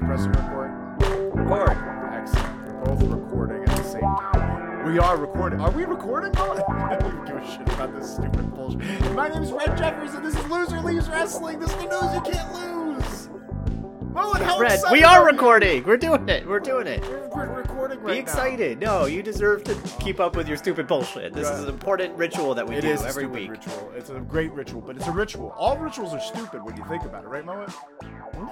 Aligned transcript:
you 0.00 0.06
pressing 0.06 0.32
record? 0.32 0.70
Record. 1.34 2.14
Excellent. 2.14 2.66
We're 2.66 2.84
both 2.84 3.02
recording 3.02 3.62
at 3.62 3.76
the 3.76 3.82
same 3.84 4.00
time. 4.00 4.86
We 4.86 4.98
are 4.98 5.16
recording. 5.16 5.60
Are 5.60 5.70
we 5.70 5.84
recording? 5.84 6.34
I 6.36 6.96
don't 6.98 7.26
give 7.26 7.36
a 7.36 7.46
shit 7.46 7.68
about 7.74 7.94
this 7.94 8.14
stupid 8.14 8.54
bullshit. 8.54 8.80
My 9.14 9.28
name 9.28 9.42
is 9.42 9.52
Red 9.52 9.76
Jeffers, 9.76 10.14
and 10.14 10.24
this 10.24 10.34
is 10.34 10.46
Loser 10.48 10.80
Leaves 10.80 11.08
Wrestling. 11.08 11.60
This 11.60 11.70
is 11.70 11.76
the 11.76 11.82
news 11.84 12.14
you 12.14 12.32
can't 12.32 12.52
lose. 12.54 13.28
Oh, 14.16 14.32
and 14.34 14.44
how 14.44 14.58
Red, 14.58 14.80
we 14.90 15.04
are 15.04 15.20
you? 15.20 15.26
recording. 15.26 15.84
We're 15.84 15.96
doing 15.96 16.28
it. 16.28 16.46
We're 16.46 16.60
doing 16.60 16.86
it. 16.86 17.02
We're, 17.02 17.28
we're 17.28 17.49
right 18.00 18.14
Be 18.14 18.18
excited. 18.18 18.80
No, 18.80 19.06
you 19.06 19.22
deserve 19.22 19.64
to 19.64 19.74
keep 20.00 20.20
up 20.20 20.36
with 20.36 20.48
your 20.48 20.56
stupid 20.56 20.86
bullshit. 20.86 21.32
This 21.32 21.48
is 21.48 21.64
an 21.64 21.68
important 21.68 22.16
ritual 22.16 22.54
that 22.54 22.66
we. 22.66 22.76
It 22.76 22.82
do 22.82 22.88
is 22.88 23.02
every 23.02 23.26
week. 23.26 23.50
ritual. 23.50 23.92
It's 23.96 24.10
a 24.10 24.20
great 24.20 24.52
ritual, 24.52 24.80
but 24.80 24.96
it's 24.96 25.06
a 25.06 25.12
ritual. 25.12 25.54
All 25.56 25.76
rituals 25.78 26.14
are 26.14 26.20
stupid 26.20 26.62
when 26.64 26.76
you 26.76 26.84
think 26.84 27.04
about 27.04 27.24
it, 27.24 27.28
right, 27.28 27.44
Moet? 27.44 27.70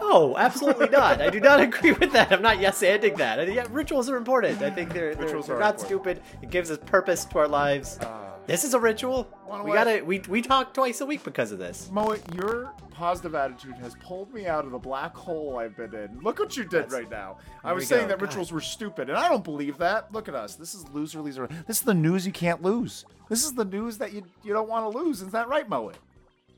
No, 0.00 0.36
absolutely 0.36 0.88
not. 0.88 1.20
I 1.20 1.30
do 1.30 1.40
not 1.40 1.60
agree 1.68 1.92
with 1.92 2.12
that. 2.12 2.32
I'm 2.32 2.42
not 2.42 2.60
yes 2.60 2.82
anding 2.82 3.16
that. 3.16 3.40
I 3.40 3.44
yeah, 3.44 3.66
rituals 3.70 4.08
are 4.10 4.16
important. 4.16 4.62
I 4.62 4.70
think 4.70 4.92
they're, 4.92 5.14
they're, 5.14 5.24
Rituals 5.24 5.46
they're 5.46 5.56
are 5.56 5.60
not 5.60 5.80
important. 5.80 6.18
stupid. 6.18 6.42
It 6.42 6.50
gives 6.50 6.70
us 6.70 6.78
purpose 6.78 7.24
to 7.26 7.38
our 7.38 7.48
lives. 7.48 7.98
Uh, 7.98 8.27
this 8.48 8.64
is 8.64 8.74
a 8.74 8.80
ritual. 8.80 9.28
Wanna 9.46 9.62
We 9.62 9.72
gotta. 9.72 10.02
We 10.04 10.18
we 10.28 10.42
talk 10.42 10.74
twice 10.74 11.00
a 11.00 11.06
week 11.06 11.22
because 11.22 11.52
of 11.52 11.58
this. 11.60 11.88
Moet, 11.92 12.20
your 12.34 12.72
positive 12.90 13.36
attitude 13.36 13.74
has 13.76 13.94
pulled 14.02 14.34
me 14.34 14.46
out 14.48 14.64
of 14.64 14.72
the 14.72 14.78
black 14.78 15.14
hole 15.14 15.58
I've 15.58 15.76
been 15.76 15.94
in. 15.94 16.18
Look 16.20 16.40
what 16.40 16.56
you 16.56 16.64
did 16.64 16.72
That's- 16.72 16.92
right 16.92 17.08
now. 17.10 17.38
I 17.62 17.72
was 17.72 17.86
saying 17.86 18.02
go. 18.04 18.08
that 18.08 18.18
God. 18.18 18.26
rituals 18.26 18.50
were 18.50 18.60
stupid, 18.60 19.08
and 19.08 19.16
I 19.16 19.28
don't 19.28 19.44
believe 19.44 19.78
that. 19.78 20.12
Look 20.12 20.26
at 20.28 20.34
us. 20.34 20.56
This 20.56 20.74
is 20.74 20.88
loser 20.88 21.20
loser. 21.20 21.46
This 21.68 21.76
is 21.78 21.82
the 21.84 21.94
news 21.94 22.26
you 22.26 22.32
can't 22.32 22.60
lose. 22.62 23.04
This 23.28 23.44
is 23.44 23.52
the 23.54 23.64
news 23.64 23.98
that 23.98 24.12
you 24.12 24.24
you 24.42 24.52
don't 24.52 24.68
want 24.68 24.90
to 24.90 24.98
lose. 24.98 25.22
Is 25.22 25.30
that 25.30 25.48
right, 25.48 25.68
Moet? 25.68 25.96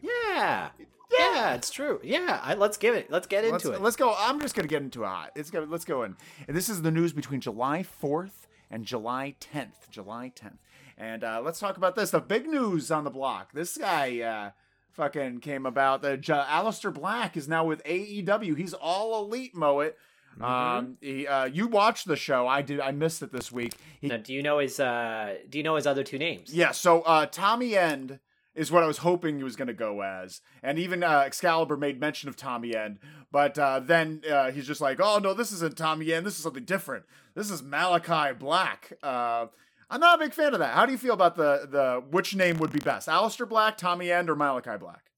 Yeah. 0.00 0.70
Yeah, 1.12 1.54
it's 1.54 1.70
true. 1.70 2.00
Yeah, 2.04 2.38
I, 2.42 2.54
let's 2.54 2.76
give 2.76 2.94
it. 2.94 3.10
Let's 3.10 3.26
get 3.26 3.44
Let's, 3.44 3.64
into 3.64 3.76
it. 3.76 3.82
let's 3.82 3.96
go. 3.96 4.14
I'm 4.16 4.40
just 4.40 4.54
gonna 4.54 4.68
get 4.68 4.82
into 4.82 5.02
it. 5.04 5.10
It's 5.34 5.50
gonna 5.50 5.66
let's 5.66 5.84
go 5.84 6.04
in. 6.04 6.16
And 6.46 6.56
this 6.56 6.68
is 6.68 6.82
the 6.82 6.90
news 6.92 7.12
between 7.12 7.40
July 7.40 7.84
4th 8.02 8.46
and 8.70 8.84
July 8.84 9.34
10th. 9.40 9.90
July 9.90 10.32
10th. 10.40 10.58
And 11.00 11.24
uh, 11.24 11.40
let's 11.42 11.58
talk 11.58 11.78
about 11.78 11.96
this. 11.96 12.10
The 12.10 12.20
big 12.20 12.46
news 12.46 12.90
on 12.90 13.04
the 13.04 13.10
block. 13.10 13.52
This 13.54 13.78
guy 13.78 14.20
uh, 14.20 14.50
fucking 14.92 15.40
came 15.40 15.64
about. 15.64 16.02
The 16.02 16.18
J- 16.18 16.34
Aleister 16.34 16.92
Black 16.92 17.36
is 17.38 17.48
now 17.48 17.64
with 17.64 17.82
AEW. 17.84 18.56
He's 18.56 18.74
all 18.74 19.24
elite, 19.24 19.56
Moet. 19.56 19.96
Mm-hmm. 20.38 20.44
Um, 20.44 20.98
he, 21.00 21.26
uh, 21.26 21.46
you 21.46 21.68
watched 21.68 22.06
the 22.06 22.16
show. 22.16 22.46
I 22.46 22.60
did. 22.62 22.80
I 22.80 22.90
missed 22.92 23.22
it 23.22 23.32
this 23.32 23.50
week. 23.50 23.72
He, 24.00 24.08
Now, 24.08 24.18
do 24.18 24.32
you 24.34 24.42
know 24.42 24.58
his? 24.58 24.78
uh 24.78 25.36
Do 25.48 25.56
you 25.58 25.64
know 25.64 25.76
his 25.76 25.86
other 25.86 26.04
two 26.04 26.18
names? 26.18 26.52
yeah. 26.54 26.70
So 26.72 27.00
uh, 27.02 27.24
Tommy 27.26 27.76
End 27.76 28.20
is 28.54 28.70
what 28.70 28.82
I 28.82 28.86
was 28.86 28.98
hoping 28.98 29.38
he 29.38 29.42
was 29.44 29.56
going 29.56 29.68
to 29.68 29.74
go 29.74 30.02
as, 30.02 30.40
and 30.62 30.78
even 30.78 31.02
uh, 31.02 31.20
Excalibur 31.24 31.76
made 31.76 31.98
mention 31.98 32.28
of 32.28 32.36
Tommy 32.36 32.76
End, 32.76 32.98
but 33.32 33.58
uh, 33.58 33.80
then 33.80 34.22
uh, 34.30 34.50
he's 34.50 34.66
just 34.66 34.80
like, 34.80 35.00
"Oh 35.00 35.18
no, 35.18 35.34
this 35.34 35.50
isn't 35.52 35.76
Tommy 35.76 36.12
End. 36.12 36.26
This 36.26 36.36
is 36.36 36.42
something 36.42 36.64
different. 36.64 37.04
This 37.34 37.50
is 37.50 37.62
Malachi 37.62 38.34
Black." 38.38 38.92
Uh, 39.02 39.46
I'm 39.90 40.00
not 40.00 40.20
a 40.20 40.24
big 40.24 40.32
fan 40.34 40.52
of 40.52 40.60
that. 40.60 40.74
How 40.74 40.86
do 40.86 40.92
you 40.92 40.98
feel 40.98 41.14
about 41.14 41.36
the 41.36 41.66
the 41.70 42.02
which 42.10 42.34
name 42.34 42.58
would 42.58 42.72
be 42.72 42.78
best, 42.78 43.08
Aleister 43.08 43.48
Black, 43.48 43.76
Tommy 43.76 44.10
End, 44.10 44.30
or 44.30 44.36
Malachi 44.36 44.76
Black? 44.78 45.10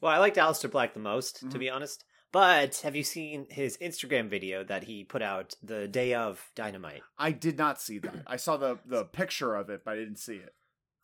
Well, 0.00 0.12
I 0.12 0.18
liked 0.18 0.36
Aleister 0.36 0.70
Black 0.70 0.92
the 0.94 1.00
most, 1.00 1.36
Mm-hmm. 1.36 1.48
to 1.50 1.58
be 1.58 1.70
honest. 1.70 2.04
But 2.32 2.78
have 2.78 2.96
you 2.96 3.04
seen 3.04 3.46
his 3.48 3.78
Instagram 3.78 4.28
video 4.28 4.62
that 4.64 4.84
he 4.84 5.04
put 5.04 5.22
out 5.22 5.54
the 5.62 5.86
day 5.88 6.12
of 6.12 6.50
Dynamite? 6.54 7.02
I 7.16 7.30
did 7.30 7.56
not 7.56 7.80
see 7.80 7.98
that. 8.00 8.16
I 8.26 8.36
saw 8.36 8.56
the 8.56 8.78
the 8.84 9.04
picture 9.04 9.54
of 9.54 9.70
it, 9.70 9.82
but 9.84 9.92
I 9.92 9.96
didn't 9.96 10.18
see 10.18 10.34
it. 10.36 10.52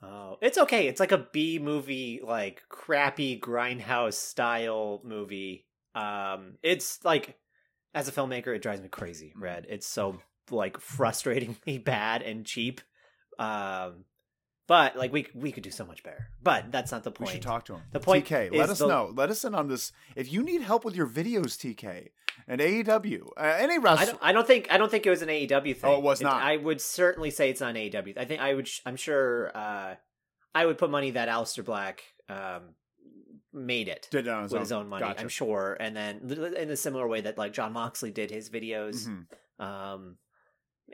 Oh, 0.03 0.37
it's 0.43 0.59
okay. 0.59 0.89
It's 0.89 0.98
like 0.98 1.12
a 1.12 1.27
B 1.33 1.61
movie, 1.61 2.20
like 2.25 2.62
crappy 2.69 3.39
grindhouse 3.39 4.15
style 4.15 5.00
movie. 5.05 5.65
Um, 5.95 6.55
it's 6.62 7.05
like, 7.05 7.37
as 7.95 8.09
a 8.09 8.12
filmmaker, 8.12 8.48
it 8.48 8.62
drives 8.62 8.83
me 8.83 8.89
crazy. 8.89 9.33
Red. 9.37 9.65
It's 9.70 9.87
so 9.87 10.19
like 10.50 10.78
frustratingly 10.78 11.83
bad 11.84 12.23
and 12.23 12.45
cheap. 12.45 12.81
Um, 13.38 14.05
but 14.69 14.97
like 14.97 15.12
we 15.12 15.26
we 15.34 15.53
could 15.53 15.62
do 15.65 15.70
so 15.70 15.84
much 15.84 16.03
better. 16.03 16.28
But 16.43 16.70
that's 16.72 16.93
not 16.93 17.03
the 17.04 17.10
point. 17.10 17.28
We 17.31 17.34
should 17.34 17.43
talk 17.43 17.65
to 17.66 17.75
him. 17.75 17.82
The 17.93 18.00
point 18.00 18.26
TK, 18.26 18.56
let 18.56 18.70
us 18.70 18.78
the- 18.78 18.87
know. 18.88 19.12
Let 19.15 19.31
us 19.31 19.44
in 19.44 19.54
on 19.54 19.69
this. 19.69 19.93
If 20.16 20.32
you 20.32 20.43
need 20.43 20.62
help 20.62 20.84
with 20.84 20.94
your 20.97 21.06
videos, 21.06 21.56
TK, 21.59 22.09
and 22.47 22.60
AEW, 22.60 23.28
uh, 23.37 23.41
any 23.59 23.75
I 23.84 24.04
don't, 24.04 24.19
I 24.22 24.32
don't 24.32 24.47
think 24.47 24.69
I 24.71 24.78
don't 24.78 24.91
think 24.91 25.04
it 25.06 25.10
was 25.10 25.21
an 25.22 25.28
AEW 25.28 25.76
thing. 25.76 25.91
Oh, 25.91 25.97
it 25.97 26.03
was 26.03 26.21
not. 26.21 26.42
I 26.42 26.56
would 26.56 26.81
certainly 26.81 27.31
say 27.31 27.50
it's 27.50 27.60
not 27.60 27.71
an 27.71 27.76
AEW. 27.76 28.16
I 28.16 28.25
think 28.25 28.41
I 28.41 28.54
would. 28.54 28.69
I'm 28.87 28.97
sure. 28.97 29.50
Uh, 29.54 29.94
I 30.54 30.66
would 30.66 30.78
put 30.78 30.91
money 30.91 31.10
that 31.12 31.28
Aleister 31.28 31.65
Black 31.65 32.03
um, 32.28 32.75
made 33.53 33.88
it 33.88 34.06
Did 34.10 34.26
it 34.26 34.31
on 34.31 34.44
his 34.44 34.53
with 34.53 34.59
own. 34.59 34.62
his 34.62 34.72
own 34.72 34.88
money. 34.88 35.04
Gotcha. 35.04 35.21
I'm 35.21 35.28
sure. 35.28 35.76
And 35.81 35.97
then 35.97 36.31
in 36.56 36.71
a 36.71 36.76
similar 36.76 37.09
way 37.09 37.22
that 37.22 37.37
like 37.37 37.53
Jon 37.53 37.72
Moxley 37.72 38.10
did 38.10 38.31
his 38.31 38.48
videos, 38.50 39.09
Mhm. 39.09 39.65
um, 39.65 40.16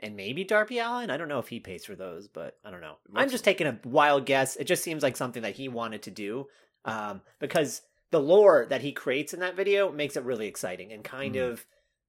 and 0.01 0.15
maybe 0.15 0.43
Darby 0.43 0.79
Allin. 0.79 1.09
I 1.09 1.17
don't 1.17 1.27
know 1.27 1.39
if 1.39 1.47
he 1.47 1.59
pays 1.59 1.85
for 1.85 1.95
those, 1.95 2.27
but 2.27 2.57
I 2.63 2.71
don't 2.71 2.81
know. 2.81 2.97
I'm 3.15 3.29
just 3.29 3.43
taking 3.43 3.67
a 3.67 3.79
wild 3.83 4.25
guess. 4.25 4.55
It 4.55 4.65
just 4.65 4.83
seems 4.83 5.03
like 5.03 5.17
something 5.17 5.43
that 5.43 5.55
he 5.55 5.67
wanted 5.69 6.03
to 6.03 6.11
do 6.11 6.47
um, 6.85 7.21
because 7.39 7.81
the 8.11 8.19
lore 8.19 8.65
that 8.69 8.81
he 8.81 8.91
creates 8.91 9.33
in 9.33 9.41
that 9.41 9.55
video 9.55 9.91
makes 9.91 10.15
it 10.17 10.23
really 10.23 10.47
exciting 10.47 10.91
and 10.91 11.03
kind 11.03 11.35
Mhm. 11.35 11.51
of 11.51 11.65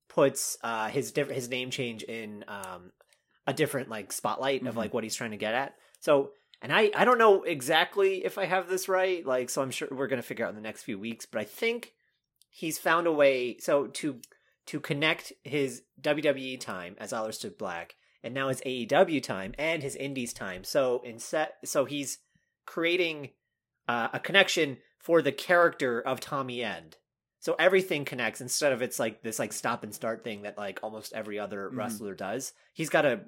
puts 0.09 0.57
uh, 0.63 0.89
his 0.89 1.13
diff- 1.13 1.31
his 1.31 1.49
name 1.49 1.71
change 1.71 2.03
in 2.03 2.45
um, 2.49 2.93
a 3.47 3.53
different 3.53 3.89
like 3.89 4.13
spotlight 4.13 4.67
of 4.67 4.75
Mhm. 4.75 4.79
like 4.79 4.95
what 4.95 5.05
he's 5.05 5.15
trying 5.15 5.33
to 5.33 5.37
get 5.37 5.55
at. 5.55 5.75
So. 6.01 6.33
And 6.63 6.75
I, 6.75 6.91
I 6.95 7.07
don't 7.07 7.17
know 7.17 7.43
exactly 7.43 8.23
if 8.23 8.37
I 8.37 8.45
have 8.45 8.69
this 8.69 8.87
right, 8.87 9.25
like 9.25 9.49
so 9.49 9.63
I'm 9.63 9.71
sure 9.71 9.89
we're 9.91 10.09
gonna 10.09 10.21
figure 10.21 10.45
out 10.45 10.51
in 10.51 10.57
the 10.57 10.61
next 10.61 10.83
few 10.83 10.99
weeks, 10.99 11.25
but 11.25 11.41
I 11.41 11.45
think 11.45 11.95
he's 12.51 12.77
found 12.79 13.07
a 13.07 13.13
way 13.13 13.57
so 13.61 13.87
to 13.87 14.21
to 14.67 14.81
connect 14.81 15.33
his 15.43 15.83
WWE 16.01 16.61
time 16.61 16.97
as 16.99 17.13
Aleister 17.13 17.57
Black 17.57 17.97
and 18.23 18.35
now 18.35 18.49
his 18.49 18.61
AEW 18.63 19.23
time 19.23 19.55
and 19.59 19.83
his 19.83 19.97
Indies 19.97 20.33
time. 20.33 20.65
So 20.65 21.01
in 21.05 21.19
set, 21.19 21.55
so 21.65 21.85
he's 21.85 22.19
creating 22.67 23.31
uh, 23.89 24.09
a 24.13 24.21
connection 24.21 24.79
for 24.99 25.23
the 25.23 25.33
character 25.33 26.01
of 26.01 26.21
Tommy 26.21 26.63
End. 26.63 26.97
So 27.41 27.57
everything 27.59 28.05
connects 28.05 28.41
instead 28.43 28.73
of 28.73 28.83
it's 28.83 28.99
like 28.99 29.23
this 29.23 29.39
like 29.39 29.53
stop 29.53 29.83
and 29.83 29.95
start 29.95 30.23
thing 30.23 30.43
that 30.43 30.59
like 30.59 30.81
almost 30.83 31.13
every 31.15 31.39
other 31.39 31.71
Mhm. 31.71 31.77
wrestler 31.79 32.15
does. 32.15 32.53
He's 32.75 32.91
got 32.91 33.07
a 33.07 33.21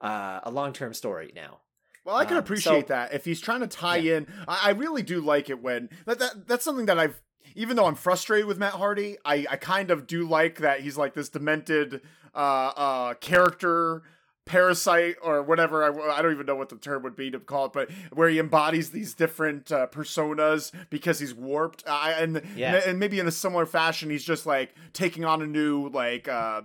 uh, 0.00 0.40
a 0.44 0.50
long 0.50 0.72
term 0.72 0.92
story 0.94 1.30
now. 1.36 1.60
Well, 2.04 2.16
I 2.16 2.24
can 2.24 2.38
Um, 2.38 2.42
appreciate 2.42 2.88
so- 2.88 2.94
that 2.94 3.12
if 3.14 3.24
he's 3.24 3.40
trying 3.40 3.60
to 3.60 3.66
tie 3.68 3.98
in. 3.98 4.26
I, 4.48 4.68
I 4.68 4.70
really 4.70 5.02
do 5.02 5.20
like 5.20 5.50
it 5.50 5.60
when 5.62 5.88
that, 6.06 6.18
that 6.18 6.48
that's 6.48 6.64
something 6.64 6.86
that 6.86 6.98
I've. 6.98 7.20
Even 7.54 7.76
though 7.76 7.86
I'm 7.86 7.94
frustrated 7.96 8.46
with 8.46 8.58
Matt 8.58 8.74
Hardy, 8.74 9.16
I, 9.24 9.46
I 9.50 9.56
kind 9.56 9.90
of 9.90 10.06
do 10.06 10.26
like 10.28 10.58
that 10.58 10.80
he's 10.80 10.96
like 10.96 11.14
this 11.14 11.28
demented 11.28 12.00
uh, 12.34 12.38
uh, 12.38 13.14
character 13.14 14.02
parasite 14.46 15.14
or 15.22 15.42
whatever 15.42 15.84
I, 15.84 16.18
I 16.18 16.22
don't 16.22 16.32
even 16.32 16.46
know 16.46 16.56
what 16.56 16.70
the 16.70 16.76
term 16.76 17.02
would 17.04 17.14
be 17.14 17.30
to 17.30 17.38
call 17.38 17.66
it 17.66 17.72
but 17.72 17.88
where 18.12 18.28
he 18.28 18.38
embodies 18.40 18.90
these 18.90 19.14
different 19.14 19.70
uh, 19.70 19.86
personas 19.86 20.72
because 20.90 21.20
he's 21.20 21.32
warped 21.34 21.84
I, 21.88 22.12
and 22.12 22.42
Yeah. 22.56 22.80
and 22.84 22.98
maybe 22.98 23.20
in 23.20 23.28
a 23.28 23.30
similar 23.32 23.64
fashion 23.64 24.10
he's 24.10 24.24
just 24.24 24.46
like 24.46 24.74
taking 24.92 25.24
on 25.24 25.40
a 25.40 25.46
new 25.46 25.88
like 25.90 26.26
uh, 26.26 26.62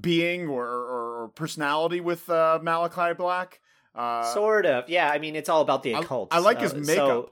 being 0.00 0.48
or, 0.48 0.64
or, 0.66 1.22
or 1.24 1.28
personality 1.28 2.00
with 2.00 2.28
uh, 2.30 2.58
Malachi 2.62 3.12
Black 3.14 3.60
uh, 3.94 4.22
sort 4.34 4.66
of, 4.66 4.86
yeah. 4.90 5.08
I 5.10 5.18
mean, 5.18 5.34
it's 5.36 5.48
all 5.48 5.62
about 5.62 5.82
the 5.82 5.94
I- 5.94 6.00
occult. 6.00 6.28
I 6.30 6.38
like 6.40 6.60
his 6.60 6.74
Uh, 6.74 6.76
makeup. 6.76 6.96
So, 6.96 7.30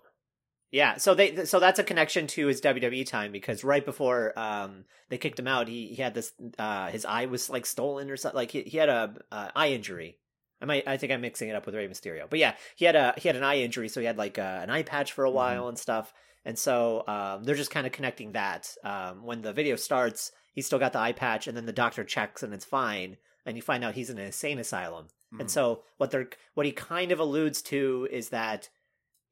yeah, 0.75 0.97
so 0.97 1.15
they 1.15 1.45
so 1.45 1.61
that's 1.61 1.79
a 1.79 1.85
connection 1.85 2.27
to 2.29 2.49
his 2.49 2.61
WWE 2.61 3.07
time 3.07 3.31
because 3.31 3.63
right 3.63 3.85
before 3.85 4.37
um 4.39 4.85
they 5.09 5.19
kicked 5.19 5.39
him 5.39 5.47
out, 5.47 5.69
he 5.69 5.87
he 5.95 6.03
had 6.03 6.15
this 6.15 6.33
uh 6.59 6.91
his 6.91 7.05
eye 7.05 7.27
was 7.27 7.49
like 7.49 7.65
stolen 7.65 8.11
or 8.11 8.17
something. 8.17 8.37
Like 8.37 8.51
he 8.51 8.63
he 8.63 8.79
had 8.79 8.89
a 8.89 9.15
uh, 9.31 9.51
eye 9.55 9.69
injury. 9.69 10.19
I 10.61 10.65
might 10.67 10.89
I 10.89 10.97
think 10.97 11.13
I'm 11.13 11.21
mixing 11.21 11.49
it 11.49 11.55
up 11.55 11.65
with 11.67 11.75
Rey 11.77 11.87
Mysterio, 11.89 12.29
but 12.29 12.39
yeah, 12.41 12.55
he 12.75 12.85
had 12.87 12.97
a 12.97 13.15
he 13.17 13.29
had 13.29 13.37
an 13.37 13.45
eye 13.45 13.59
injury, 13.59 13.89
so 13.89 14.01
he 14.01 14.07
had 14.07 14.19
like 14.19 14.37
uh, 14.39 14.61
an 14.65 14.71
eye 14.71 14.83
patch 14.83 15.13
for 15.13 15.25
a 15.25 15.29
Mm-hmm. 15.29 15.37
while 15.37 15.69
and 15.69 15.79
stuff. 15.79 16.13
And 16.47 16.59
so 16.59 17.05
um, 17.07 17.45
they're 17.45 17.55
just 17.55 17.71
kind 17.71 17.87
of 17.87 17.93
connecting 17.93 18.33
that. 18.33 18.75
Um, 18.85 19.25
when 19.25 19.41
the 19.43 19.53
video 19.55 19.77
starts, 19.77 20.31
he's 20.53 20.67
still 20.67 20.79
got 20.81 20.93
the 20.93 20.99
eye 20.99 21.13
patch, 21.13 21.47
and 21.47 21.57
then 21.57 21.67
the 21.67 21.73
doctor 21.73 22.05
checks 22.05 22.43
and 22.43 22.53
it's 22.53 22.65
fine, 22.67 23.17
and 23.47 23.57
you 23.57 23.63
find 23.63 23.83
out 23.85 23.95
he's 23.95 24.11
in 24.11 24.19
an 24.19 24.27
insane 24.27 24.59
asylum. 24.59 25.07
And 25.39 25.49
Mhm. 25.49 25.51
so 25.51 25.83
what 25.99 26.11
they're 26.11 26.29
what 26.55 26.67
he 26.67 26.73
kind 26.73 27.13
of 27.13 27.21
alludes 27.21 27.63
to 27.63 28.09
is 28.11 28.29
that 28.31 28.69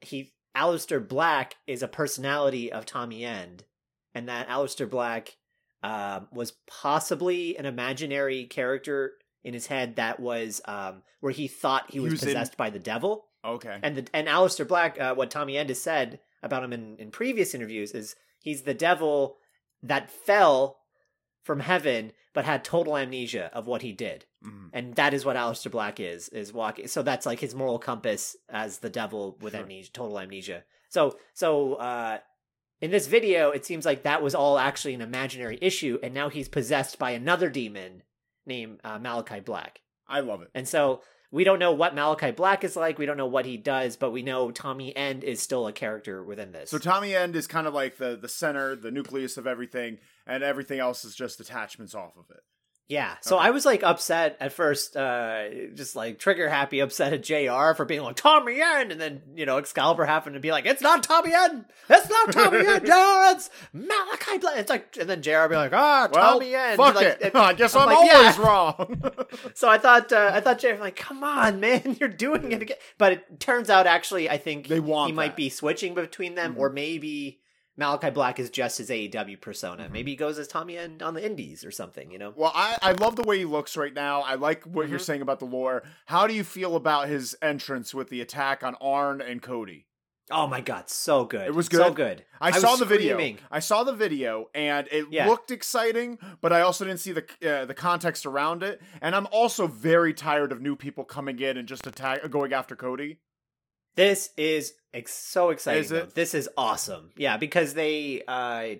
he 0.01 0.33
Aleister 0.57 1.07
Black 1.07 1.57
is 1.67 1.83
a 1.83 1.89
personality 1.89 2.73
of 2.73 2.85
Tommy 2.87 3.25
End, 3.25 3.65
and 4.15 4.29
that 4.29 4.49
Aleister 4.49 4.89
Black 4.89 5.37
um, 5.83 6.29
was 6.33 6.53
possibly 6.67 7.57
an 7.57 7.67
imaginary 7.67 8.45
character 8.45 9.13
in 9.45 9.55
his 9.55 9.67
head 9.67 9.97
that 9.97 10.21
was 10.21 10.61
um, 10.67 11.03
where 11.21 11.33
he 11.33 11.49
thought 11.49 11.87
he 11.91 11.95
He 11.95 12.01
was, 12.01 12.13
was 12.13 12.23
in- 12.23 12.29
possessed 12.29 12.57
by 12.57 12.71
the 12.71 12.79
devil. 12.79 13.27
okay 13.45 13.79
And 13.83 13.97
the 13.97 14.07
and 14.13 14.29
Aleister 14.29 14.67
Black, 14.69 15.01
uh, 15.01 15.15
what 15.15 15.31
Tommy 15.31 15.57
End 15.57 15.71
has 15.71 15.83
said 15.83 16.21
about 16.43 16.63
him 16.65 16.73
in, 16.73 16.97
in 16.99 17.11
previous 17.11 17.55
interviews 17.55 17.93
is 17.93 18.15
he's 18.41 18.63
the 18.63 18.75
devil 18.75 19.39
that 19.83 20.11
fell 20.11 20.79
from 21.43 21.61
heaven 21.61 22.13
but 22.35 22.45
had 22.45 22.65
total 22.65 22.97
amnesia 22.97 23.51
of 23.53 23.67
what 23.67 23.83
he 23.83 23.93
did 23.93 24.25
Mhm. 24.45 24.71
and 24.73 24.95
that 24.97 25.13
is 25.15 25.25
what 25.25 25.37
Aleister 25.37 25.71
Black 25.71 26.01
is 26.01 26.29
is 26.31 26.53
walking. 26.53 26.89
So 26.89 27.03
that's 27.03 27.27
like 27.27 27.41
his 27.41 27.55
moral 27.55 27.79
compass 27.79 28.37
as 28.49 28.79
the 28.79 28.91
devil 28.91 29.37
with 29.41 29.53
Sure. 29.53 29.63
amnesia, 29.63 29.91
total 29.93 30.19
amnesia. 30.19 30.65
So 30.89 31.19
so 31.35 31.75
uh, 31.75 32.19
in 32.81 32.91
this 32.91 33.07
video, 33.07 33.51
it 33.51 33.65
seems 33.65 33.85
like 33.87 34.03
that 34.03 34.23
was 34.23 34.35
all 34.35 34.59
actually 34.59 34.95
an 34.95 35.01
imaginary 35.03 35.59
issue, 35.63 35.99
and 36.03 36.13
now 36.13 36.29
he's 36.29 36.49
possessed 36.49 36.99
by 36.99 37.13
another 37.13 37.49
demon 37.49 38.03
named 38.45 38.81
uh, 38.83 38.99
Malachi 38.99 39.39
Black. 39.41 39.81
I 40.09 40.21
love 40.21 40.43
it. 40.43 40.51
And 40.55 40.67
so 40.69 41.01
we 41.31 41.45
don't 41.45 41.61
know 41.61 41.73
what 41.73 41.95
Malachi 41.95 42.33
Black 42.33 42.65
is 42.65 42.75
like. 42.75 42.99
We 42.99 43.07
don't 43.07 43.17
know 43.17 43.27
what 43.27 43.47
he 43.47 43.57
does, 43.57 43.97
but 43.97 44.11
we 44.11 44.23
know 44.23 44.51
Tommy 44.51 44.95
End 44.97 45.23
is 45.23 45.41
still 45.41 45.67
a 45.69 45.73
character 45.73 46.25
within 46.25 46.51
this. 46.53 46.71
So 46.71 46.79
Tommy 46.79 47.15
End 47.15 47.37
is 47.37 47.47
kind 47.47 47.67
of 47.69 47.73
like 47.75 47.99
the 47.99 48.17
the 48.21 48.29
center, 48.29 48.75
the 48.75 48.91
nucleus 48.91 49.37
of 49.37 49.47
everything, 49.47 49.99
and 50.27 50.43
everything 50.43 50.79
else 50.81 51.05
is 51.05 51.15
just 51.15 51.41
attachments 51.41 51.95
off 51.95 52.17
of 52.17 52.25
it. 52.31 52.41
Yeah. 52.89 53.15
So 53.23 53.37
Okay. 53.39 53.47
I 53.47 53.51
was 53.53 53.65
like 53.65 53.83
upset 53.83 54.37
at 54.39 54.53
first, 54.53 54.97
uh, 54.99 55.45
just 55.73 55.97
like 55.97 56.19
trigger 56.19 56.51
happy, 56.51 56.81
upset 56.81 57.15
at 57.15 57.23
JR 57.23 57.75
for 57.75 57.87
being 57.87 58.03
like 58.03 58.17
Tommy 58.17 58.61
End. 58.61 58.93
And 58.93 59.01
then, 59.01 59.23
you 59.35 59.47
know, 59.47 59.57
Excalibur 59.57 60.05
happened 60.05 60.35
to 60.35 60.41
be 60.41 60.51
like, 60.51 60.67
it's 60.67 60.83
not 60.83 61.03
Tommy 61.03 61.33
End. 61.33 61.65
It's 61.89 62.11
not 62.11 62.33
Tommy 62.33 62.59
End. 62.67 62.87
No, 62.87 63.31
it's 63.35 63.49
Malachi 63.73 64.37
Black. 64.39 64.59
It's 64.59 64.69
like, 64.69 64.95
and 64.99 65.09
then 65.09 65.23
JR 65.23 65.47
be 65.49 65.57
like, 65.57 65.73
ah, 65.73 66.09
Well, 66.13 66.33
Tommy 66.35 66.55
End. 66.55 66.77
fuck 66.77 66.95
Like, 66.97 67.19
it. 67.23 67.33
I 67.35 67.55
guess 67.55 67.75
I'm 67.75 67.83
I'm, 67.83 67.87
like, 67.87 67.97
always 67.97 68.37
yeah. 68.39 68.43
wrong. 68.45 69.03
So 69.55 69.69
I 69.71 69.79
thought, 69.79 70.13
uh, 70.13 70.31
I 70.35 70.41
thought 70.41 70.59
JR 70.59 70.75
like, 70.79 70.97
come 70.97 71.25
on, 71.25 71.61
man, 71.61 71.97
you're 71.99 72.09
doing 72.11 72.53
it 72.53 72.61
again. 72.63 72.77
But 72.99 73.13
it 73.13 73.41
turns 73.41 73.71
out 73.71 73.87
actually, 73.87 74.29
I 74.29 74.37
think 74.39 74.67
They 74.69 74.81
want 74.81 75.11
he 75.11 75.15
might 75.17 75.37
be 75.37 75.49
switching 75.49 75.95
between 75.95 76.35
them, 76.35 76.55
Mhm. 76.57 76.59
or 76.59 76.69
maybe 76.71 77.41
Malachi 77.77 78.11
Black 78.11 78.39
is 78.39 78.51
just 78.51 78.79
his 78.79 78.91
AEW 78.91 79.41
persona. 79.41 79.85
Mhm. 79.85 79.93
Maybe 79.93 80.11
he 80.13 80.17
goes 80.17 80.39
as 80.39 80.47
Tommy 80.47 80.77
End 80.77 81.03
on 81.03 81.15
the 81.15 81.25
Indies 81.25 81.65
or 81.65 81.71
something, 81.71 82.11
you 82.11 82.19
know? 82.19 82.33
well, 82.37 82.53
I, 82.55 82.77
I 82.83 82.93
love 82.93 83.17
the 83.17 83.23
way 83.23 83.39
he 83.39 83.45
looks 83.45 83.77
right 83.77 83.95
now. 83.95 84.21
I 84.21 84.35
like 84.35 84.65
what 84.65 84.89
you're 84.89 84.99
Mhm. 84.99 85.03
saying 85.05 85.23
about 85.23 85.39
the 85.39 85.47
lore. 85.47 85.83
How 86.07 86.27
do 86.27 86.35
you 86.35 86.45
feel 86.45 86.77
about 86.77 87.09
his 87.09 87.37
entrance 87.41 87.95
with 87.95 88.09
the 88.11 88.21
attack 88.21 88.63
on 88.63 88.75
Arn 88.81 89.21
and 89.21 89.41
Cody? 89.41 89.87
Oh 90.31 90.47
my 90.47 90.61
god, 90.61 90.89
so 90.89 91.25
good. 91.25 91.47
It 91.49 91.55
was 91.55 91.69
good. 91.69 91.79
So 91.79 91.93
good? 91.93 92.25
I, 92.41 92.49
I 92.49 92.51
saw 92.53 92.77
the 92.77 92.85
video. 92.85 93.19
I 93.51 93.59
saw 93.59 93.83
the 93.85 93.93
video, 93.93 94.49
and 94.55 94.87
it 94.91 95.07
Yeah. 95.11 95.27
looked 95.29 95.51
exciting, 95.51 96.19
but 96.41 96.53
I 96.53 96.61
also 96.61 96.85
didn't 96.85 97.01
see 97.01 97.13
the 97.13 97.25
uh, 97.45 97.65
the 97.65 97.75
context 97.75 98.25
around 98.25 98.63
it. 98.63 98.81
And 99.01 99.17
I'm 99.17 99.27
also 99.33 99.67
very 99.67 100.15
tired 100.15 100.53
of 100.53 100.61
new 100.63 100.77
people 100.77 101.05
coming 101.05 101.39
in 101.41 101.57
and 101.57 101.67
just 101.67 101.87
attack, 101.87 102.31
going 102.31 102.53
after 102.53 102.77
Cody. 102.77 103.19
This 103.95 104.31
is 104.37 104.75
ex- 104.95 105.15
so 105.15 105.51
exciting. 105.51 105.83
Is 105.83 105.91
though. 105.91 105.97
it? 105.99 106.15
This 106.15 106.35
is 106.35 106.49
awesome. 106.57 107.11
Yeah, 107.17 107.37
because 107.37 107.75
they 107.75 108.23
uh 108.27 108.77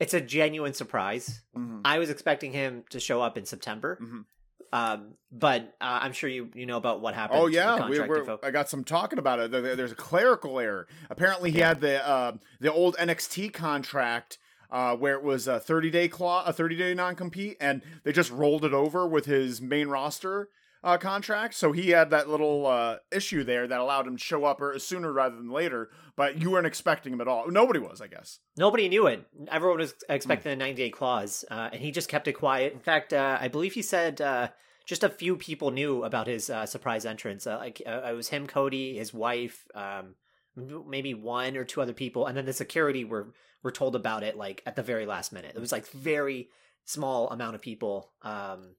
it's 0.00 0.14
a 0.14 0.20
genuine 0.20 0.74
surprise. 0.74 1.42
Mhm. 1.56 1.80
I 1.84 1.98
was 1.98 2.10
expecting 2.10 2.52
him 2.52 2.84
to 2.90 3.00
show 3.00 3.20
up 3.20 3.36
in 3.38 3.44
September. 3.44 3.98
Mhm. 4.00 4.24
Um 4.72 5.14
but 5.32 5.74
uh, 5.80 6.00
I'm 6.02 6.12
sure 6.12 6.28
you 6.30 6.50
you 6.54 6.66
know 6.66 6.76
about 6.76 7.00
what 7.00 7.14
happened 7.14 7.40
Oh 7.40 7.46
to 7.46 7.50
the 7.50 7.56
yeah, 7.56 7.74
we, 7.74 7.80
contract 7.80 8.08
we're, 8.10 8.18
info. 8.20 8.38
I 8.42 8.50
got 8.50 8.68
some 8.68 8.84
talking 8.84 9.18
about 9.18 9.38
it. 9.40 9.50
There- 9.50 9.60
there- 9.62 9.76
There's 9.76 9.92
a 9.92 9.96
clerical 9.96 10.58
error. 10.60 10.86
Apparently, 11.10 11.50
he 11.50 11.58
Yeah. 11.58 11.68
had 11.68 11.80
the 11.80 12.06
uh, 12.06 12.32
the 12.60 12.72
old 12.72 12.96
NXT 12.96 13.52
contract 13.52 14.38
uh, 14.70 14.94
where 14.94 15.14
it 15.14 15.22
was 15.22 15.48
a 15.48 15.58
30 15.58 15.90
day 15.90 16.08
clause, 16.08 16.46
a 16.46 16.52
30 16.52 16.76
day 16.76 16.92
non 16.94 17.14
compete, 17.14 17.56
and 17.60 17.80
they 18.04 18.12
just 18.12 18.30
rolled 18.30 18.64
it 18.64 18.74
over 18.74 19.06
with 19.06 19.24
his 19.24 19.60
main 19.62 19.88
roster 19.88 20.50
uh, 20.84 20.96
contract. 20.98 21.54
So 21.54 21.72
he 21.72 21.90
had 21.90 22.10
that 22.10 22.28
little 22.28 22.66
uh, 22.66 22.96
issue 23.10 23.44
there 23.44 23.66
that 23.66 23.80
allowed 23.80 24.06
him 24.06 24.16
to 24.16 24.22
show 24.22 24.44
up 24.44 24.60
or 24.60 24.78
sooner 24.78 25.12
rather 25.12 25.36
than 25.36 25.50
later. 25.50 25.90
But 26.16 26.40
you 26.40 26.50
weren't 26.50 26.66
expecting 26.66 27.12
him 27.12 27.20
at 27.20 27.28
all. 27.28 27.48
Nobody 27.50 27.78
was, 27.78 28.00
I 28.00 28.06
guess. 28.06 28.40
Nobody 28.56 28.88
knew 28.88 29.06
it. 29.06 29.26
Everyone 29.50 29.78
was 29.78 29.94
expecting 30.08 30.52
a 30.52 30.56
90 30.56 30.74
day 30.82 30.90
clause, 30.90 31.44
uh, 31.50 31.70
and 31.72 31.80
he 31.80 31.90
just 31.90 32.08
kept 32.08 32.28
it 32.28 32.34
quiet. 32.34 32.72
In 32.72 32.80
fact, 32.80 33.12
uh, 33.12 33.38
I 33.40 33.48
believe 33.48 33.74
he 33.74 33.82
said 33.82 34.20
uh, 34.20 34.48
just 34.86 35.04
a 35.04 35.10
few 35.10 35.36
people 35.36 35.70
knew 35.70 36.02
about 36.02 36.26
his 36.26 36.48
uh, 36.48 36.66
surprise 36.66 37.04
entrance. 37.04 37.46
Uh, 37.46 37.58
like 37.58 37.82
uh, 37.86 38.02
it 38.08 38.14
was 38.14 38.28
him, 38.28 38.46
Cody, 38.46 38.96
his 38.96 39.12
wife, 39.12 39.66
um, 39.74 40.14
maybe 40.56 41.14
one 41.14 41.56
or 41.56 41.64
two 41.64 41.82
other 41.82 41.92
people, 41.92 42.26
and 42.26 42.36
then 42.36 42.46
the 42.46 42.52
security 42.52 43.04
were 43.04 43.34
were 43.62 43.72
told 43.72 43.94
about 43.94 44.22
it 44.22 44.36
like 44.36 44.62
at 44.66 44.76
the 44.76 44.82
very 44.82 45.04
last 45.04 45.32
minute. 45.32 45.52
It 45.54 45.60
was 45.60 45.72
like 45.72 45.86
very 45.88 46.48
small 46.84 47.28
amount 47.28 47.54
of 47.54 47.60
people. 47.60 48.12
Um, 48.22 48.76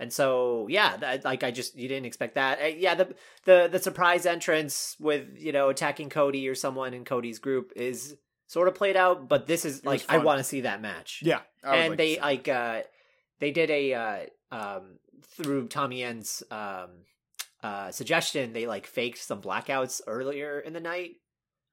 and 0.00 0.10
so, 0.10 0.66
yeah, 0.70 0.96
that, 0.96 1.26
like 1.26 1.44
I 1.44 1.50
just 1.50 1.76
you 1.76 1.86
didn't 1.86 2.06
expect 2.06 2.36
that. 2.36 2.58
Uh, 2.58 2.66
yeah, 2.68 2.94
the 2.94 3.14
the 3.44 3.68
the 3.70 3.78
surprise 3.78 4.24
entrance 4.24 4.96
with 4.98 5.28
you 5.36 5.52
know 5.52 5.68
attacking 5.68 6.08
Cody 6.08 6.48
or 6.48 6.54
someone 6.54 6.94
in 6.94 7.04
Cody's 7.04 7.38
group 7.38 7.74
is 7.76 8.16
sort 8.46 8.66
of 8.66 8.74
played 8.74 8.96
out, 8.96 9.28
but 9.28 9.46
this 9.46 9.66
is 9.66 9.84
like 9.84 10.02
I 10.08 10.16
want 10.16 10.38
to 10.38 10.44
see 10.44 10.62
that 10.62 10.80
match. 10.80 11.20
Yeah. 11.22 11.40
And 11.62 11.90
like 11.90 11.98
they 11.98 12.18
like 12.18 12.48
uh 12.48 12.80
they 13.40 13.50
did 13.50 13.70
a 13.70 13.92
uh 13.92 14.18
um 14.50 14.98
through 15.22 15.68
Tommy 15.68 16.02
End's 16.02 16.42
um 16.50 16.88
uh 17.62 17.90
suggestion 17.90 18.54
they 18.54 18.66
like 18.66 18.86
faked 18.86 19.18
some 19.18 19.42
blackouts 19.42 20.00
earlier 20.06 20.58
in 20.60 20.72
the 20.72 20.80
night. 20.80 21.16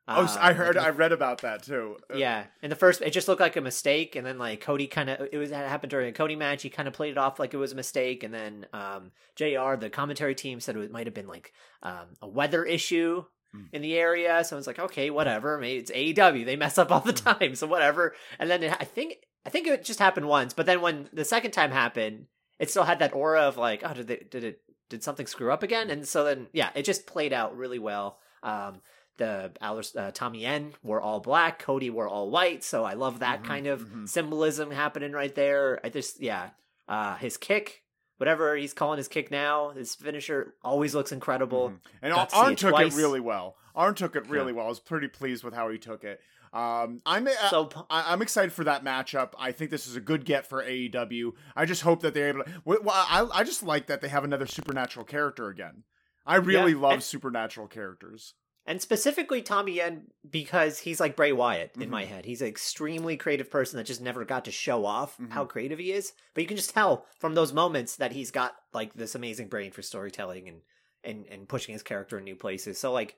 Oh, 0.10 0.38
I 0.40 0.54
heard. 0.54 0.76
like, 0.76 0.86
I 0.86 0.90
read 0.90 1.12
about 1.12 1.42
that 1.42 1.64
too. 1.64 1.98
Uh, 2.12 2.18
yeah, 2.18 2.46
in 2.62 2.70
the 2.70 2.76
first, 2.76 3.02
it 3.02 3.12
just 3.12 3.28
looked 3.28 3.42
like 3.42 3.56
a 3.58 3.62
mistake, 3.62 4.16
and 4.16 4.26
then 4.26 4.38
like 4.38 4.62
Cody 4.62 4.88
kind 4.88 5.10
of 5.10 5.28
it 5.32 5.38
was 5.38 5.52
it 5.52 5.56
happened 5.56 5.90
during 5.92 6.08
a 6.10 6.14
Cody 6.14 6.36
match. 6.36 6.62
He 6.64 6.70
kind 6.70 6.88
of 6.88 6.94
played 6.94 7.12
it 7.12 7.18
off 7.18 7.40
like 7.40 7.54
it 7.54 7.58
was 7.58 7.72
a 7.74 7.76
mistake, 7.76 8.24
and 8.24 8.34
then 8.34 8.66
um 8.74 9.12
JR 9.36 9.76
the 9.76 9.90
commentary 9.92 10.34
team 10.36 10.60
said 10.60 10.78
it 10.78 10.92
might 10.92 11.08
have 11.08 11.14
been 11.14 11.28
like 11.28 11.52
um 11.84 12.08
a 12.22 12.28
weather 12.28 12.64
issue 12.64 13.24
Mm. 13.56 13.70
in 13.72 13.82
the 13.82 13.98
area. 13.98 14.44
So 14.44 14.58
it's 14.58 14.68
like 14.68 14.78
okay, 14.80 15.10
whatever. 15.10 15.58
Maybe 15.58 15.80
it's 15.80 15.90
AEW. 15.92 16.46
They 16.46 16.58
mess 16.58 16.78
up 16.78 16.92
all 16.92 17.00
the 17.00 17.14
Mm. 17.14 17.40
time, 17.40 17.56
so 17.56 17.66
whatever. 17.66 18.14
And 18.40 18.50
then 18.52 18.62
it, 18.62 18.76
I 18.78 18.84
think 18.84 19.16
I 19.46 19.50
think 19.50 19.68
it 19.68 19.86
just 19.86 20.00
happened 20.00 20.28
once, 20.28 20.54
but 20.54 20.66
then 20.66 20.82
when 20.82 21.08
the 21.14 21.24
second 21.24 21.52
time 21.52 21.72
happened, 21.72 22.26
it 22.60 22.70
still 22.70 22.84
had 22.84 23.00
that 23.00 23.14
aura 23.14 23.44
of 23.44 23.56
like 23.56 23.84
oh 23.86 23.94
did 23.94 24.08
they, 24.08 24.26
did 24.30 24.44
it 24.44 24.62
did 24.90 25.02
something 25.02 25.28
screw 25.28 25.52
up 25.52 25.64
again? 25.64 25.90
And 25.90 26.06
so 26.06 26.26
then 26.26 26.48
yeah, 26.52 26.72
it 26.76 26.84
just 26.84 27.08
played 27.08 27.32
out 27.32 27.56
really 27.58 27.80
well. 27.80 28.20
Um, 28.44 28.82
the 29.18 29.52
uh, 29.62 30.12
Tommy 30.14 30.46
End 30.46 30.74
were 30.84 31.02
all 31.02 31.20
black, 31.20 31.60
Cody 31.60 31.90
were 31.90 32.08
all 32.08 32.30
white, 32.30 32.64
so 32.64 32.84
I 32.84 32.94
love 32.94 33.20
that 33.20 33.42
Mhm, 33.44 33.46
kind 33.46 33.68
of 33.68 33.82
mhm. 33.82 34.08
symbolism 34.08 34.72
happening 34.72 35.12
right 35.12 35.34
there. 35.34 35.80
I 35.84 35.90
just 35.90 36.22
yeah, 36.22 36.52
uh, 36.88 37.16
his 37.18 37.38
kick, 37.38 37.84
whatever 38.18 38.56
he's 38.56 38.74
calling 38.74 38.98
his 38.98 39.08
kick 39.08 39.30
now, 39.32 39.70
his 39.72 39.96
finisher 39.96 40.56
always 40.64 40.94
looks 40.96 41.12
incredible. 41.12 41.70
Mhm. 41.72 41.80
And 42.02 42.14
Got 42.14 42.34
Arn 42.34 42.54
it 42.54 42.58
took 42.60 42.72
twice. 42.72 42.94
it 42.94 42.98
really 42.98 43.20
well. 43.20 43.56
Arn 43.76 43.94
took 43.96 44.16
it 44.16 44.28
really 44.28 44.52
Yeah. 44.54 44.58
well. 44.58 44.66
I 44.66 44.70
was 44.70 44.80
pretty 44.80 45.08
pleased 45.08 45.44
with 45.44 45.54
how 45.54 45.70
he 45.70 45.78
took 45.78 46.04
it. 46.04 46.20
Um, 46.54 47.02
I'm 47.06 47.28
uh, 47.28 47.32
So 47.50 47.70
I, 47.90 48.12
I'm 48.14 48.22
excited 48.22 48.54
for 48.54 48.64
that 48.64 48.84
matchup. 48.84 49.34
I 49.38 49.52
think 49.52 49.70
this 49.70 49.86
is 49.86 49.96
a 49.96 50.00
good 50.02 50.24
get 50.26 50.48
for 50.48 50.64
AEW. 50.64 51.34
I 51.56 51.66
just 51.66 51.82
hope 51.82 52.02
that 52.02 52.14
they're 52.14 52.30
able 52.30 52.44
to. 52.46 52.62
Well, 52.66 52.82
I, 52.90 53.28
I 53.34 53.44
just 53.44 53.62
like 53.64 53.88
that 53.88 54.00
they 54.02 54.08
have 54.08 54.24
another 54.24 54.46
supernatural 54.48 55.06
character 55.06 55.50
again. 55.50 55.84
I 56.26 56.38
really 56.38 56.72
Yeah, 56.72 56.80
love 56.80 56.94
and- 56.94 57.04
supernatural 57.04 57.68
characters. 57.68 58.34
And 58.68 58.82
specifically 58.82 59.42
Tommy 59.42 59.80
End 59.80 60.12
because 60.30 60.80
he's 60.80 61.00
like 61.00 61.16
Bray 61.16 61.32
Wyatt 61.32 61.72
in 61.76 61.84
Mhm. 61.88 61.90
my 61.90 62.04
head. 62.06 62.26
He's 62.26 62.42
an 62.42 62.50
extremely 62.50 63.16
creative 63.16 63.50
person 63.50 63.78
that 63.78 63.86
just 63.86 64.02
never 64.02 64.26
got 64.26 64.44
to 64.46 64.52
show 64.52 64.86
off 64.86 65.18
Mhm. 65.18 65.32
how 65.32 65.46
creative 65.46 65.80
he 65.80 65.94
is. 65.94 66.12
But 66.34 66.42
you 66.42 66.48
can 66.48 66.58
just 66.58 66.72
tell 66.72 67.06
from 67.18 67.34
those 67.34 67.54
moments 67.54 67.96
that 67.96 68.12
he's 68.12 68.30
got 68.30 68.58
like 68.74 68.94
this 68.94 69.16
amazing 69.16 69.48
brain 69.48 69.72
for 69.72 69.82
storytelling 69.82 70.48
and 70.50 70.62
and 71.04 71.26
and 71.28 71.48
pushing 71.48 71.72
his 71.74 71.84
character 71.84 72.18
in 72.18 72.26
new 72.26 72.36
places. 72.36 72.78
So 72.78 72.92
like 72.92 73.16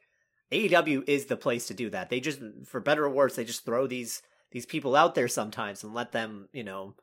AEW 0.51 1.03
is 1.07 1.25
the 1.25 1.37
place 1.37 1.65
to 1.67 1.73
do 1.73 1.89
that. 1.89 2.09
They 2.09 2.19
just 2.19 2.39
for 2.65 2.79
better 2.79 3.05
or 3.05 3.09
worse, 3.09 3.35
they 3.35 3.43
just 3.45 3.65
throw 3.65 3.87
these 3.87 4.21
these 4.51 4.65
people 4.67 4.95
out 4.95 5.15
there 5.15 5.27
sometimes 5.27 5.83
and 5.83 5.93
let 5.93 6.11
them, 6.11 6.49
you 6.53 6.63
know, 6.63 6.95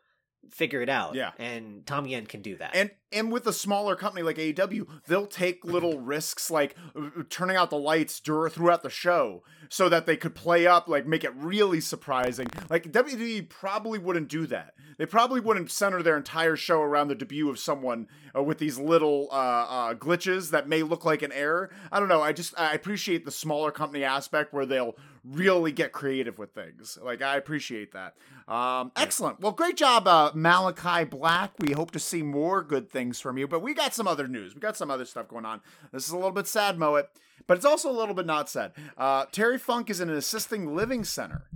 figure 0.51 0.83
it 0.83 0.89
out. 0.89 1.15
Yeah. 1.15 1.33
And 1.39 1.87
Tommy 1.87 2.15
End 2.15 2.29
can 2.29 2.43
do 2.43 2.57
that. 2.57 2.75
And 2.75 2.91
and 3.13 3.33
with 3.33 3.47
a 3.47 3.53
smaller 3.53 3.97
company 3.97 4.23
like 4.23 4.37
AEW, 4.37 4.87
they'll 5.07 5.27
take 5.27 5.65
little 5.65 5.99
risks 6.01 6.51
like 6.51 6.77
uh, 6.95 7.23
turning 7.31 7.57
out 7.57 7.71
the 7.71 7.79
lights 7.79 8.21
dur- 8.21 8.49
throughout 8.49 8.83
the 8.83 8.91
show 8.91 9.43
so 9.69 9.89
that 9.89 10.07
they 10.07 10.17
could 10.17 10.35
play 10.35 10.67
up 10.67 10.89
like 10.89 11.07
make 11.07 11.25
it 11.25 11.35
really 11.35 11.81
surprising. 11.81 12.49
Like 12.69 12.91
WWE 12.93 13.49
probably 13.49 13.99
wouldn't 13.99 14.29
do 14.29 14.47
that. 14.47 14.75
They 14.99 15.07
probably 15.07 15.41
wouldn't 15.41 15.71
center 15.71 16.03
their 16.03 16.17
entire 16.17 16.57
show 16.57 16.81
around 16.81 17.09
the 17.09 17.15
debut 17.15 17.51
of 17.51 17.59
someone 17.59 18.09
uh, 18.35 18.43
with 18.43 18.59
these 18.59 18.79
little 18.79 19.29
uh, 19.31 19.35
uh, 19.35 19.95
glitches 19.95 20.51
that 20.51 20.69
may 20.69 20.83
look 20.83 21.05
like 21.05 21.23
an 21.23 21.33
error. 21.33 21.71
I 21.93 22.01
don't 22.01 22.09
know. 22.09 22.23
I 22.23 22.33
just 22.33 22.59
I 22.59 22.73
appreciate 22.73 23.25
the 23.25 23.31
smaller 23.31 23.71
company 23.71 24.05
aspect 24.05 24.53
where 24.53 24.67
they'll 24.67 24.97
really 25.29 25.73
get 25.73 25.93
creative 25.93 26.39
with 26.39 26.53
things. 26.53 26.99
Like 27.03 27.23
I 27.23 27.37
appreciate 27.37 27.93
that. 27.93 28.15
Um, 28.47 28.93
excellent. 28.97 29.41
Well, 29.41 29.53
great 29.53 29.77
job, 29.77 30.07
uh, 30.07 30.31
Malachi 30.35 31.05
Black. 31.05 31.53
We 31.59 31.73
hope 31.73 31.91
to 31.93 31.99
see 31.99 32.23
more 32.23 32.63
good 32.63 32.91
things 32.91 33.21
from 33.21 33.39
you, 33.39 33.49
but 33.49 33.63
we 33.63 33.75
got 33.75 33.95
some 33.95 34.07
other 34.07 34.29
news. 34.29 34.55
We 34.55 34.61
got 34.61 34.77
some 34.77 34.91
other 34.91 35.05
stuff 35.05 35.29
going 35.29 35.45
on. 35.45 35.61
This 35.93 36.07
is 36.07 36.11
a 36.11 36.17
little 36.17 36.33
bit 36.33 36.47
sad, 36.47 36.79
Moet, 36.79 37.07
but 37.47 37.57
it's 37.57 37.67
also 37.67 37.91
a 37.91 37.97
little 37.97 38.15
bit 38.15 38.27
not 38.27 38.49
sad. 38.49 38.73
Uh, 38.97 39.27
Terry 39.33 39.59
Funk 39.59 39.91
is 39.91 40.01
in 40.01 40.09
an 40.09 40.17
assisting 40.17 40.75
living 40.75 41.05
center. 41.05 41.49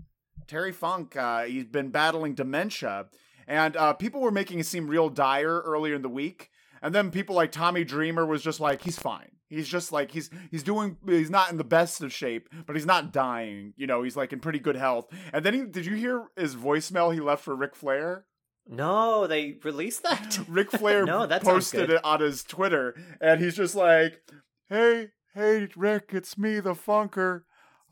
Terry 0.46 0.72
Funk, 0.72 1.16
uh, 1.16 1.44
he's 1.44 1.66
been 1.66 1.90
battling 1.90 2.34
dementia, 2.34 3.06
and 3.46 3.76
uh, 3.76 3.92
people 3.92 4.20
were 4.20 4.32
making 4.32 4.58
it 4.58 4.66
seem 4.66 4.88
real 4.88 5.08
dire 5.08 5.60
earlier 5.60 5.94
in 5.94 6.02
the 6.02 6.08
week. 6.08 6.50
And 6.82 6.94
then 6.94 7.10
people 7.10 7.34
like 7.34 7.52
Tommy 7.52 7.84
Dreamer 7.84 8.24
was 8.24 8.42
just 8.42 8.60
like, 8.60 8.82
he's 8.82 8.98
fine. 8.98 9.30
He's 9.48 9.68
just 9.68 9.90
like 9.90 10.12
he's 10.12 10.30
he's 10.52 10.62
doing 10.62 10.96
he's 11.04 11.28
not 11.28 11.50
in 11.50 11.58
the 11.58 11.64
best 11.64 12.00
of 12.02 12.12
shape, 12.12 12.48
but 12.66 12.76
he's 12.76 12.86
not 12.86 13.12
dying. 13.12 13.74
You 13.76 13.88
know, 13.88 14.02
he's 14.04 14.16
like 14.16 14.32
in 14.32 14.38
pretty 14.38 14.60
good 14.60 14.76
health. 14.76 15.08
And 15.32 15.44
then 15.44 15.54
he 15.54 15.62
did 15.62 15.86
you 15.86 15.96
hear 15.96 16.28
his 16.36 16.54
voicemail 16.54 17.12
he 17.12 17.20
left 17.20 17.44
for 17.44 17.56
Ric 17.56 17.74
Flair? 17.74 18.26
no, 18.68 19.26
they 19.26 19.58
released 19.64 20.04
that. 20.04 20.38
Ric 20.48 20.70
Flair 20.70 21.04
No, 21.06 21.26
that 21.26 21.42
posted 21.42 21.90
it 21.90 22.04
on 22.04 22.20
his 22.20 22.44
Twitter, 22.44 22.94
and 23.20 23.40
he's 23.40 23.56
just 23.56 23.74
like, 23.74 24.22
"Hey, 24.68 25.08
hey, 25.34 25.66
Rick, 25.76 26.10
it's 26.12 26.38
me, 26.38 26.60
the 26.60 26.74
Funker. 26.74 27.42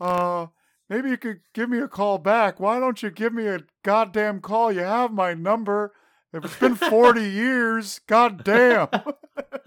Uh, 0.00 0.47
maybe 0.88 1.11
you 1.11 1.16
could 1.16 1.40
give 1.52 1.68
me 1.68 1.78
a 1.78 1.88
call 1.88 2.18
back. 2.18 2.61
Why 2.61 2.78
don't 2.78 3.02
you 3.02 3.11
give 3.11 3.33
me 3.33 3.49
a 3.49 3.64
goddamn 3.83 4.40
call? 4.40 4.71
You 4.71 4.80
have 4.80 5.12
my 5.12 5.35
number. 5.35 5.92
It's 6.33 6.57
been 6.59 6.75
40 6.75 7.23
years. 7.23 8.01
God 8.07 8.45
damn. 8.45 8.89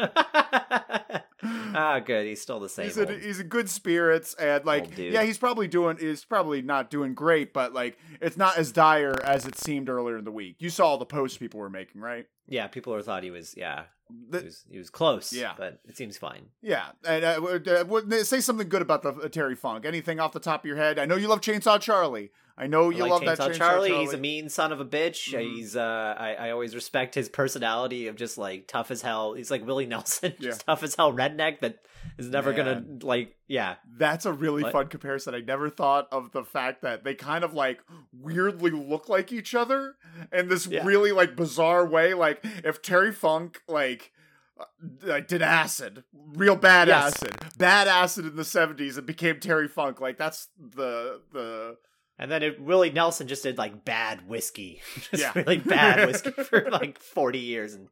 ah, 1.74 2.00
good. 2.04 2.26
He's 2.26 2.40
still 2.40 2.60
the 2.60 2.68
same. 2.68 2.86
He's, 2.86 2.98
a, 2.98 3.06
he's 3.18 3.40
in 3.40 3.48
good 3.48 3.68
spirits 3.68 4.34
and 4.34 4.64
like 4.64 4.96
yeah, 4.98 5.22
he's 5.22 5.38
probably 5.38 5.68
doing 5.68 5.96
he's 5.98 6.24
probably 6.24 6.62
not 6.62 6.90
doing 6.90 7.14
great, 7.14 7.52
but 7.52 7.72
like 7.72 7.98
it's 8.20 8.36
not 8.36 8.58
as 8.58 8.72
dire 8.72 9.14
as 9.24 9.46
it 9.46 9.56
seemed 9.58 9.88
earlier 9.88 10.18
in 10.18 10.24
the 10.24 10.32
week. 10.32 10.56
You 10.58 10.70
saw 10.70 10.86
all 10.88 10.98
the 10.98 11.06
posts 11.06 11.38
people 11.38 11.60
were 11.60 11.70
making, 11.70 12.00
right? 12.00 12.26
yeah, 12.48 12.66
people 12.66 12.92
were 12.92 13.02
thought 13.02 13.22
he 13.22 13.30
was. 13.30 13.54
Yeah, 13.56 13.84
The- 14.28 14.40
he 14.40 14.44
was. 14.44 14.64
He 14.70 14.78
was 14.78 14.90
close. 14.90 15.32
Yeah. 15.32 15.52
but 15.56 15.80
it 15.88 15.96
seems 15.96 16.18
fine. 16.18 16.46
yeah, 16.62 16.90
and 17.06 17.24
uh, 17.24 17.40
uh, 17.40 18.24
say 18.24 18.40
something 18.40 18.68
good 18.68 18.82
about 18.82 19.02
the 19.02 19.10
uh, 19.10 19.28
Terry 19.28 19.54
Funk. 19.54 19.86
Anything 19.86 20.18
off 20.20 20.32
the 20.32 20.40
top 20.40 20.62
of 20.62 20.66
your 20.66 20.76
head? 20.76 20.98
I 20.98 21.06
know 21.06 21.16
you 21.16 21.28
love 21.28 21.40
Chainsaw 21.40 21.80
Charlie. 21.80 22.30
I 22.62 22.66
know 22.66 22.90
I 22.90 22.94
you 22.94 23.02
like 23.04 23.10
love 23.10 23.22
Chainsaw 23.22 23.24
that 23.24 23.38
Chainsaw 23.38 23.54
Charlie. 23.54 23.88
Charlie. 23.88 24.04
He's 24.04 24.12
a 24.12 24.18
mean 24.18 24.48
son 24.50 24.70
of 24.72 24.80
a 24.80 24.84
bitch. 24.84 25.32
Mhm. 25.34 25.40
He's 25.56 25.76
uh, 25.76 26.14
I, 26.18 26.34
I 26.34 26.50
always 26.50 26.74
respect 26.74 27.14
his 27.14 27.28
personality 27.30 28.06
of 28.08 28.16
just 28.16 28.36
like 28.36 28.66
tough 28.68 28.90
as 28.90 29.00
hell. 29.02 29.32
He's 29.32 29.50
like 29.50 29.66
Willie 29.66 29.86
Nelson, 29.94 30.34
just 30.40 30.66
tough 30.66 30.82
as 30.82 30.94
hell 30.94 31.12
redneck 31.12 31.60
that 31.60 31.78
is 32.18 32.28
never 32.28 32.52
gonna 32.52 32.84
like. 33.02 33.34
Yeah, 33.48 33.76
That's 33.96 34.26
a 34.26 34.32
really 34.32 34.62
What? 34.62 34.72
fun 34.72 34.86
comparison. 34.88 35.34
I 35.34 35.40
never 35.40 35.70
thought 35.70 36.06
of 36.12 36.32
the 36.32 36.44
fact 36.44 36.82
that 36.82 37.02
they 37.02 37.14
kind 37.14 37.42
of 37.44 37.54
like 37.54 37.80
weirdly 38.12 38.70
look 38.70 39.08
like 39.08 39.32
each 39.32 39.54
other 39.54 39.94
in 40.32 40.48
this 40.48 40.66
Yeah. 40.66 40.84
really 40.84 41.12
like 41.12 41.34
bizarre 41.36 41.86
way. 41.86 42.12
Like 42.14 42.44
if 42.62 42.82
Terry 42.82 43.10
Funk 43.12 43.62
like 43.68 44.12
uh, 44.58 44.64
like, 45.02 45.28
did 45.28 45.40
acid, 45.40 46.04
real 46.12 46.56
bad 46.56 46.88
Yes. 46.88 47.14
acid, 47.14 47.34
bad 47.56 47.88
acid 47.88 48.26
in 48.26 48.36
the 48.36 48.44
seventies, 48.44 48.98
and 48.98 49.06
became 49.06 49.40
Terry 49.40 49.66
Funk. 49.68 50.00
Like 50.00 50.18
that's 50.18 50.48
the 50.58 51.22
the 51.32 51.76
and 52.20 52.30
then 52.30 52.42
it, 52.44 52.60
Willie 52.60 52.90
Nelson 52.90 53.26
just 53.26 53.42
did 53.42 53.58
like 53.58 53.84
bad 53.84 54.28
whiskey, 54.28 54.80
just 55.10 55.22
Yeah. 55.22 55.32
really 55.34 55.56
bad 55.58 56.06
whiskey 56.06 56.30
for 56.30 56.70
like 56.70 57.00
forty 57.00 57.40
years, 57.40 57.74
and 57.74 57.88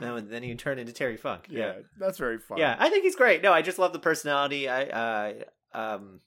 and 0.00 0.30
then 0.30 0.42
he 0.42 0.54
turned 0.54 0.80
into 0.80 0.92
Terry 0.94 1.18
Funk. 1.18 1.46
yeah, 1.50 1.74
that's 1.98 2.16
very 2.16 2.38
fun. 2.38 2.56
yeah, 2.58 2.76
I 2.78 2.88
think 2.88 3.04
he's 3.04 3.16
great. 3.16 3.42
No, 3.42 3.52
I 3.52 3.60
just 3.60 3.78
love 3.78 3.92
the 3.92 3.98
personality. 3.98 4.68
I 4.68 4.84
uh 4.84 5.32
um 5.74 6.20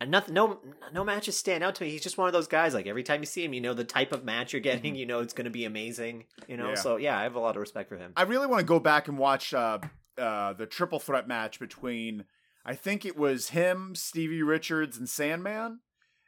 and 0.00 0.10
nothing 0.10 0.34
no 0.34 0.60
no 0.92 1.04
matches 1.04 1.36
stand 1.36 1.62
out 1.64 1.74
to 1.76 1.84
me. 1.84 1.90
He's 1.90 2.02
just 2.02 2.16
one 2.18 2.26
of 2.28 2.32
those 2.32 2.46
guys 2.48 2.72
like 2.72 2.86
every 2.86 3.02
time 3.02 3.20
you 3.20 3.26
see 3.26 3.44
him, 3.44 3.52
you 3.52 3.60
know 3.60 3.74
the 3.74 3.84
type 3.84 4.12
of 4.12 4.24
match 4.24 4.52
you're 4.52 4.60
getting, 4.60 4.94
you 4.94 5.06
know 5.06 5.20
it's 5.20 5.34
going 5.34 5.44
to 5.46 5.50
be 5.50 5.64
amazing, 5.64 6.24
you 6.46 6.56
know. 6.56 6.64
Mm-hmm. 6.64 6.70
Yeah. 6.74 6.80
So 6.80 6.96
yeah, 6.96 7.18
I 7.18 7.24
have 7.24 7.34
a 7.34 7.40
lot 7.40 7.56
of 7.56 7.60
respect 7.60 7.88
for 7.88 7.96
him. 7.96 8.12
I 8.16 8.22
really 8.22 8.46
want 8.46 8.60
to 8.60 8.66
go 8.66 8.78
back 8.80 9.08
and 9.08 9.18
watch 9.18 9.52
uh, 9.52 9.78
uh, 10.16 10.52
the 10.54 10.66
triple 10.66 11.00
threat 11.00 11.26
match 11.28 11.58
between 11.58 12.24
I 12.64 12.74
think 12.74 13.04
it 13.04 13.16
was 13.16 13.48
him, 13.50 13.94
Stevie 13.96 14.42
Richards, 14.42 14.96
and 14.98 15.08
Sandman. 15.08 15.80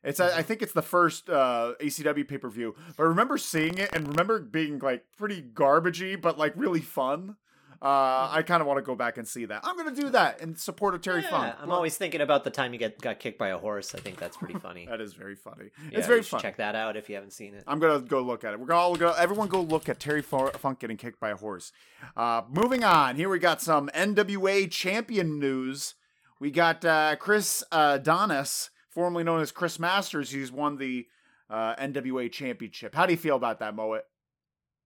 It's 0.03 0.19
I, 0.21 0.39
I 0.39 0.43
think 0.43 0.63
it's 0.63 0.73
the 0.73 0.83
first 0.83 1.29
uh, 1.29 1.75
ECW 1.81 2.27
pay 2.27 2.39
per 2.39 2.49
view, 2.49 2.75
but 2.97 3.03
I 3.05 3.07
remember 3.07 3.37
seeing 3.39 3.79
it 3.79 3.91
and 3.95 4.09
remember 4.09 4.39
being 4.41 4.79
like 4.79 5.05
pretty 5.19 5.43
garbagey, 5.43 6.21
but 6.21 6.39
like 6.39 6.53
really 6.57 6.81
fun. 6.81 7.37
Uh, 7.83 8.29
I 8.31 8.43
kind 8.43 8.61
of 8.61 8.67
want 8.67 8.77
to 8.77 8.83
go 8.83 8.95
back 8.95 9.17
and 9.17 9.27
see 9.27 9.47
that. 9.47 9.61
I'm 9.65 9.75
gonna 9.75 9.95
do 9.95 10.11
that 10.11 10.43
in 10.43 10.55
support 10.55 10.95
of 10.95 11.01
Terry 11.01 11.23
Yeah, 11.23 11.31
Funk. 11.31 11.55
I'm 11.63 11.73
always 11.73 11.97
thinking 11.97 12.21
about 12.21 12.45
the 12.45 12.51
time 12.51 12.75
you 12.75 12.79
get 12.79 13.01
got 13.01 13.19
kicked 13.19 13.39
by 13.39 13.49
a 13.49 13.57
horse. 13.59 13.95
I 13.95 14.01
think 14.01 14.19
that's 14.19 14.37
pretty 14.37 14.59
funny. 14.59 14.85
that 14.87 15.01
is 15.01 15.15
very 15.15 15.35
funny. 15.35 15.71
Yeah, 15.91 15.97
it's 15.99 16.07
very 16.07 16.19
you 16.19 16.23
should 16.25 16.31
fun. 16.33 16.41
Check 16.43 16.57
that 16.59 16.75
out 16.75 16.99
if 16.99 17.09
you 17.09 17.15
haven't 17.15 17.33
seen 17.33 17.55
it. 17.55 17.65
I'm 17.67 17.79
gonna 17.79 18.01
go 18.01 18.21
look 18.21 18.45
at 18.45 18.53
it. 18.53 18.61
We're 18.61 18.67
gonna 18.67 18.81
all 18.81 18.97
go. 18.97 19.13
Everyone 19.13 19.49
go 19.49 19.63
look 19.63 19.89
at 19.89 19.99
Terry 19.99 20.21
Funk 20.21 20.79
getting 20.79 20.99
kicked 20.99 21.21
by 21.21 21.31
a 21.31 21.37
horse. 21.37 21.73
Uh, 22.19 22.43
moving 22.51 22.85
on. 22.85 23.17
Here 23.17 23.31
we 23.31 23.39
got 23.39 23.63
some 23.63 23.89
NWA 23.95 24.71
champion 24.71 25.39
news. 25.39 25.95
We 26.39 26.51
got 26.51 26.85
uh, 26.85 27.17
Chris 27.17 27.65
uh, 27.73 27.99
Donis, 27.99 28.69
formerly 28.91 29.25
known 29.25 29.41
as 29.41 29.53
Chris 29.53 29.79
Masters. 29.79 30.31
He's 30.31 30.53
won 30.53 30.77
the 30.77 31.07
uh, 31.49 31.75
NWA 31.77 32.31
championship. 32.31 32.95
How 32.95 33.07
do 33.07 33.13
you 33.13 33.19
feel 33.19 33.37
about 33.37 33.59
that, 33.61 33.75
Moet? 33.75 34.03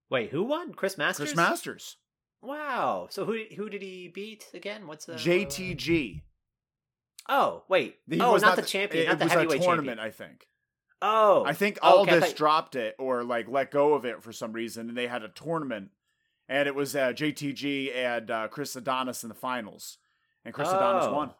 Wait, 0.09 0.29
who 0.31 0.43
won? 0.43 0.73
Chris 0.73 0.97
Masters. 0.97 1.29
Chris 1.29 1.35
Masters, 1.35 1.97
Wow. 2.41 3.07
So 3.09 3.25
who 3.25 3.43
who 3.55 3.69
did 3.69 3.81
he 3.81 4.07
beat 4.07 4.45
again? 4.53 4.85
What's 4.87 5.05
the 5.05 5.13
JTG. 5.13 6.21
Oh 7.27 7.63
wait. 7.67 7.97
He 8.07 8.21
oh, 8.21 8.33
was 8.33 8.43
not, 8.43 8.55
the 8.55 8.61
champion. 8.61 9.05
It, 9.05 9.09
not 9.09 9.19
the 9.19 9.27
heavyweight 9.27 9.61
tournament, 9.63 9.97
champion. 9.97 9.99
I 9.99 10.11
think. 10.11 10.47
Oh, 11.01 11.43
I 11.45 11.53
think 11.53 11.79
Oh, 11.81 12.01
okay, 12.03 12.13
Aldis 12.13 12.29
thought- 12.29 12.37
dropped 12.37 12.75
it 12.75 12.95
or 12.99 13.23
like 13.23 13.47
let 13.49 13.71
go 13.71 13.93
of 13.95 14.05
it 14.05 14.21
for 14.23 14.31
some 14.31 14.53
reason, 14.53 14.89
and 14.89 14.97
they 14.97 15.07
had 15.07 15.23
a 15.23 15.27
tournament, 15.29 15.89
and 16.47 16.67
it 16.67 16.75
was 16.75 16.95
uh, 16.95 17.13
JTG 17.13 17.95
and 17.95 18.29
uh, 18.31 18.47
Chris 18.47 18.75
Adonis 18.75 19.23
in 19.23 19.29
the 19.29 19.35
finals, 19.35 19.97
and 20.43 20.53
Chris 20.53 20.69
Adonis 20.69 21.05
Oh. 21.07 21.13
won. 21.13 21.31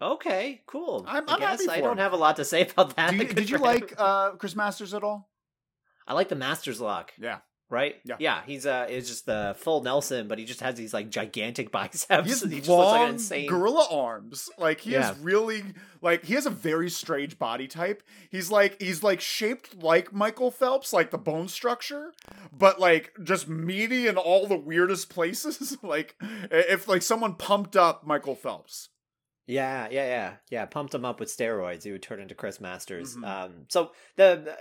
Okay, 0.00 0.62
cool. 0.66 1.04
I'm- 1.08 1.24
I 1.28 1.34
I'm 1.34 1.40
guess 1.40 1.60
happy 1.66 1.70
I 1.70 1.80
don't 1.80 1.98
have 1.98 2.12
a 2.12 2.16
lot 2.16 2.36
to 2.36 2.44
say 2.44 2.62
about 2.68 2.94
that. 2.96 3.14
You, 3.14 3.24
did 3.24 3.50
you 3.50 3.58
like 3.58 3.94
uh, 3.98 4.30
Chris 4.32 4.54
Masters 4.54 4.94
at 4.94 5.02
all? 5.02 5.28
I 6.06 6.14
like 6.14 6.28
the 6.28 6.36
Masters 6.36 6.80
lock. 6.80 7.12
Yeah, 7.18 7.38
Right? 7.68 7.96
Yeah. 8.04 8.16
Yeah. 8.18 8.40
He's 8.46 8.64
uh, 8.64 8.86
it's 8.88 9.08
just 9.08 9.26
the 9.26 9.54
full 9.58 9.82
Nelson, 9.82 10.26
but 10.28 10.38
he 10.38 10.46
just 10.46 10.60
has 10.60 10.76
these 10.76 10.94
like 10.94 11.10
gigantic 11.10 11.70
biceps. 11.72 12.24
he 12.24 12.30
has 12.30 12.42
and 12.42 12.50
he 12.52 12.58
just 12.60 12.70
looks 12.70 12.86
like 12.86 12.94
an 12.94 13.00
long 13.02 13.12
insane. 13.14 13.46
gorilla 13.48 13.86
arms. 13.90 14.48
Like 14.56 14.80
he 14.80 14.92
Yeah. 14.92 15.10
is 15.10 15.18
really 15.18 15.64
like 16.00 16.24
he 16.24 16.32
has 16.34 16.46
a 16.46 16.50
very 16.50 16.88
strange 16.88 17.38
body 17.38 17.66
type. 17.68 18.02
He's 18.30 18.50
like 18.50 18.80
he's 18.80 19.02
like 19.02 19.20
shaped 19.20 19.82
like 19.82 20.12
Michael 20.14 20.50
Phelps, 20.50 20.92
like 20.94 21.10
the 21.10 21.18
bone 21.18 21.48
structure, 21.48 22.14
but 22.56 22.80
like 22.80 23.12
just 23.22 23.48
meaty 23.48 24.06
in 24.06 24.16
all 24.16 24.46
the 24.46 24.56
weirdest 24.56 25.10
places. 25.10 25.76
like 25.82 26.14
if 26.22 26.88
like 26.88 27.02
someone 27.02 27.34
pumped 27.34 27.76
up 27.76 28.06
Michael 28.06 28.36
Phelps. 28.36 28.88
Yeah, 29.48 29.88
yeah, 29.90 30.06
yeah, 30.06 30.32
yeah. 30.50 30.66
Pumped 30.66 30.94
him 30.94 31.04
up 31.04 31.18
with 31.18 31.28
steroids. 31.30 31.82
He 31.82 31.90
would 31.90 32.02
turn 32.02 32.20
into 32.20 32.34
Chris 32.34 32.60
Masters. 32.60 33.16
Mhm. 33.16 33.26
Um, 33.26 33.52
so 33.68 33.92
the 34.16 34.56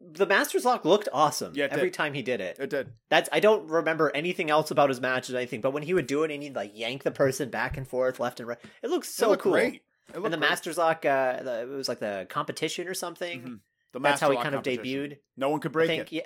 the 0.00 0.24
Masters 0.26 0.64
lock 0.64 0.86
looked 0.86 1.10
awesome. 1.12 1.52
Yeah, 1.54 1.68
every 1.70 1.90
did. 1.90 1.94
time 1.94 2.14
he 2.14 2.22
did 2.22 2.40
it. 2.40 2.58
It 2.58 2.70
did. 2.70 2.94
That's 3.10 3.28
I 3.32 3.40
don't 3.40 3.68
remember 3.68 4.10
anything 4.14 4.50
else 4.50 4.70
about 4.70 4.88
his 4.88 4.98
matches 5.00 5.34
or 5.34 5.38
anything, 5.38 5.60
but 5.60 5.72
when 5.72 5.82
he 5.82 5.92
would 5.92 6.06
do 6.06 6.24
it 6.24 6.30
and 6.30 6.42
he'd 6.42 6.56
like 6.56 6.72
yank 6.74 7.02
the 7.02 7.10
person 7.10 7.50
back 7.50 7.76
and 7.76 7.86
forth, 7.86 8.18
left 8.18 8.40
and 8.40 8.48
right, 8.48 8.58
it 8.82 8.88
looks 8.88 9.14
so 9.14 9.26
it 9.26 9.30
looked 9.32 9.42
cool. 9.42 9.52
great. 9.52 9.82
And 10.14 10.24
the 10.24 10.30
great. 10.30 10.40
Masters 10.40 10.78
lock, 10.78 11.04
uh, 11.04 11.42
the, 11.42 11.60
it 11.62 11.68
was 11.68 11.88
like 11.88 12.00
the 12.00 12.26
competition 12.30 12.88
or 12.88 12.94
something. 12.94 13.42
Mhm. 13.42 13.60
The 13.92 14.00
That's 14.00 14.20
how 14.20 14.30
he 14.30 14.36
kind 14.38 14.54
of 14.54 14.62
debuted. 14.62 15.18
No 15.36 15.50
one 15.50 15.60
could 15.60 15.72
break 15.72 15.90
it. 15.90 16.10
yeah, 16.10 16.22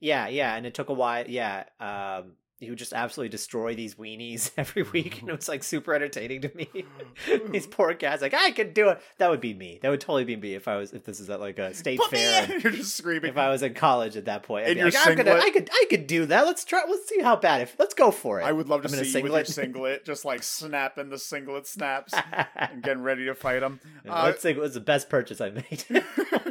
yeah, 0.00 0.26
yeah, 0.28 0.56
and 0.56 0.66
it 0.66 0.74
took 0.74 0.88
a 0.88 0.94
while. 0.94 1.24
Yeah, 1.28 1.64
um, 1.78 2.32
he 2.62 2.70
would 2.70 2.78
just 2.78 2.92
absolutely 2.92 3.28
destroy 3.30 3.74
these 3.74 3.96
weenies 3.96 4.50
every 4.56 4.82
week, 4.84 5.20
and 5.20 5.28
it 5.28 5.36
was 5.36 5.48
like 5.48 5.62
super 5.64 5.94
entertaining 5.94 6.40
to 6.42 6.50
me. 6.56 6.68
these 7.50 7.66
poor 7.66 7.92
cats, 7.94 8.22
like 8.22 8.34
I 8.34 8.50
could 8.52 8.72
do 8.74 8.88
it. 8.88 9.00
That 9.18 9.30
would 9.30 9.40
be 9.40 9.52
me. 9.54 9.78
That 9.82 9.90
would 9.90 10.00
totally 10.00 10.24
be 10.24 10.36
me 10.36 10.54
if 10.54 10.68
I 10.68 10.76
was 10.76 10.92
if 10.92 11.04
this 11.04 11.20
is 11.20 11.28
at 11.30 11.40
like 11.40 11.58
a 11.58 11.74
state 11.74 11.98
Put 11.98 12.10
fair. 12.10 12.48
and- 12.50 12.62
You're 12.64 12.72
just 12.72 12.96
screaming. 12.96 13.30
If 13.30 13.36
I 13.36 13.48
was 13.50 13.62
in 13.62 13.74
college 13.74 14.16
at 14.16 14.24
that 14.26 14.42
point, 14.44 14.64
I'd 14.66 14.70
In 14.70 14.74
be 14.74 14.78
your 14.80 14.86
like, 14.90 14.96
I'm 15.06 15.16
gonna, 15.16 15.30
singlet? 15.30 15.44
I 15.44 15.50
could, 15.50 15.70
I 15.72 15.84
could 15.90 16.06
do 16.06 16.26
that. 16.26 16.46
Let's 16.46 16.64
try. 16.64 16.82
Let's 16.88 17.08
see 17.08 17.20
how 17.20 17.36
bad. 17.36 17.62
If 17.62 17.76
let's 17.78 17.94
go 17.94 18.10
for 18.10 18.40
it. 18.40 18.44
I 18.44 18.52
would 18.52 18.68
love 18.68 18.82
to 18.82 18.88
I'm 18.88 18.92
see 19.04 19.18
you 19.18 19.22
with 19.24 19.32
your 19.32 19.44
singlet. 19.44 19.46
singlet, 19.46 20.04
just 20.04 20.24
like 20.24 20.42
snapping 20.42 21.08
the 21.10 21.18
singlet 21.18 21.66
snaps 21.66 22.14
and 22.56 22.82
getting 22.82 23.02
ready 23.02 23.24
to 23.26 23.34
fight 23.34 23.60
them 23.60 23.80
Uh, 24.08 24.22
Let's 24.26 24.42
see. 24.42 24.52
was 24.54 24.74
the 24.74 24.80
best 24.80 25.08
purchase 25.10 25.40
I 25.40 25.50
made. 25.50 25.84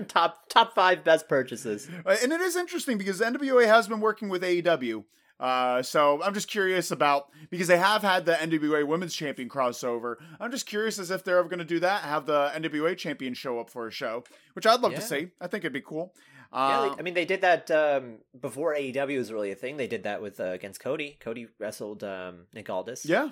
top 0.08 0.50
top 0.50 0.76
five 0.76 1.04
best 1.04 1.28
purchases. 1.30 1.88
Uh, 2.06 2.16
and 2.22 2.32
it 2.32 2.42
is 2.42 2.56
interesting 2.56 2.98
because 2.98 3.22
NWA 3.22 3.66
has 3.66 3.88
been 3.88 4.00
working 4.02 4.30
with 4.30 4.42
AEW. 4.44 5.04
Uh, 5.42 5.82
so 5.82 6.22
I'm 6.22 6.36
just 6.36 6.48
curious 6.48 6.92
about 6.92 7.30
because 7.50 7.68
they 7.68 7.78
have 7.78 8.04
had 8.04 8.26
the 8.26 8.34
NWA 8.34 8.86
Women's 8.86 9.16
Champion 9.16 9.50
crossover. 9.50 10.18
I'm 10.40 10.52
just 10.52 10.68
curious 10.68 11.00
as 11.00 11.10
if 11.10 11.24
they're 11.24 11.40
ever 11.40 11.50
going 11.50 11.60
to 11.60 11.66
do 11.66 11.80
that, 11.80 12.04
have 12.04 12.28
the 12.28 12.52
NWA 12.54 12.96
Champion 12.96 13.34
show 13.34 13.60
up 13.60 13.70
for 13.72 13.88
a 13.88 13.92
show, 13.92 14.24
which 14.54 14.68
I'd 14.68 14.82
love 14.82 14.94
to 14.94 15.02
see. 15.02 15.30
I 15.42 15.48
think 15.48 15.64
it'd 15.64 15.74
be 15.74 15.82
cool. 15.82 16.14
Yeah, 16.54 16.78
Uh, 16.80 16.88
like, 16.90 17.00
I 17.00 17.02
mean, 17.02 17.14
they 17.14 17.26
did 17.26 17.42
that 17.42 17.72
um, 17.72 18.18
before 18.40 18.76
AEW 18.76 19.18
was 19.18 19.32
really 19.32 19.52
a 19.52 19.56
thing. 19.56 19.78
They 19.78 19.88
did 19.88 20.04
that 20.04 20.22
with 20.22 20.40
uh, 20.40 20.46
against 20.46 20.80
Cody. 20.82 21.18
Cody 21.20 21.48
wrestled 21.60 22.04
um, 22.04 22.46
Nick 22.54 22.70
Aldis 22.70 23.06
yeah, 23.06 23.30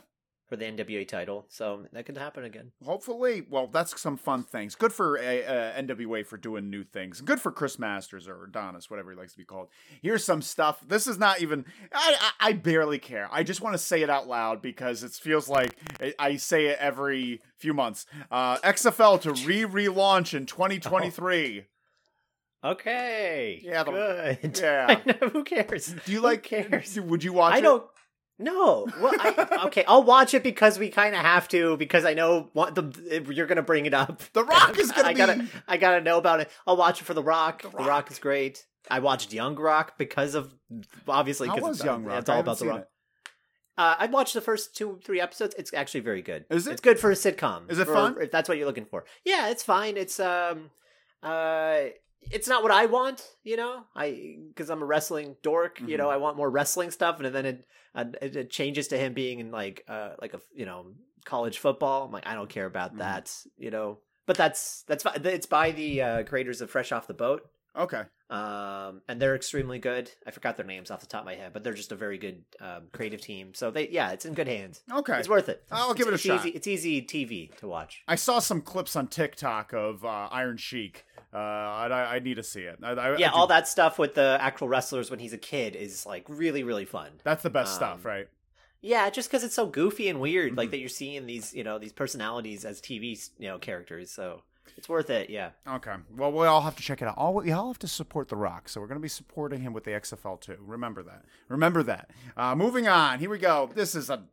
for 0.49 0.55
the 0.55 0.65
NWA 0.65 1.07
title, 1.07 1.45
so 1.47 1.85
that 1.93 2.05
could 2.07 2.17
happen 2.17 2.43
again. 2.43 2.71
hopefully. 2.83 3.43
Well, 3.47 3.67
that's 3.67 4.01
some 4.01 4.17
fun 4.17 4.41
things. 4.43 4.73
Good 4.73 4.91
for 4.91 5.17
uh, 5.19 5.21
uh, 5.21 5.79
NWA 5.79 6.25
for 6.25 6.37
doing 6.37 6.71
new 6.71 6.83
things. 6.83 7.21
Good 7.21 7.39
for 7.39 7.51
Chris 7.51 7.77
Masters 7.77 8.27
or 8.27 8.43
Adonis, 8.45 8.89
whatever 8.89 9.11
he 9.11 9.17
likes 9.17 9.33
to 9.33 9.37
be 9.37 9.45
called. 9.45 9.67
Here's 10.01 10.23
some 10.23 10.41
stuff. 10.41 10.81
This 10.87 11.05
is 11.05 11.19
not 11.19 11.39
even. 11.41 11.65
I 11.93 12.17
I, 12.41 12.49
I 12.49 12.53
barely 12.53 12.97
care. 12.97 13.29
I 13.31 13.43
just 13.43 13.61
want 13.61 13.75
to 13.75 13.77
say 13.77 14.01
it 14.01 14.09
out 14.09 14.27
loud 14.27 14.61
because 14.61 15.03
it 15.03 15.11
feels 15.11 15.47
like 15.47 15.77
I, 16.01 16.13
I 16.17 16.35
say 16.37 16.65
it 16.65 16.79
every 16.79 17.41
few 17.57 17.75
months. 17.75 18.07
Uh, 18.31 18.57
XFL 18.57 19.21
to 19.21 19.31
re 19.47 19.61
relaunch 19.63 20.33
in 20.33 20.47
2023. 20.47 21.65
Okay. 22.63 23.61
Yeah, 23.63 23.83
the- 23.83 23.91
good. 24.41 24.59
yeah. 24.59 24.85
I 25.05 25.11
know, 25.11 25.29
who 25.29 25.43
cares? 25.43 25.93
Do 26.05 26.11
you 26.11 26.17
Who 26.19 26.23
like? 26.25 26.43
cares? 26.43 26.99
Would 26.99 27.23
you 27.23 27.33
watch? 27.33 27.53
I 27.53 27.59
it? 27.59 27.61
don't. 27.61 27.83
No. 28.39 28.87
Well, 29.01 29.13
I, 29.19 29.59
okay, 29.65 29.83
I'll 29.87 30.03
watch 30.03 30.33
it 30.33 30.43
because 30.43 30.79
we 30.79 30.89
kind 30.89 31.13
of 31.13 31.21
have 31.21 31.47
to 31.49 31.75
because 31.77 32.05
I 32.05 32.13
know 32.13 32.49
what 32.53 32.73
the 32.73 33.25
you're 33.29 33.45
gonna 33.47 33.61
bring 33.61 33.85
it 33.85 33.93
up. 33.93 34.21
The 34.33 34.43
Rock 34.45 34.79
is 34.79 34.89
I 34.95 35.13
gotta, 35.13 35.39
be- 35.43 35.49
I 35.67 35.77
gotta 35.77 36.01
know 36.01 36.17
about 36.17 36.39
it. 36.39 36.49
I'll 36.65 36.77
watch 36.77 37.01
it 37.01 37.03
for 37.03 37.13
The 37.13 37.23
Rock. 37.23 37.61
The 37.63 37.69
Rock, 37.69 37.87
Rock. 37.87 38.11
is 38.11 38.17
great. 38.19 38.65
I 38.89 38.99
watched 38.99 39.33
Young 39.33 39.55
Rock 39.55 39.97
because 39.97 40.35
of 40.35 40.53
obviously 41.07 41.49
because 41.49 41.77
it's, 41.77 41.85
Young 41.85 42.05
Rock? 42.05 42.19
it's 42.19 42.29
all 42.29 42.39
about 42.39 42.59
The 42.59 42.65
Rock. 42.67 42.79
it. 42.79 42.87
Uh, 43.77 43.95
I 43.99 44.05
watched 44.07 44.33
the 44.33 44.41
first 44.41 44.75
two, 44.75 44.99
three 45.05 45.21
episodes. 45.21 45.55
It's 45.57 45.73
actually 45.73 46.01
very 46.01 46.21
good. 46.21 46.45
Is 46.49 46.67
it? 46.67 46.71
It's 46.71 46.81
good 46.81 46.99
for 46.99 47.11
a 47.11 47.15
sitcom. 47.15 47.69
Is 47.71 47.79
it 47.79 47.85
for- 47.85 47.93
fun? 47.93 48.15
If 48.21 48.31
that's 48.31 48.47
what 48.49 48.57
you're 48.57 48.67
looking 48.67 48.85
for. 48.85 49.05
Yeah, 49.23 49.49
it's 49.49 49.63
fine. 49.63 49.95
It's 49.97 50.19
um, 50.19 50.69
uh, 51.23 51.79
it's 52.31 52.47
not 52.47 52.63
what 52.63 52.71
I 52.71 52.85
want. 52.85 53.23
You 53.43 53.57
know, 53.57 53.83
I 53.95 54.37
because 54.49 54.69
I'm 54.69 54.81
a 54.81 54.85
wrestling 54.85 55.35
dork. 55.41 55.79
You 55.85 55.97
know, 55.97 56.05
Mm-hmm. 56.05 56.13
I 56.13 56.17
want 56.17 56.37
more 56.37 56.49
wrestling 56.49 56.91
stuff, 56.91 57.19
and 57.19 57.33
then 57.33 57.45
it 57.45 57.65
it, 57.95 58.35
it 58.35 58.49
changes 58.49 58.87
to 58.89 58.97
him 58.97 59.13
being 59.13 59.39
in 59.39 59.51
like 59.51 59.83
uh 59.87 60.11
like 60.21 60.33
a 60.33 60.41
you 60.53 60.65
know 60.65 60.93
college 61.25 61.57
football. 61.59 62.05
I'm 62.05 62.11
like, 62.11 62.27
I 62.27 62.33
don't 62.35 62.49
care 62.49 62.65
about 62.65 62.93
Mhm. 62.95 62.99
that. 62.99 63.35
You 63.57 63.71
know, 63.71 63.99
but 64.25 64.37
that's 64.37 64.83
that's. 64.87 65.05
It's 65.23 65.45
by 65.47 65.71
the 65.71 66.01
uh, 66.01 66.23
creators 66.23 66.61
of 66.61 66.69
Fresh 66.69 66.91
Off 66.91 67.07
the 67.07 67.13
Boat. 67.13 67.43
Okay. 67.75 68.03
Um, 68.29 69.01
and 69.07 69.19
they're 69.19 69.35
extremely 69.35 69.79
good. 69.79 70.11
I 70.25 70.31
forgot 70.31 70.55
their 70.55 70.65
names 70.65 70.91
off 70.91 70.99
the 70.99 71.07
top 71.07 71.21
of 71.21 71.25
my 71.25 71.35
head, 71.35 71.51
but 71.53 71.63
they're 71.63 71.73
just 71.73 71.91
a 71.91 71.95
very 71.95 72.17
good 72.17 72.43
um, 72.59 72.83
creative 72.91 73.21
team. 73.21 73.53
So 73.53 73.71
they, 73.71 73.89
yeah, 73.89 74.11
it's 74.11 74.25
in 74.25 74.33
good 74.35 74.47
hands. 74.47 74.81
Okay. 74.91 75.17
It's 75.17 75.29
worth 75.29 75.49
it. 75.49 75.63
I'll 75.71 75.93
give 75.95 76.07
it 76.07 76.11
a 76.11 76.13
it's 76.13 76.23
shot. 76.23 76.39
Easy, 76.45 76.49
it's 76.49 76.67
easy 76.67 77.01
TV 77.01 77.55
to 77.57 77.67
watch. 77.67 78.03
I 78.07 78.15
saw 78.15 78.39
some 78.39 78.61
clips 78.61 78.95
on 78.95 79.07
TikTok 79.07 79.73
of 79.73 80.05
uh, 80.05 80.27
Iron 80.31 80.57
Sheik. 80.57 81.05
Uh, 81.33 81.37
I, 81.37 82.15
I 82.15 82.19
need 82.19 82.35
to 82.35 82.43
see 82.43 82.61
it. 82.61 82.79
I, 82.83 82.91
I, 82.91 83.17
Yeah, 83.17 83.31
all 83.31 83.47
that 83.47 83.67
stuff 83.67 83.97
with 83.99 84.15
the 84.15 84.37
actual 84.41 84.67
wrestlers 84.67 85.09
when 85.09 85.19
he's 85.19 85.33
a 85.33 85.37
kid 85.37 85.75
is 85.75 86.05
like 86.05 86.25
really, 86.27 86.63
really 86.63 86.85
fun. 86.85 87.09
That's 87.23 87.43
the 87.43 87.49
best 87.49 87.75
stuff, 87.75 88.05
um, 88.05 88.11
right? 88.11 88.27
Yeah, 88.81 89.09
just 89.09 89.29
because 89.29 89.43
it's 89.43 89.55
so 89.55 89.65
goofy 89.65 90.07
and 90.07 90.21
weird, 90.21 90.53
Mhm. 90.53 90.57
like 90.57 90.71
that 90.71 90.79
you're 90.79 90.87
seeing 90.89 91.25
these, 91.25 91.53
you 91.53 91.63
know, 91.63 91.77
these 91.79 91.91
personalities 91.93 92.63
as 92.63 92.79
TV, 92.79 93.17
you 93.37 93.47
know, 93.47 93.59
characters. 93.59 94.09
So 94.11 94.43
it's 94.77 94.89
worth 94.89 95.09
it. 95.09 95.29
Yeah. 95.29 95.51
Okay. 95.67 95.95
Well, 96.15 96.31
we 96.31 96.45
all 96.47 96.61
have 96.61 96.75
to 96.75 96.83
check 96.83 97.01
it 97.01 97.07
out. 97.07 97.17
All 97.17 97.33
we 97.33 97.51
all 97.51 97.67
have 97.67 97.79
to 97.79 97.87
support 97.87 98.27
The 98.29 98.35
Rock, 98.35 98.69
so 98.69 98.79
we're 98.81 98.87
going 98.87 98.99
to 98.99 99.01
be 99.01 99.09
supporting 99.09 99.61
him 99.61 99.73
with 99.73 99.83
the 99.83 99.91
XFL 99.91 100.39
too. 100.39 100.57
Remember 100.59 101.03
that. 101.03 101.25
Remember 101.47 101.83
that. 101.83 102.11
Uh, 102.37 102.55
moving 102.55 102.87
on. 102.87 103.19
Here 103.19 103.29
we 103.29 103.37
go. 103.39 103.69
This 103.73 103.95
is 103.95 104.09
a 104.09 104.23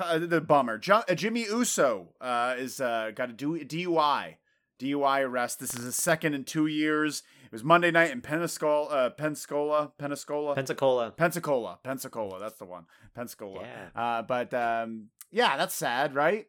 uh, 0.00 0.18
the 0.18 0.40
bummer. 0.40 0.78
Jo- 0.78 1.02
uh, 1.08 1.14
Jimmy 1.14 1.44
Uso 1.44 2.08
uh, 2.20 2.54
is 2.58 2.80
uh, 2.80 3.10
got 3.14 3.30
a 3.30 3.32
DUI. 3.32 4.34
DUI 4.78 5.24
arrest. 5.24 5.58
This 5.58 5.74
is 5.74 5.84
his 5.84 5.96
second 5.96 6.34
in 6.34 6.44
two 6.44 6.66
years. 6.66 7.22
It 7.46 7.52
was 7.52 7.64
Monday 7.64 7.90
night 7.90 8.10
in 8.10 8.20
Pensacola, 8.20 8.88
uh, 8.88 9.10
Pensacola, 9.10 9.90
Pensacola, 9.98 10.54
Pensacola. 10.54 11.10
Pensacola, 11.12 11.78
Pensacola. 11.82 12.38
That's 12.38 12.58
the 12.58 12.66
one, 12.66 12.84
Pensacola. 13.14 13.62
Yeah. 13.62 14.00
Uh, 14.00 14.22
but 14.22 14.52
um, 14.54 15.06
yeah, 15.30 15.56
that's 15.56 15.74
sad, 15.74 16.14
right? 16.14 16.46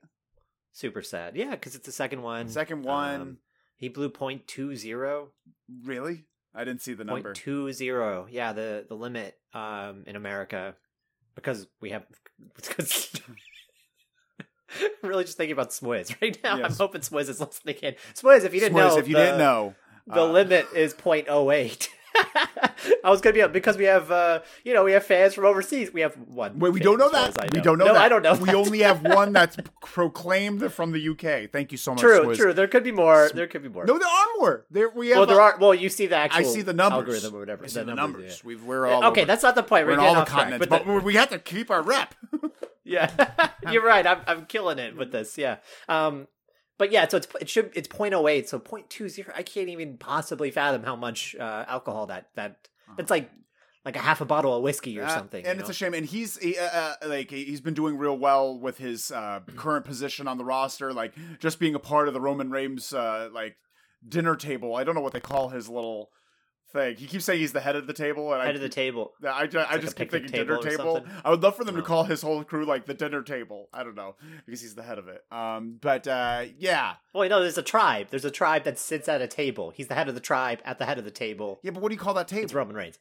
Super 0.80 1.02
sad. 1.02 1.36
Yeah, 1.36 1.52
because 1.52 1.76
it's 1.76 1.86
the 1.86 1.92
second 1.92 2.22
one. 2.22 2.48
Second 2.48 2.84
one. 2.84 3.22
Um, 3.22 3.38
he 3.76 3.90
blew 3.90 4.08
point 4.08 4.48
two 4.48 4.78
zero. 4.78 5.32
really? 5.84 6.24
I 6.56 6.64
didn't 6.64 6.82
see 6.82 6.94
the 6.94 7.04
number. 7.04 7.34
Point 7.34 7.36
two 7.36 7.74
zero. 7.74 8.28
Yeah, 8.32 8.54
the 8.54 8.86
the 8.88 8.96
limit 8.96 9.38
um 9.54 10.06
in 10.08 10.16
America 10.16 10.76
because 11.36 11.68
we 11.82 11.90
have 11.90 12.06
because 12.56 13.12
I'm 14.80 14.88
really 15.10 15.26
just 15.26 15.36
thinking 15.36 15.52
about 15.52 15.72
Swizz 15.72 16.16
right 16.22 16.40
now. 16.42 16.64
I'm 16.64 16.72
hoping 16.72 17.02
Swizz 17.02 17.28
is 17.28 17.42
listening 17.42 17.76
in. 17.82 17.96
Swizz, 18.14 18.46
if 18.46 18.54
you 18.54 18.62
didn't 18.62 18.78
Swizz, 18.78 18.90
know, 18.92 18.98
if 19.00 19.08
you 19.10 19.16
the, 19.16 19.22
didn't 19.22 19.40
know, 19.40 19.76
the 20.08 20.22
uh, 20.22 20.28
limit 20.28 20.66
is 20.74 20.94
0.08. 20.94 21.90
I 23.04 23.10
was 23.10 23.22
gonna 23.22 23.34
be 23.34 23.42
up 23.42 23.54
because 23.54 23.78
we 23.78 23.86
have 23.86 24.12
uh 24.12 24.42
you 24.64 24.74
know 24.74 24.84
we 24.84 24.92
have 24.94 25.04
fans 25.04 25.34
from 25.34 25.46
overseas. 25.46 25.94
We 25.94 26.02
have 26.02 26.16
one. 26.16 26.60
Wait, 26.60 26.74
we 26.74 26.80
don't 26.80 26.98
know 26.98 27.10
that. 27.10 27.42
I 27.42 27.48
We 27.54 27.62
don't 27.62 27.78
know 27.78 27.86
no, 27.86 27.94
that. 27.94 28.02
I 28.02 28.10
don't 28.10 28.24
know. 28.24 28.34
We 28.34 28.46
that. 28.46 28.56
only 28.56 28.80
have 28.80 29.02
one 29.04 29.34
that's 29.34 29.58
proclaimed 29.82 30.72
from 30.74 30.92
the 30.92 31.10
UK. 31.10 31.52
Thank 31.52 31.72
you 31.72 31.78
so 31.78 31.92
much. 31.92 32.02
true, 32.02 32.26
Swizz. 32.26 32.36
true. 32.38 32.54
There 32.54 32.68
could 32.68 32.84
be 32.84 32.92
more. 32.92 33.30
There 33.34 33.48
could 33.48 33.64
be 33.64 33.70
more. 33.70 33.86
No, 33.86 33.98
there 33.98 34.08
are 34.08 34.26
more. 34.38 34.66
There 34.70 34.90
we 34.90 35.10
have. 35.10 35.18
well, 35.18 35.26
there 35.26 35.42
uh, 35.42 35.46
are. 35.46 35.58
Well, 35.58 35.74
you 35.74 35.90
see 35.90 36.08
the 36.08 36.16
actual. 36.16 36.40
I 36.40 36.44
see 36.44 36.62
the 36.62 36.74
numbers. 36.74 37.00
algorithm 37.00 37.36
or 37.36 37.40
whatever. 37.40 37.64
I 37.66 37.68
see 37.68 37.82
the, 37.82 37.88
yeah. 37.88 37.94
numbers. 37.94 38.44
We've, 38.44 38.64
we're 38.64 38.88
all 38.88 39.06
okay, 39.06 39.22
over. 39.22 39.28
that's 39.28 39.44
not 39.44 39.56
the 39.56 39.64
point. 39.64 39.86
we're 39.86 39.94
We're, 39.94 40.00
in 40.00 40.06
all 40.06 40.14
the 40.16 40.22
off 40.22 40.28
track, 40.28 40.40
continents, 40.50 40.68
but 40.68 40.86
but 40.86 41.04
we 41.04 41.16
have 41.16 41.30
to 41.30 41.40
keep 41.40 41.72
our 41.72 41.82
rep. 41.82 42.16
Yeah, 42.90 43.12
you're 43.72 43.86
right. 43.86 44.06
I'm 44.08 44.22
I'm 44.26 44.46
killing 44.48 44.80
it 44.80 44.98
with 44.98 45.12
this. 45.12 45.38
Yeah. 45.38 45.58
Um, 45.88 46.28
but 46.80 46.92
yeah, 46.92 47.08
so 47.08 47.18
it's 47.18 47.28
it 47.40 47.48
should 47.48 47.72
it's 47.76 47.88
0.08, 47.88 48.48
so 48.48 48.60
0.20. 48.60 49.30
I 49.36 49.44
can't 49.44 49.70
even 49.70 49.98
possibly 49.98 50.50
fathom 50.50 50.82
how 50.84 50.96
much 50.96 51.36
uh, 51.40 51.66
alcohol 51.68 52.08
that 52.08 52.30
that 52.36 52.68
that's 52.98 53.12
like 53.12 53.30
like 53.86 53.96
a 53.96 54.00
half 54.00 54.20
a 54.22 54.26
bottle 54.26 54.56
of 54.56 54.62
whiskey 54.64 55.00
or 55.00 55.04
Uh, 55.06 55.10
something. 55.10 55.46
and 55.46 55.60
it's 55.60 55.70
know? 55.70 55.72
a 55.72 55.74
shame. 55.74 55.94
And 55.94 56.06
he's 56.06 56.38
he, 56.38 56.58
uh, 56.58 56.64
uh, 56.66 56.96
like 57.06 57.30
he's 57.32 57.62
been 57.62 57.74
doing 57.76 57.98
real 57.98 58.18
well 58.18 58.58
with 58.60 58.78
his 58.78 59.12
uh, 59.12 59.42
current 59.56 59.86
position 59.86 60.28
on 60.28 60.38
the 60.38 60.44
roster, 60.46 60.92
like 60.94 61.14
just 61.40 61.60
being 61.60 61.76
a 61.76 61.80
part 61.80 62.08
of 62.08 62.14
the 62.14 62.20
Roman 62.22 62.50
Reigns 62.52 62.94
uh, 62.94 63.30
like 63.32 63.58
dinner 64.08 64.36
table. 64.36 64.76
I 64.76 64.84
don't 64.84 64.96
know 64.96 65.02
what 65.02 65.14
they 65.14 65.20
call 65.22 65.50
his 65.50 65.70
little 65.70 66.10
thing. 66.72 66.96
He 66.98 67.06
keeps 67.08 67.26
saying 67.26 67.40
he's 67.40 67.52
the 67.54 67.60
head 67.60 67.76
of 67.76 67.88
the 67.88 67.94
table, 67.94 68.32
and 68.34 68.42
head 68.42 68.52
I, 68.52 68.56
of 68.56 68.62
the 68.62 68.70
table. 68.70 69.14
I, 69.28 69.48
ju- 69.48 69.60
I 69.60 69.74
like 69.74 69.82
just 69.82 69.96
keep 69.96 70.12
thinking 70.12 70.32
dinner 70.32 70.58
table 70.58 70.98
or 70.98 71.00
table. 71.00 71.06
I 71.26 71.30
would 71.30 71.42
love 71.44 71.56
for 71.56 71.64
them 71.64 71.76
to 71.76 71.82
call 71.82 72.04
his 72.04 72.22
whole 72.22 72.44
crew 72.44 72.66
like 72.66 72.86
the 72.86 72.94
dinner 72.94 73.22
table. 73.22 73.70
I 73.74 73.84
don't 73.84 73.96
know 73.96 74.16
because 74.46 74.62
he's 74.62 74.76
the 74.76 74.84
head 74.84 74.98
of 74.98 75.08
it. 75.08 75.24
Um, 75.32 75.78
but 75.82 76.08
uh, 76.08 76.46
yeah, 76.58 76.94
Well, 77.14 77.24
you 77.24 77.30
know, 77.30 77.42
there's 77.42 77.58
a 77.58 77.64
tribe. 77.64 78.08
There's 78.10 78.26
a 78.26 78.32
tribe 78.32 78.64
that 78.64 78.78
sits 78.80 79.08
at 79.10 79.22
a 79.22 79.28
table. 79.28 79.72
He's 79.72 79.88
the 79.88 79.96
head 79.96 80.08
of 80.10 80.16
the 80.16 80.22
tribe 80.22 80.60
at 80.66 80.78
the 80.80 80.86
head 80.86 80.98
of 80.98 81.06
the 81.06 81.12
table. 81.12 81.60
yeah. 81.64 81.72
But 81.72 81.82
what 81.82 81.90
do 81.90 81.96
you 81.96 82.00
call 82.00 82.14
that 82.16 82.28
table? 82.28 82.44
It's 82.44 82.54
Roman 82.54 82.76
Reigns. 82.76 83.00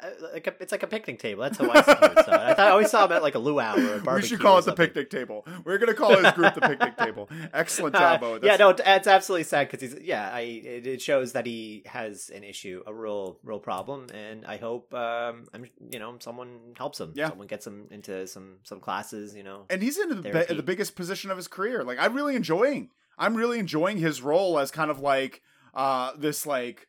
Uh, 0.00 0.10
like 0.34 0.46
a, 0.46 0.54
it's 0.60 0.72
like 0.72 0.82
a 0.82 0.86
picnic 0.86 1.18
table. 1.18 1.42
That's 1.42 1.58
how 1.58 1.70
I 1.70 1.82
saw 1.82 1.90
it. 1.90 2.28
I 2.30 2.54
thought 2.54 2.66
I 2.66 2.70
always 2.70 2.90
saw 2.90 3.04
him 3.06 3.12
at 3.12 3.22
like 3.22 3.34
a 3.34 3.38
luau 3.38 3.74
or 3.76 3.94
a 3.94 4.00
barbecue. 4.00 4.14
we 4.14 4.22
should 4.22 4.40
call 4.40 4.58
it 4.58 4.64
the 4.64 4.72
picnic 4.74 5.10
table. 5.10 5.46
We're 5.64 5.78
gonna 5.78 5.94
call 5.94 6.16
his 6.16 6.32
group 6.32 6.54
the 6.54 6.60
picnic 6.60 6.96
table. 6.96 7.28
Excellent 7.52 7.94
job, 7.94 8.22
Uh, 8.22 8.38
yeah, 8.42 8.56
no, 8.56 8.70
it's 8.70 9.06
absolutely 9.06 9.44
sad 9.44 9.68
because 9.70 9.80
he's 9.92 10.00
yeah. 10.02 10.30
I 10.32 10.40
it, 10.40 10.86
it 10.86 11.02
shows 11.02 11.32
that 11.32 11.46
he 11.46 11.82
has 11.86 12.30
an 12.34 12.44
issue, 12.44 12.82
a 12.86 12.94
real 12.94 13.38
real 13.42 13.60
problem, 13.60 14.06
and 14.14 14.44
I 14.46 14.56
hope 14.56 14.92
um 14.94 15.44
I'm 15.54 15.66
you 15.90 15.98
know 15.98 16.16
someone 16.20 16.58
helps 16.76 17.00
him. 17.00 17.12
Yeah. 17.14 17.28
someone 17.30 17.46
gets 17.46 17.66
him 17.66 17.88
into 17.90 18.26
some 18.26 18.58
some 18.64 18.80
classes. 18.80 19.34
You 19.34 19.42
know, 19.42 19.64
and 19.70 19.82
he's 19.82 19.98
in 19.98 20.08
the, 20.08 20.16
be- 20.16 20.54
the 20.54 20.62
biggest 20.62 20.96
position 20.96 21.30
of 21.30 21.36
his 21.36 21.48
career. 21.48 21.84
Like 21.84 21.98
I'm 21.98 22.14
really 22.14 22.36
enjoying. 22.36 22.90
I'm 23.18 23.34
really 23.34 23.58
enjoying 23.58 23.98
his 23.98 24.22
role 24.22 24.58
as 24.58 24.70
kind 24.70 24.90
of 24.90 25.00
like 25.00 25.42
uh 25.74 26.12
this 26.16 26.46
like 26.46 26.86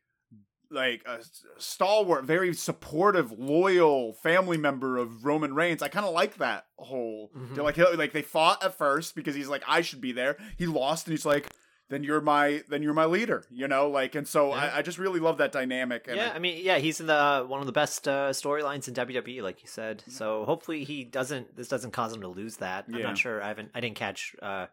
like 0.72 1.04
a 1.08 1.20
stalwart, 1.58 2.26
very 2.26 2.54
supportive, 2.54 3.32
loyal 3.32 4.14
family 4.14 4.58
member 4.58 4.98
of 4.98 5.26
Roman 5.26 5.54
Reigns. 5.54 5.82
I 5.82 5.88
kind 5.88 6.06
of 6.06 6.14
like 6.14 6.38
that 6.38 6.66
whole 6.78 7.32
Mhm. 7.36 7.58
like 7.58 7.78
like 7.78 8.14
they 8.14 8.22
fought 8.22 8.64
at 8.64 8.78
first 8.78 9.16
because 9.16 9.36
he's 9.36 9.48
like 9.50 9.64
I 9.68 9.82
should 9.82 10.02
be 10.02 10.12
there. 10.12 10.38
He 10.58 10.66
lost 10.68 11.08
and 11.08 11.14
he's 11.14 11.26
like 11.26 11.48
then 11.90 12.04
you're 12.04 12.22
my 12.22 12.62
then 12.70 12.84
you're 12.84 12.94
my 12.94 13.06
leader, 13.06 13.44
you 13.50 13.68
know, 13.68 13.90
like 13.90 14.14
and 14.14 14.28
so 14.28 14.50
Yeah. 14.50 14.72
I, 14.76 14.78
I 14.78 14.82
just 14.84 15.00
really 15.00 15.20
love 15.20 15.40
that 15.40 15.52
dynamic. 15.52 16.08
And 16.08 16.18
yeah. 16.18 16.30
I- 16.32 16.36
I 16.36 16.40
mean, 16.40 16.64
yeah, 16.64 16.78
he's 16.78 17.00
in 17.00 17.08
the 17.08 17.14
uh, 17.16 17.44
one 17.44 17.62
of 17.62 17.66
the 17.66 17.72
best 17.72 18.08
uh, 18.08 18.30
storylines 18.30 18.88
in 18.88 18.94
WWE, 18.94 19.42
like 19.42 19.64
you 19.64 19.68
said. 19.68 20.04
So 20.08 20.46
hopefully 20.46 20.84
he 20.84 21.04
doesn't. 21.04 21.56
This 21.56 21.68
doesn't 21.68 21.92
cause 21.92 22.14
him 22.14 22.22
to 22.22 22.28
lose 22.28 22.58
that. 22.58 22.86
I'm 22.88 22.96
Yeah. 22.96 23.08
not 23.08 23.18
sure. 23.18 23.42
I 23.42 23.48
haven't. 23.48 23.72
I 23.74 23.80
didn't 23.80 23.96
catch 23.98 24.36
uh, 24.42 24.68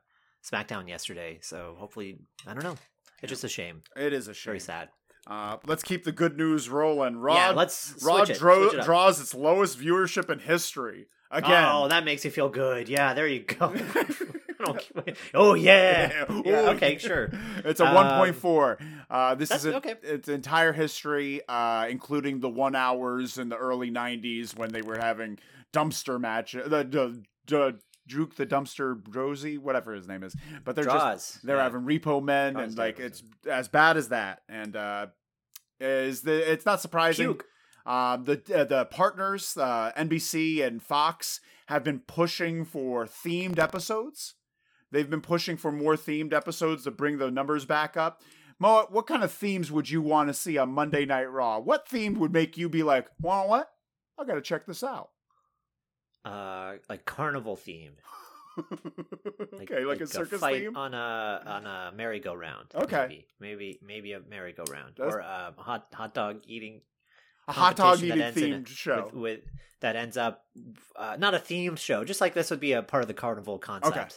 SmackDown 0.45 0.89
yesterday, 0.89 1.39
so 1.41 1.75
hopefully 1.79 2.19
I 2.47 2.53
don't 2.53 2.63
know. 2.63 2.77
It's 3.23 3.31
just 3.31 3.45
a 3.45 3.49
shame. 3.49 3.81
it 3.97 4.13
is 4.13 4.29
a 4.29 4.35
shame. 4.35 4.51
Very 4.51 4.61
sad. 4.61 4.91
Uh, 5.27 5.57
let's 5.67 5.83
keep 5.83 6.05
the 6.05 6.13
good 6.13 6.37
news 6.37 6.69
rolling. 6.69 7.17
Raw, 7.17 7.35
yeah, 7.35 7.51
let's 7.51 8.01
switch 8.01 8.31
it, 8.31 8.39
dro- 8.39 8.69
it 8.69 8.85
draws 8.85 9.21
its 9.21 9.35
lowest 9.35 9.79
viewership 9.79 10.31
in 10.31 10.39
history 10.39 11.09
again. 11.31 11.65
Oh, 11.69 11.89
that 11.89 12.05
makes 12.05 12.25
you 12.25 12.31
feel 12.31 12.49
good. 12.49 12.89
Yeah, 12.89 13.13
there 13.15 13.27
you 13.27 13.41
go. 13.41 13.75
Oh 15.35 15.55
yeah. 15.55 16.25
Yeah. 16.31 16.43
Yeah, 16.45 16.71
okay, 16.71 16.99
sure. 16.99 17.31
It's 17.65 17.81
a 17.81 17.87
Um, 17.87 17.95
1.4. 17.95 18.79
Uh, 19.11 19.35
this 19.35 19.51
is 19.51 19.67
a, 19.67 19.77
okay. 19.77 19.95
its 20.03 20.29
entire 20.29 20.73
history, 20.73 21.43
uh, 21.49 21.87
including 21.89 22.41
the 22.41 22.49
one 22.49 22.75
hours 22.75 23.39
in 23.39 23.49
the 23.49 23.57
early 23.57 23.91
90s 23.91 24.57
when 24.57 24.71
they 24.71 24.83
were 24.83 24.99
having 24.99 25.39
dumpster 25.73 26.19
matches. 26.21 26.69
The, 26.71 26.85
the, 26.85 27.23
the 27.47 27.79
Duke 28.07 28.37
the 28.37 28.47
Dumpster 28.47 29.01
Droese, 29.03 29.59
whatever 29.59 29.95
his 29.95 30.07
name 30.07 30.23
is. 30.23 30.35
But 30.65 30.77
they're 30.77 30.85
just 30.85 31.45
they're 31.45 31.57
yeah. 31.57 31.63
having 31.63 31.83
repo 31.83 32.23
men 32.23 32.55
Draws 32.55 32.69
and 32.69 32.79
like 32.79 32.99
it's 32.99 33.23
as 33.51 33.69
bad 33.69 33.97
as 33.97 34.09
that. 34.09 34.43
And 34.49 34.77
uh, 34.77 35.07
is 35.81 36.23
the 36.23 36.53
it's 36.53 36.67
not 36.67 36.81
surprising. 36.81 37.27
Puke. 37.27 37.47
Um, 37.85 38.25
the 38.25 38.43
uh, 38.55 38.65
the 38.65 38.85
partners, 38.87 39.57
uh, 39.57 39.93
NBC 39.97 40.65
and 40.65 40.83
Fox, 40.83 41.41
have 41.67 41.85
been 41.85 42.01
pushing 42.01 42.65
for 42.65 43.07
themed 43.07 43.59
episodes. 43.59 44.35
They've 44.91 45.09
been 45.09 45.21
pushing 45.21 45.57
for 45.57 45.71
more 45.71 45.97
themed 45.97 46.33
episodes 46.33 46.85
to 46.85 46.91
bring 46.91 47.19
the 47.19 47.31
numbers 47.31 47.65
back 47.65 47.97
up. 47.97 48.23
Mo, 48.59 48.87
what 48.91 49.07
kind 49.07 49.23
of 49.23 49.31
themes 49.31 49.71
would 49.71 49.91
you 49.91 50.01
want 50.01 50.29
to 50.29 50.35
see 50.35 50.57
on 50.57 50.71
Monday 50.71 51.05
Night 51.05 51.31
Raw? 51.31 51.59
What 51.59 51.87
theme 51.87 52.15
would 52.15 52.33
make 52.33 52.57
you 52.57 52.69
be 52.69 52.83
like, 52.83 53.09
well, 53.21 53.49
what? 53.49 53.69
I 54.19 54.25
got 54.25 54.35
to 54.35 54.41
check 54.41 54.65
this 54.65 54.83
out. 54.83 55.11
Uh, 56.27 56.77
like 56.89 57.05
carnival 57.05 57.57
theme. 57.57 57.93
okay, 59.61 59.85
like, 59.85 60.01
a 60.01 60.07
circus 60.07 60.41
fight 60.41 60.63
theme. 60.63 60.77
on 60.77 60.95
a 60.95 61.43
on 61.47 61.67
a 61.67 61.93
merry-go-round. 61.95 62.67
Okay. 62.75 63.07
maybe 63.09 63.27
maybe, 63.41 63.79
maybe 63.87 64.13
a 64.13 64.21
merry-go-round 64.21 64.95
That's- 64.97 65.15
or 65.15 65.19
a 65.21 65.55
hot 65.59 65.89
hot 65.93 66.15
dog 66.15 66.41
eating 66.47 66.81
A 67.49 67.53
hot 67.53 67.77
dog 67.77 67.99
that 67.99 68.37
eating 68.37 68.63
themed 68.65 68.67
show. 68.69 69.05
with, 69.13 69.15
with 69.15 69.41
that 69.81 69.95
ends 69.97 70.17
up 70.17 70.45
uh, 70.97 71.17
not 71.19 71.35
a 71.35 71.39
themed 71.39 71.79
show. 71.79 72.05
Just 72.05 72.21
like 72.21 72.35
this 72.35 72.51
would 72.51 72.61
be 72.61 72.73
a 72.73 72.83
part 72.83 73.03
of 73.03 73.09
the 73.09 73.15
carnival 73.15 73.59
concept. 73.59 73.97
Okay. 73.97 74.09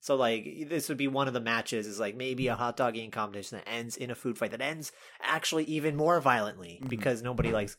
So 0.00 0.16
like 0.16 0.66
this 0.68 0.88
would 0.88 0.98
be 0.98 1.08
one 1.08 1.28
of 1.28 1.34
the 1.34 1.40
matches 1.40 1.86
is 1.86 2.00
like 2.00 2.16
maybe 2.16 2.48
a 2.48 2.54
hot 2.56 2.76
dog 2.76 2.96
eating 2.96 3.10
competition 3.10 3.58
that 3.58 3.68
ends 3.70 3.96
in 3.96 4.10
a 4.10 4.14
food 4.14 4.36
fight 4.38 4.50
that 4.50 4.60
ends 4.60 4.92
actually 5.22 5.64
even 5.64 5.94
more 5.96 6.20
violently 6.20 6.80
Mhm. 6.82 6.88
because 6.88 7.22
nobody 7.22 7.52
likes 7.52 7.76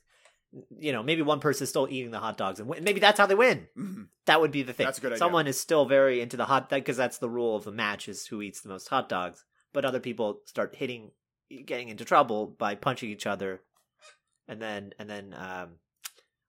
you 0.80 0.92
know, 0.94 1.04
maybe 1.04 1.22
one 1.22 1.40
person's 1.40 1.70
still 1.70 1.88
eating 1.90 2.12
the 2.12 2.20
hot 2.20 2.38
dogs, 2.38 2.60
and 2.60 2.70
win- 2.70 2.84
maybe 2.84 3.00
that's 3.00 3.20
how 3.20 3.26
they 3.26 3.36
win. 3.36 3.68
Mhm. 3.78 4.08
That 4.26 4.40
would 4.42 4.52
be 4.52 4.64
the 4.64 4.74
thing. 4.74 4.86
That's 4.86 4.98
a 4.98 5.02
good 5.02 5.12
idea. 5.12 5.18
Someone 5.20 5.48
is 5.48 5.60
still 5.60 5.86
very 5.86 6.22
into 6.22 6.38
the 6.38 6.46
hot 6.46 6.70
because 6.70 6.98
that's 6.98 7.18
the 7.18 7.30
rule 7.30 7.56
of 7.56 7.64
the 7.66 7.72
match 7.72 8.08
is 8.08 8.26
who 8.28 8.42
eats 8.42 8.62
the 8.62 8.70
most 8.70 8.88
hot 8.88 9.10
dogs. 9.10 9.44
But 9.74 9.84
other 9.86 10.00
people 10.00 10.40
start 10.46 10.76
hitting, 10.76 11.12
getting 11.66 11.90
into 11.90 12.06
trouble 12.06 12.48
by 12.48 12.76
punching 12.76 13.10
each 13.10 13.28
other, 13.28 13.62
and 14.48 14.62
then 14.62 14.94
and 14.98 15.10
then 15.10 15.36
um, 15.38 15.70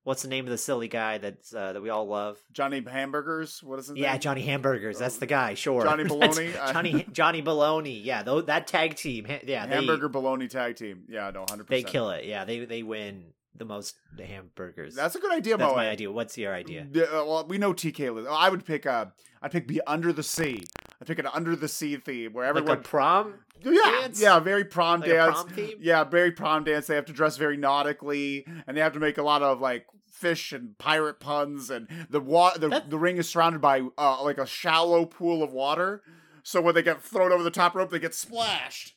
what's 0.04 0.22
the 0.22 0.28
name 0.28 0.44
of 0.44 0.50
the 0.50 0.58
silly 0.58 0.86
guy 0.86 1.18
that's 1.18 1.52
uh, 1.52 1.72
that 1.72 1.82
we 1.82 1.90
all 1.90 2.06
love? 2.06 2.38
Johnny 2.52 2.80
Hamburgers. 2.88 3.60
What 3.62 3.80
is 3.80 3.88
his 3.88 3.96
Yeah, 3.96 4.12
name? 4.12 4.20
Johnny 4.20 4.42
Hamburgers. 4.42 4.98
That's 5.00 5.18
the 5.18 5.26
guy. 5.26 5.54
Sure, 5.54 5.82
Johnny 5.82 6.04
Baloney? 6.08 6.54
Johnny 6.72 7.06
Johnny 7.12 7.42
Baloney. 7.50 8.04
Yeah, 8.04 8.22
though 8.22 8.40
that 8.42 8.68
tag 8.68 8.94
team. 8.94 9.26
Yeah, 9.44 9.66
they, 9.66 9.74
Hamburger 9.74 10.08
Baloney 10.08 10.48
tag 10.48 10.76
team. 10.76 11.02
Yeah, 11.08 11.30
no, 11.32 11.44
hundred 11.50 11.66
They 11.66 11.82
kill 11.82 12.10
it. 12.10 12.24
Yeah, 12.26 12.44
they 12.44 12.64
they 12.64 12.84
win 12.84 13.32
the 13.58 13.64
most 13.64 13.96
hamburgers. 14.18 14.94
That's 14.94 15.14
a 15.14 15.18
good 15.20 15.32
idea, 15.32 15.56
That's 15.56 15.70
Moe. 15.70 15.76
my 15.76 15.88
idea. 15.88 16.10
What's 16.10 16.36
your 16.38 16.54
idea? 16.54 16.86
Yeah, 16.92 17.04
uh, 17.04 17.24
well, 17.24 17.46
we 17.48 17.58
know 17.58 17.72
TK. 17.72 18.14
li- 18.14 18.26
I 18.30 18.48
would 18.48 18.64
pick 18.64 18.86
uh, 18.86 19.06
I'd 19.42 19.50
pick 19.50 19.66
Be 19.66 19.80
Under 19.86 20.12
the 20.12 20.22
Sea. 20.22 20.62
I'd 21.00 21.06
pick 21.06 21.18
an 21.18 21.26
Under 21.32 21.54
the 21.56 21.68
Sea 21.68 21.96
theme 21.96 22.32
where 22.32 22.46
Like 22.46 22.56
everyone. 22.62 22.78
a 22.78 22.80
prom? 22.82 23.34
yeah, 23.62 23.72
dance? 24.02 24.20
yeah, 24.20 24.38
very 24.38 24.64
prom 24.64 25.00
Like 25.00 25.10
a 25.10 25.12
dance. 25.14 25.34
prom 25.42 25.48
theme? 25.50 25.76
Yeah, 25.80 26.04
very 26.04 26.32
prom 26.32 26.64
dance. 26.64 26.86
They 26.86 26.94
have 26.94 27.06
to 27.06 27.12
dress 27.12 27.36
very 27.36 27.56
nautically, 27.56 28.46
and 28.66 28.76
they 28.76 28.80
have 28.80 28.92
to 28.94 29.00
make 29.00 29.18
a 29.18 29.22
lot 29.22 29.42
of 29.42 29.60
like 29.60 29.86
fish 30.10 30.52
and 30.52 30.76
pirate 30.78 31.20
puns. 31.20 31.70
And 31.70 31.88
the 32.10 32.20
wa- 32.20 32.54
the, 32.56 32.82
the 32.88 32.98
ring 32.98 33.16
is 33.18 33.28
surrounded 33.28 33.60
by 33.60 33.82
uh, 33.98 34.22
like 34.22 34.38
a 34.38 34.46
shallow 34.46 35.04
pool 35.06 35.42
of 35.42 35.52
water. 35.52 36.02
So 36.42 36.60
when 36.60 36.74
they 36.74 36.82
get 36.82 37.02
thrown 37.02 37.32
over 37.32 37.42
the 37.42 37.50
top 37.50 37.74
rope, 37.74 37.90
they 37.90 37.98
get 37.98 38.14
splashed. 38.14 38.94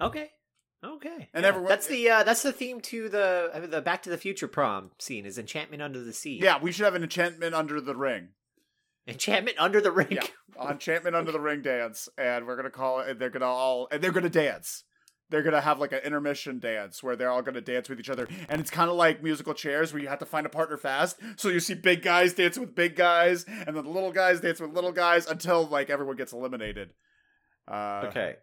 Okay. 0.00 0.30
Okay. 0.82 1.28
And 1.34 1.42
Yeah. 1.42 1.48
everyone- 1.48 1.68
That's 1.68 1.86
the 1.86 2.08
uh, 2.08 2.22
that's 2.24 2.42
the 2.42 2.52
theme 2.52 2.80
to 2.82 3.08
the 3.08 3.50
uh, 3.52 3.66
the 3.66 3.82
Back 3.82 4.02
to 4.04 4.10
the 4.10 4.16
Future 4.18 4.48
prom 4.48 4.92
scene 4.98 5.26
is 5.26 5.36
Enchantment 5.38 5.82
Under 5.82 6.00
the 6.02 6.12
Sea. 6.12 6.38
Yeah, 6.42 6.58
we 6.60 6.72
should 6.72 6.84
have 6.84 6.94
an 6.94 7.02
enchantment 7.02 7.54
under 7.54 7.80
the 7.80 7.94
ring. 7.94 8.28
Enchantment 9.06 9.58
Under 9.58 9.80
the 9.80 9.90
Ring. 9.92 10.08
Yeah, 10.12 10.22
enchantment 10.70 11.16
under 11.16 11.32
the 11.32 11.40
ring 11.40 11.62
dance, 11.62 12.08
and 12.16 12.46
we're 12.46 12.56
gonna 12.56 12.70
call 12.70 13.00
it. 13.00 13.08
And 13.08 13.20
They're 13.20 13.30
gonna 13.30 13.46
all 13.46 13.88
and 13.90 14.02
they're 14.02 14.12
gonna 14.12 14.28
dance. 14.30 14.84
They're 15.30 15.42
gonna 15.42 15.60
have 15.60 15.78
like 15.78 15.92
an 15.92 16.00
intermission 16.00 16.58
dance 16.58 17.02
where 17.02 17.14
they're 17.16 17.30
all 17.30 17.42
gonna 17.42 17.60
dance 17.60 17.88
with 17.88 18.00
each 18.00 18.10
other, 18.10 18.26
and 18.48 18.60
it's 18.60 18.70
kind 18.70 18.90
of 18.90 18.96
like 18.96 19.22
musical 19.22 19.54
chairs 19.54 19.92
where 19.92 20.02
you 20.02 20.08
have 20.08 20.18
to 20.20 20.26
find 20.26 20.44
a 20.46 20.50
partner 20.50 20.76
fast. 20.76 21.18
So 21.36 21.48
you 21.50 21.60
see 21.60 21.74
big 21.74 22.02
guys 22.02 22.34
dancing 22.34 22.62
with 22.62 22.74
big 22.74 22.96
guys, 22.96 23.44
and 23.44 23.76
then 23.76 23.84
the 23.84 23.90
little 23.90 24.12
guys 24.12 24.40
dance 24.40 24.60
with 24.60 24.72
little 24.72 24.92
guys 24.92 25.26
until 25.26 25.66
like 25.66 25.88
everyone 25.90 26.16
gets 26.16 26.32
eliminated. 26.32 26.90
Uh, 27.68 28.04
Okay. 28.08 28.36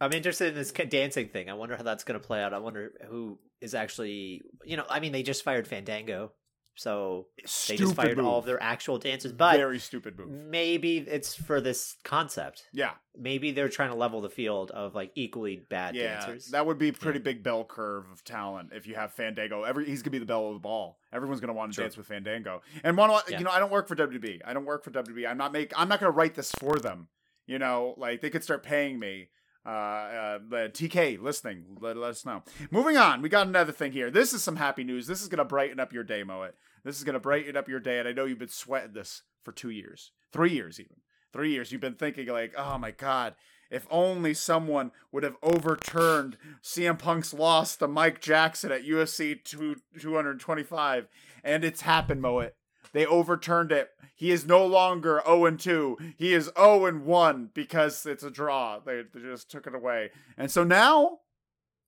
I'm 0.00 0.12
interested 0.12 0.48
in 0.48 0.54
this 0.54 0.72
dancing 0.72 1.28
thing. 1.28 1.48
I 1.48 1.54
wonder 1.54 1.76
how 1.76 1.82
that's 1.82 2.04
going 2.04 2.20
to 2.20 2.26
play 2.26 2.42
out. 2.42 2.52
I 2.52 2.58
wonder 2.58 2.92
who 3.08 3.38
is 3.60 3.74
actually, 3.74 4.42
you 4.64 4.76
know, 4.76 4.84
I 4.90 5.00
mean, 5.00 5.12
they 5.12 5.22
just 5.22 5.42
fired 5.42 5.66
Fandango, 5.66 6.32
so 6.74 7.28
they 7.68 7.76
just 7.76 7.94
fired 7.94 8.18
move. 8.18 8.26
all 8.26 8.38
of 8.38 8.44
their 8.44 8.62
actual 8.62 8.98
dancers. 8.98 9.32
But 9.32 9.56
very 9.56 9.78
stupid 9.78 10.18
move. 10.18 10.28
maybe 10.28 10.98
it's 10.98 11.34
for 11.34 11.62
this 11.62 11.96
concept. 12.04 12.64
Yeah, 12.74 12.90
Maybe 13.18 13.52
they're 13.52 13.70
trying 13.70 13.88
to 13.88 13.94
level 13.96 14.20
the 14.20 14.28
field 14.28 14.70
of 14.72 14.94
like 14.94 15.12
equally 15.14 15.64
bad 15.70 15.94
yeah, 15.96 16.20
dancers. 16.20 16.48
that 16.50 16.66
would 16.66 16.76
be 16.76 16.88
a 16.88 16.92
pretty 16.92 17.18
big 17.18 17.42
bell 17.42 17.64
curve 17.64 18.04
of 18.12 18.22
talent 18.22 18.72
if 18.74 18.86
you 18.86 18.94
have 18.96 19.14
Fandango. 19.14 19.62
Every 19.62 19.86
he's 19.86 20.02
gonna 20.02 20.10
be 20.12 20.18
the 20.18 20.26
bell 20.26 20.48
of 20.48 20.52
the 20.52 20.60
ball. 20.60 20.98
Everyone's 21.14 21.40
gonna 21.40 21.54
want 21.54 21.72
to 21.72 21.76
Sure. 21.76 21.84
dance 21.84 21.96
with 21.96 22.06
Fandango. 22.08 22.60
And 22.84 22.94
one, 22.98 23.08
Yeah. 23.30 23.38
you 23.38 23.44
know, 23.44 23.50
I 23.50 23.58
don't 23.58 23.72
work 23.72 23.88
for 23.88 23.94
WB. 23.96 24.42
I 24.44 24.52
don't 24.52 24.66
work 24.66 24.84
for 24.84 24.90
WB. 24.90 25.26
I'm 25.26 25.38
not 25.38 25.52
make. 25.54 25.72
I'm 25.74 25.88
not 25.88 26.00
gonna 26.00 26.12
write 26.12 26.34
this 26.34 26.52
for 26.52 26.78
them. 26.78 27.08
You 27.46 27.58
know, 27.58 27.94
like 27.96 28.20
they 28.20 28.28
could 28.28 28.44
start 28.44 28.62
paying 28.62 28.98
me. 28.98 29.30
Uh, 29.66 29.68
uh, 29.68 30.38
TK 30.68 31.20
listening, 31.20 31.76
let, 31.80 31.96
let 31.96 32.10
us 32.10 32.24
know. 32.24 32.44
Moving 32.70 32.96
on, 32.96 33.20
we 33.20 33.28
got 33.28 33.48
another 33.48 33.72
thing 33.72 33.90
here. 33.90 34.10
This 34.12 34.32
is 34.32 34.42
some 34.42 34.56
happy 34.56 34.84
news. 34.84 35.08
This 35.08 35.22
is 35.22 35.28
gonna 35.28 35.44
brighten 35.44 35.80
up 35.80 35.92
your 35.92 36.04
day, 36.04 36.22
Moet. 36.22 36.54
This 36.84 36.98
is 36.98 37.04
gonna 37.04 37.18
brighten 37.18 37.56
up 37.56 37.68
your 37.68 37.80
day, 37.80 37.98
and 37.98 38.06
I 38.06 38.12
know 38.12 38.26
you've 38.26 38.38
been 38.38 38.48
sweating 38.48 38.92
this 38.92 39.22
for 39.42 39.50
two 39.50 39.70
years, 39.70 40.12
three 40.32 40.52
years 40.52 40.78
even, 40.78 40.98
three 41.32 41.50
years. 41.50 41.72
You've 41.72 41.80
been 41.80 41.96
thinking 41.96 42.28
like, 42.28 42.54
oh 42.56 42.78
my 42.78 42.92
god, 42.92 43.34
if 43.70 43.86
only 43.90 44.34
someone 44.34 44.92
would 45.10 45.24
have 45.24 45.36
overturned 45.42 46.36
CM 46.62 46.98
Punk's 46.98 47.34
loss 47.34 47.76
to 47.76 47.88
Mike 47.88 48.20
Jackson 48.20 48.70
at 48.70 48.84
UFC 48.84 49.42
2, 49.42 49.76
225. 49.98 51.08
And 51.42 51.64
it's 51.64 51.80
happened, 51.80 52.22
Moet. 52.22 52.54
They 52.96 53.04
overturned 53.04 53.72
it. 53.72 53.90
He 54.14 54.30
is 54.30 54.46
no 54.46 54.64
longer 54.64 55.20
0 55.26 55.44
and 55.44 55.60
2. 55.60 55.98
He 56.16 56.32
is 56.32 56.50
0 56.56 56.86
and 56.86 57.04
1 57.04 57.50
because 57.52 58.06
it's 58.06 58.22
a 58.22 58.30
draw. 58.30 58.78
They, 58.78 59.02
they 59.12 59.20
just 59.20 59.50
took 59.50 59.66
it 59.66 59.74
away. 59.74 60.12
And 60.38 60.50
so 60.50 60.64
now 60.64 61.18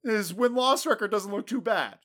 his 0.05 0.35
win 0.35 0.55
loss 0.55 0.85
record 0.85 1.11
doesn't 1.11 1.33
look 1.33 1.47
too 1.47 1.63
bad. 1.63 1.97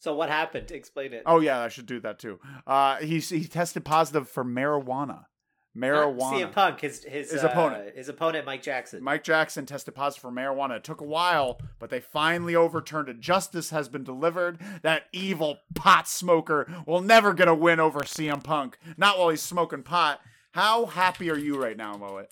so 0.00 0.16
what 0.16 0.30
happened? 0.30 0.72
Explain 0.72 1.12
it. 1.12 1.22
Oh, 1.26 1.38
yeah, 1.38 1.60
I 1.60 1.68
should 1.68 1.86
do 1.86 2.00
that 2.00 2.18
too. 2.18 2.40
Uh, 2.66 2.96
he's, 2.96 3.28
he 3.28 3.44
tested 3.44 3.84
positive 3.84 4.28
for 4.28 4.44
marijuana. 4.44 5.26
Marijuana. 5.76 6.18
Not 6.18 6.34
CM 6.34 6.52
Punk, 6.52 6.80
his 6.80 7.02
his, 7.04 7.32
His 7.32 7.42
uh, 7.42 7.48
opponent. 7.48 7.96
his 7.96 8.08
opponent, 8.08 8.46
Mike 8.46 8.62
Jackson. 8.62 9.02
Mike 9.02 9.24
Jackson 9.24 9.66
tested 9.66 9.94
positive 9.94 10.22
for 10.22 10.30
marijuana. 10.30 10.76
It 10.76 10.84
took 10.84 11.00
a 11.00 11.04
while, 11.04 11.60
but 11.80 11.90
they 11.90 12.00
finally 12.00 12.54
overturned 12.54 13.08
it. 13.08 13.18
Justice 13.20 13.70
has 13.70 13.88
been 13.88 14.04
delivered. 14.04 14.58
That 14.82 15.04
evil 15.12 15.58
pot 15.74 16.06
smoker 16.08 16.70
will 16.86 17.00
never 17.00 17.34
get 17.34 17.48
a 17.48 17.54
win 17.54 17.80
over 17.80 18.00
CM 18.00 18.42
Punk. 18.42 18.78
Not 18.96 19.18
while 19.18 19.30
he's 19.30 19.42
smoking 19.42 19.82
pot. 19.82 20.20
How 20.52 20.86
happy 20.86 21.28
are 21.30 21.36
you 21.38 21.60
right 21.60 21.76
now, 21.76 21.96
Moet? 21.96 22.28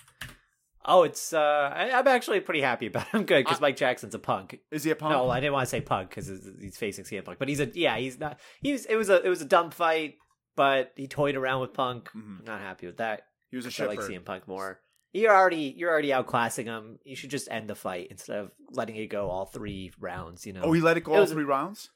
Oh, 0.84 1.04
it's 1.04 1.32
uh, 1.32 1.72
I, 1.74 1.90
I'm 1.90 2.08
actually 2.08 2.40
pretty 2.40 2.60
happy 2.60 2.86
about. 2.86 3.02
It. 3.04 3.14
I'm 3.14 3.24
good 3.24 3.44
because 3.44 3.60
Mike 3.60 3.76
Jackson's 3.76 4.14
a 4.14 4.18
punk. 4.18 4.58
Is 4.70 4.84
he 4.84 4.90
a 4.90 4.96
punk? 4.96 5.12
No, 5.12 5.30
I 5.30 5.40
didn't 5.40 5.52
want 5.52 5.66
to 5.66 5.70
say 5.70 5.80
punk 5.80 6.10
because 6.10 6.28
he's 6.60 6.76
facing 6.76 7.04
CM 7.04 7.24
Punk, 7.24 7.38
but 7.38 7.48
he's 7.48 7.60
a 7.60 7.66
yeah, 7.74 7.96
he's 7.98 8.18
not. 8.18 8.38
He 8.60 8.72
was 8.72 8.86
it 8.86 8.96
was 8.96 9.08
a 9.08 9.20
it 9.24 9.28
was 9.28 9.42
a 9.42 9.44
dumb 9.44 9.70
fight, 9.70 10.14
but 10.56 10.92
he 10.96 11.06
toyed 11.06 11.36
around 11.36 11.60
with 11.60 11.72
Punk. 11.72 12.08
Mhm. 12.16 12.40
I'm 12.40 12.44
not 12.44 12.60
happy 12.60 12.86
with 12.86 12.96
that. 12.98 13.22
He 13.52 13.56
was 13.56 13.66
a 13.66 13.82
I 13.84 13.86
like. 13.86 14.00
CM 14.00 14.24
Punk 14.24 14.48
more. 14.48 14.80
You're 15.12 15.32
already 15.36 15.72
you're 15.76 15.90
already 15.90 16.08
outclassing 16.08 16.64
him. 16.64 16.98
You 17.04 17.14
should 17.14 17.30
just 17.30 17.48
end 17.50 17.68
the 17.70 17.76
fight 17.76 18.08
instead 18.10 18.38
of 18.38 18.50
letting 18.72 18.96
it 18.96 19.06
go 19.06 19.28
all 19.30 19.46
three 19.46 19.92
rounds. 20.00 20.44
You 20.46 20.54
know. 20.54 20.62
Oh, 20.64 20.72
he 20.72 20.80
let 20.80 20.96
it 20.96 21.04
go 21.04 21.12
It 21.12 21.14
all 21.16 21.20
was- 21.20 21.30
three 21.32 21.44
rounds? 21.44 21.90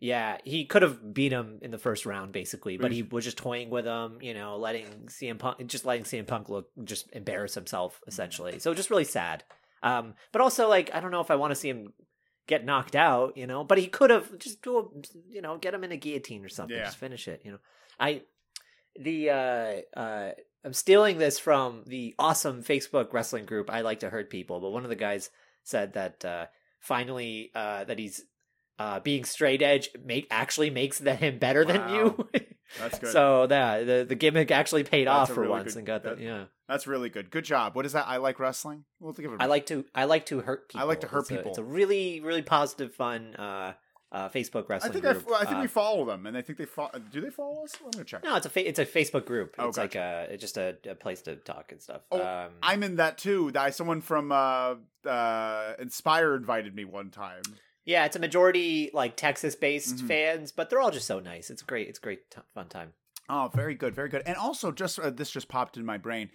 Yeah, 0.00 0.38
he 0.44 0.64
could 0.64 0.82
have 0.82 1.12
beat 1.12 1.32
him 1.32 1.58
in 1.60 1.72
the 1.72 1.78
first 1.78 2.06
round 2.06 2.30
basically, 2.32 2.76
but 2.76 2.92
he 2.92 3.02
was 3.02 3.24
just 3.24 3.36
toying 3.36 3.68
with 3.68 3.84
him, 3.84 4.18
you 4.20 4.32
know, 4.32 4.56
letting 4.56 4.86
CM 5.08 5.38
Punk 5.40 5.64
just 5.66 5.84
letting 5.84 6.04
CM 6.04 6.24
Punk 6.26 6.48
look 6.48 6.68
just 6.84 7.08
embarrass 7.12 7.54
himself 7.54 8.00
essentially. 8.06 8.60
So 8.60 8.74
just 8.74 8.90
really 8.90 9.02
sad. 9.04 9.42
Um 9.82 10.14
but 10.32 10.40
also 10.42 10.68
like 10.68 10.94
I 10.94 11.00
don't 11.00 11.10
know 11.10 11.20
if 11.20 11.30
I 11.32 11.36
want 11.36 11.50
to 11.50 11.56
see 11.56 11.68
him 11.70 11.92
get 12.46 12.64
knocked 12.64 12.94
out, 12.94 13.36
you 13.36 13.46
know, 13.48 13.64
but 13.64 13.76
he 13.78 13.88
could 13.88 14.10
have 14.10 14.38
just 14.38 14.62
do 14.62 14.78
a, 14.78 14.82
you 15.30 15.42
know, 15.42 15.58
get 15.58 15.74
him 15.74 15.82
in 15.84 15.90
a 15.92 15.96
guillotine 15.96 16.44
or 16.44 16.48
something, 16.48 16.76
Yeah. 16.76 16.84
just 16.84 16.96
finish 16.98 17.26
it, 17.28 17.42
you 17.44 17.50
know. 17.52 17.58
I 17.98 18.22
the 18.98 19.30
uh 19.30 19.98
uh 19.98 20.30
I'm 20.68 20.74
stealing 20.74 21.16
this 21.16 21.38
from 21.38 21.84
the 21.86 22.14
awesome 22.18 22.62
Facebook 22.62 23.10
wrestling 23.14 23.46
group 23.46 23.70
I 23.70 23.80
like 23.80 24.00
to 24.00 24.10
hurt 24.10 24.28
people, 24.28 24.60
but 24.60 24.68
one 24.68 24.82
of 24.84 24.90
the 24.90 24.96
guys 24.96 25.30
said 25.64 25.94
that 25.94 26.22
uh 26.26 26.46
finally 26.78 27.50
uh 27.54 27.84
that 27.84 27.98
he's 27.98 28.22
uh 28.78 29.00
being 29.00 29.24
straight 29.24 29.62
edge 29.62 29.88
make 30.04 30.26
actually 30.30 30.68
makes 30.68 30.98
the, 30.98 31.14
him 31.14 31.38
better 31.38 31.64
than 31.64 31.88
you. 31.94 32.28
That's 32.78 32.98
good. 32.98 33.12
so 33.12 33.46
that 33.46 33.86
the 33.86 34.04
the 34.06 34.14
gimmick 34.14 34.50
actually 34.50 34.84
paid 34.84 35.06
That's 35.06 35.30
off 35.30 35.34
for 35.34 35.40
really 35.40 35.52
once 35.52 35.72
good- 35.72 35.78
and 35.78 35.86
got 35.86 36.02
that- 36.02 36.18
that 36.18 36.22
yeah. 36.22 36.44
That's 36.68 36.86
really 36.86 37.08
good. 37.08 37.30
Good 37.30 37.46
job. 37.46 37.74
What 37.74 37.86
is 37.86 37.92
that? 37.94 38.06
I 38.06 38.18
like 38.18 38.38
wrestling. 38.38 38.84
We'll 39.00 39.14
give 39.14 39.32
it. 39.32 39.40
a- 39.40 39.42
I 39.42 39.46
like 39.46 39.64
to 39.68 39.86
I 39.94 40.04
like 40.04 40.26
to 40.26 40.40
hurt 40.40 40.68
people. 40.68 40.82
I 40.82 40.84
like 40.84 41.00
to 41.00 41.06
hurt 41.06 41.20
It's 41.20 41.30
a- 41.30 41.34
people. 41.36 41.50
it's 41.52 41.58
a 41.58 41.64
really 41.64 42.20
really 42.20 42.42
positive 42.42 42.94
fun 42.94 43.34
uh 44.10 44.28
Facebook 44.30 44.64
I 44.64 44.66
wrestling 44.74 44.92
think 44.94 45.04
I, 45.04 45.12
group. 45.12 45.26
I 45.34 45.44
think 45.44 45.58
Uh, 45.58 45.62
we 45.62 45.66
follow 45.66 46.04
them, 46.06 46.26
and 46.26 46.36
I 46.36 46.42
think 46.42 46.58
they 46.58 46.64
follow. 46.64 46.90
Do 47.12 47.20
they 47.20 47.30
follow 47.30 47.64
us? 47.64 47.74
I'm 47.84 47.90
gonna 47.90 48.04
check. 48.04 48.24
No, 48.24 48.36
it's 48.36 48.46
a 48.46 48.50
fa- 48.50 48.66
it's 48.68 48.78
a 48.78 48.86
Facebook 48.86 49.26
group. 49.26 49.54
Oh, 49.58 49.68
It's 49.68 49.76
like 49.78 49.94
a 49.94 50.26
it's 50.30 50.40
just 50.40 50.56
a, 50.56 50.76
a 50.88 50.94
place 50.94 51.20
to 51.22 51.36
talk 51.36 51.72
and 51.72 51.80
stuff. 51.82 52.02
Oh, 52.10 52.22
um, 52.24 52.52
I'm 52.62 52.82
in 52.82 52.96
that 52.96 53.18
too. 53.18 53.50
That 53.52 53.74
someone 53.74 54.00
from 54.00 54.32
uh, 54.32 54.76
uh, 55.06 55.74
Inspire 55.78 56.34
invited 56.34 56.74
me 56.74 56.84
one 56.84 57.10
time. 57.10 57.42
yeah, 57.84 58.04
it's 58.04 58.16
a 58.16 58.20
majority 58.20 58.90
like 58.92 59.16
Texas 59.16 59.54
based 59.56 59.96
Mhm. 59.96 60.08
fans, 60.08 60.52
but 60.52 60.68
they're 60.70 60.80
all 60.80 60.90
just 60.90 61.06
so 61.06 61.20
nice. 61.20 61.48
It's 61.50 61.62
great. 61.62 61.88
It's 61.88 61.98
great 61.98 62.30
t- 62.30 62.40
fun 62.54 62.68
time. 62.68 62.92
Oh, 63.30 63.50
very 63.54 63.74
good, 63.74 63.94
very 63.94 64.08
good. 64.08 64.22
And 64.26 64.36
also, 64.36 64.72
just 64.72 64.98
uh, 64.98 65.10
this 65.10 65.30
just 65.30 65.48
popped 65.48 65.76
in 65.76 65.84
my 65.84 65.98
brain. 65.98 66.30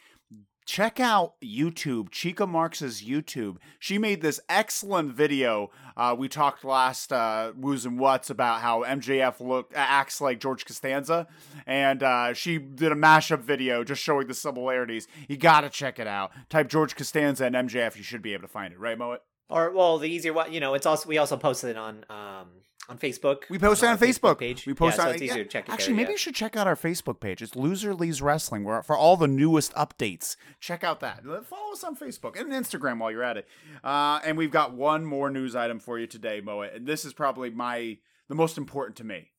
Check 0.65 0.99
out 0.99 1.33
YouTube, 1.41 2.09
Chica 2.09 2.47
Marx's 2.47 3.01
YouTube. 3.01 3.57
She 3.79 3.97
made 3.97 4.21
this 4.21 4.39
excellent 4.47 5.13
video. 5.13 5.71
Uh, 5.97 6.15
we 6.17 6.29
talked 6.29 6.63
last 6.63 7.11
uh, 7.11 7.51
Woos 7.55 7.85
and 7.85 7.99
What's 7.99 8.29
about 8.29 8.61
how 8.61 8.83
MJF 8.83 9.39
look 9.39 9.71
acts 9.75 10.21
like 10.21 10.39
George 10.39 10.65
Costanza, 10.65 11.27
and 11.67 12.01
uh, 12.01 12.33
she 12.33 12.57
did 12.57 12.91
a 12.91 12.95
mashup 12.95 13.41
video 13.41 13.83
just 13.83 14.01
showing 14.01 14.27
the 14.27 14.33
similarities. 14.33 15.07
You 15.27 15.37
gotta 15.37 15.69
check 15.69 15.99
it 15.99 16.07
out. 16.07 16.31
Type 16.49 16.69
George 16.69 16.95
Costanza 16.95 17.45
and 17.45 17.55
MJF. 17.55 17.97
You 17.97 18.03
should 18.03 18.21
be 18.21 18.33
able 18.33 18.43
to 18.43 18.47
find 18.47 18.73
it, 18.73 18.79
right, 18.79 18.97
Moet? 18.97 19.21
Or 19.49 19.71
well, 19.71 19.97
the 19.97 20.09
easier 20.09 20.33
one, 20.33 20.53
you 20.53 20.59
know, 20.59 20.73
it's 20.73 20.85
also 20.85 21.09
we 21.09 21.17
also 21.17 21.37
posted 21.37 21.71
it 21.71 21.77
on 21.77 22.05
um 22.09 22.47
on 22.89 22.97
Facebook. 22.97 23.49
We 23.49 23.59
post 23.59 23.83
it 23.83 23.87
our 23.87 23.93
on 23.93 23.97
Facebook. 23.97 24.39
page. 24.39 24.65
We 24.65 24.73
post 24.73 24.97
yeah, 24.97 25.03
on 25.03 25.09
so 25.09 25.13
it's 25.13 25.21
easier 25.21 25.37
yeah. 25.37 25.43
to 25.43 25.49
check. 25.49 25.67
it 25.67 25.71
Actually, 25.71 25.93
there, 25.93 25.95
maybe 25.97 26.07
yeah. 26.07 26.11
you 26.11 26.17
should 26.17 26.35
check 26.35 26.55
out 26.55 26.67
our 26.67 26.75
Facebook 26.75 27.19
page. 27.19 27.41
It's 27.41 27.55
Loser 27.55 27.93
Leaves 27.93 28.21
Wrestling. 28.21 28.63
Where 28.63 28.83
for 28.83 28.97
all 28.97 29.17
the 29.17 29.27
newest 29.27 29.73
updates, 29.73 30.35
check 30.59 30.83
out 30.83 30.99
that. 30.99 31.23
Follow 31.45 31.73
us 31.73 31.83
on 31.83 31.95
Facebook 31.95 32.39
and 32.39 32.51
Instagram 32.51 32.99
while 32.99 33.11
you're 33.11 33.23
at 33.23 33.37
it. 33.37 33.47
Uh, 33.83 34.19
and 34.23 34.37
we've 34.37 34.51
got 34.51 34.73
one 34.73 35.05
more 35.05 35.29
news 35.29 35.55
item 35.55 35.79
for 35.79 35.97
you 35.97 36.07
today, 36.07 36.41
Moet. 36.41 36.73
And 36.73 36.87
this 36.87 37.05
is 37.05 37.13
probably 37.13 37.49
my 37.49 37.97
the 38.29 38.35
most 38.35 38.57
important 38.57 38.97
to 38.97 39.03
me. 39.03 39.29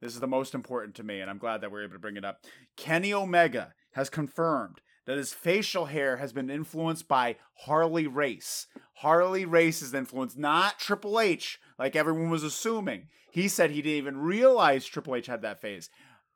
This 0.00 0.14
is 0.14 0.20
the 0.20 0.28
most 0.28 0.54
important 0.54 0.94
to 0.96 1.02
me, 1.02 1.20
and 1.20 1.28
I'm 1.28 1.38
glad 1.38 1.60
that 1.60 1.72
we're 1.72 1.82
able 1.82 1.94
to 1.94 1.98
bring 1.98 2.16
it 2.16 2.24
up. 2.24 2.44
Kenny 2.76 3.12
Omega 3.12 3.74
has 3.92 4.08
confirmed 4.08 4.80
that 5.08 5.16
his 5.16 5.32
facial 5.32 5.86
hair 5.86 6.18
has 6.18 6.34
been 6.34 6.50
influenced 6.50 7.08
by 7.08 7.36
Harley 7.60 8.06
Race. 8.06 8.66
Harley 8.96 9.46
Race's 9.46 9.94
influence, 9.94 10.36
not 10.36 10.78
Triple 10.78 11.18
H, 11.18 11.58
like 11.78 11.96
everyone 11.96 12.28
was 12.28 12.42
assuming. 12.42 13.08
He 13.30 13.48
said 13.48 13.70
he 13.70 13.80
didn't 13.80 13.96
even 13.96 14.18
realize 14.18 14.84
Triple 14.84 15.14
H 15.16 15.24
had 15.24 15.40
that 15.40 15.62
phase. 15.62 15.88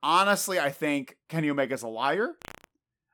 Honestly, 0.03 0.59
I 0.59 0.71
think 0.71 1.19
Kenny 1.29 1.51
Omega's 1.51 1.83
a 1.83 1.89
liar. 1.89 2.37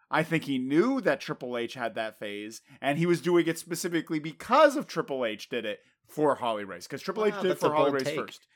I 0.09 0.23
think 0.23 0.45
he 0.45 0.59
knew 0.59 1.01
that 1.01 1.21
Triple 1.21 1.59
H 1.59 1.75
had 1.75 1.97
that 1.97 2.21
phase, 2.21 2.63
and 2.81 2.97
he 2.97 3.07
was 3.07 3.21
doing 3.21 3.49
it 3.49 3.59
specifically 3.59 4.21
because 4.21 4.77
of 4.77 4.87
Triple 4.87 5.27
H 5.27 5.49
did 5.49 5.67
it 5.67 5.81
for 6.07 6.37
Harley 6.37 6.65
Race. 6.65 6.87
Because 6.87 7.03
Triple 7.03 7.27
H 7.27 7.35
did 7.43 7.51
it 7.51 7.59
for 7.59 7.75
Harley 7.75 7.91
Race 7.91 8.05
take. 8.05 8.17
first. 8.17 8.47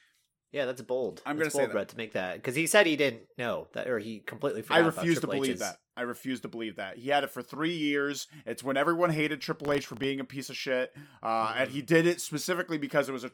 Yeah, 0.52 0.66
that's 0.66 0.82
bold. 0.82 1.22
I'm 1.24 1.38
gonna 1.38 1.50
say 1.50 1.60
bold, 1.60 1.70
that. 1.70 1.72
Brett, 1.72 1.88
to 1.88 1.96
make 1.96 2.12
that 2.12 2.34
because 2.34 2.54
he 2.54 2.66
said 2.66 2.86
he 2.86 2.96
didn't 2.96 3.22
know 3.38 3.68
that, 3.72 3.88
or 3.88 3.98
he 3.98 4.20
completely 4.20 4.60
forgot. 4.60 4.82
I 4.82 4.86
refuse 4.86 5.20
to 5.20 5.26
believe 5.26 5.52
H's. 5.52 5.60
that. 5.60 5.78
I 5.96 6.02
refuse 6.02 6.40
to 6.40 6.48
believe 6.48 6.76
that. 6.76 6.98
He 6.98 7.08
had 7.08 7.24
it 7.24 7.30
for 7.30 7.42
three 7.42 7.74
years. 7.74 8.26
It's 8.44 8.62
when 8.62 8.76
everyone 8.76 9.10
hated 9.10 9.40
Triple 9.40 9.72
H 9.72 9.86
for 9.86 9.94
being 9.94 10.20
a 10.20 10.24
piece 10.24 10.50
of 10.50 10.56
shit, 10.56 10.94
uh, 11.22 11.54
and 11.56 11.70
he 11.70 11.80
did 11.80 12.06
it 12.06 12.20
specifically 12.20 12.76
because 12.76 13.08
it 13.08 13.12
was 13.12 13.24
a. 13.24 13.30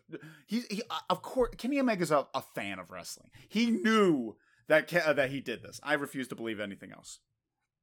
He, 0.46 0.62
he 0.70 0.82
uh, 0.88 0.98
of 1.10 1.22
course, 1.22 1.50
Kenny 1.58 1.80
Omega's 1.80 2.12
a, 2.12 2.28
a 2.34 2.42
fan 2.54 2.78
of 2.78 2.90
wrestling. 2.90 3.30
He 3.48 3.66
knew 3.66 4.36
that 4.68 4.92
uh, 4.94 5.12
that 5.12 5.30
he 5.30 5.40
did 5.40 5.62
this. 5.62 5.80
I 5.82 5.94
refuse 5.94 6.28
to 6.28 6.36
believe 6.36 6.60
anything 6.60 6.92
else. 6.92 7.18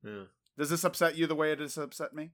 Yeah. 0.01 0.23
Does 0.57 0.69
this 0.69 0.85
upset 0.85 1.17
you 1.17 1.27
the 1.27 1.35
way 1.35 1.51
it 1.51 1.59
has 1.59 1.77
upset 1.77 2.13
me? 2.13 2.31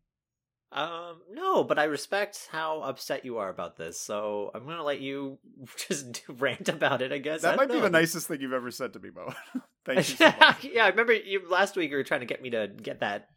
Um, 0.74 1.18
no, 1.30 1.66
but 1.66 1.78
I 1.78 1.84
respect 1.84 2.48
how 2.50 2.80
upset 2.82 3.26
you 3.26 3.40
are 3.40 3.50
about 3.50 3.76
this, 3.76 4.00
so 4.00 4.52
I'm 4.56 4.66
gonna 4.66 4.84
let 4.84 5.02
you 5.02 5.38
just 5.90 6.24
rant 6.30 6.70
about 6.70 7.02
it. 7.02 7.12
I 7.12 7.18
guess 7.18 7.42
That 7.42 7.54
I 7.54 7.58
might 7.58 7.68
don't 7.68 7.78
be 7.78 7.82
the 7.82 7.90
nicest 7.90 8.28
thing 8.28 8.40
you've 8.40 8.54
ever 8.54 8.72
said 8.72 8.94
to 8.94 9.00
me, 9.00 9.10
Mo. 9.14 9.34
Thank 9.86 9.98
you 9.98 10.16
so 10.16 10.34
much. 10.40 10.64
yeah, 10.64 10.86
I 10.86 10.90
remember 10.90 11.14
you 11.14 11.42
last 11.50 11.76
week. 11.76 11.92
You 11.92 11.98
were 11.98 12.04
trying 12.04 12.20
to 12.22 12.26
get 12.26 12.42
me 12.42 12.52
to 12.52 12.68
get 12.68 13.00
that 13.02 13.28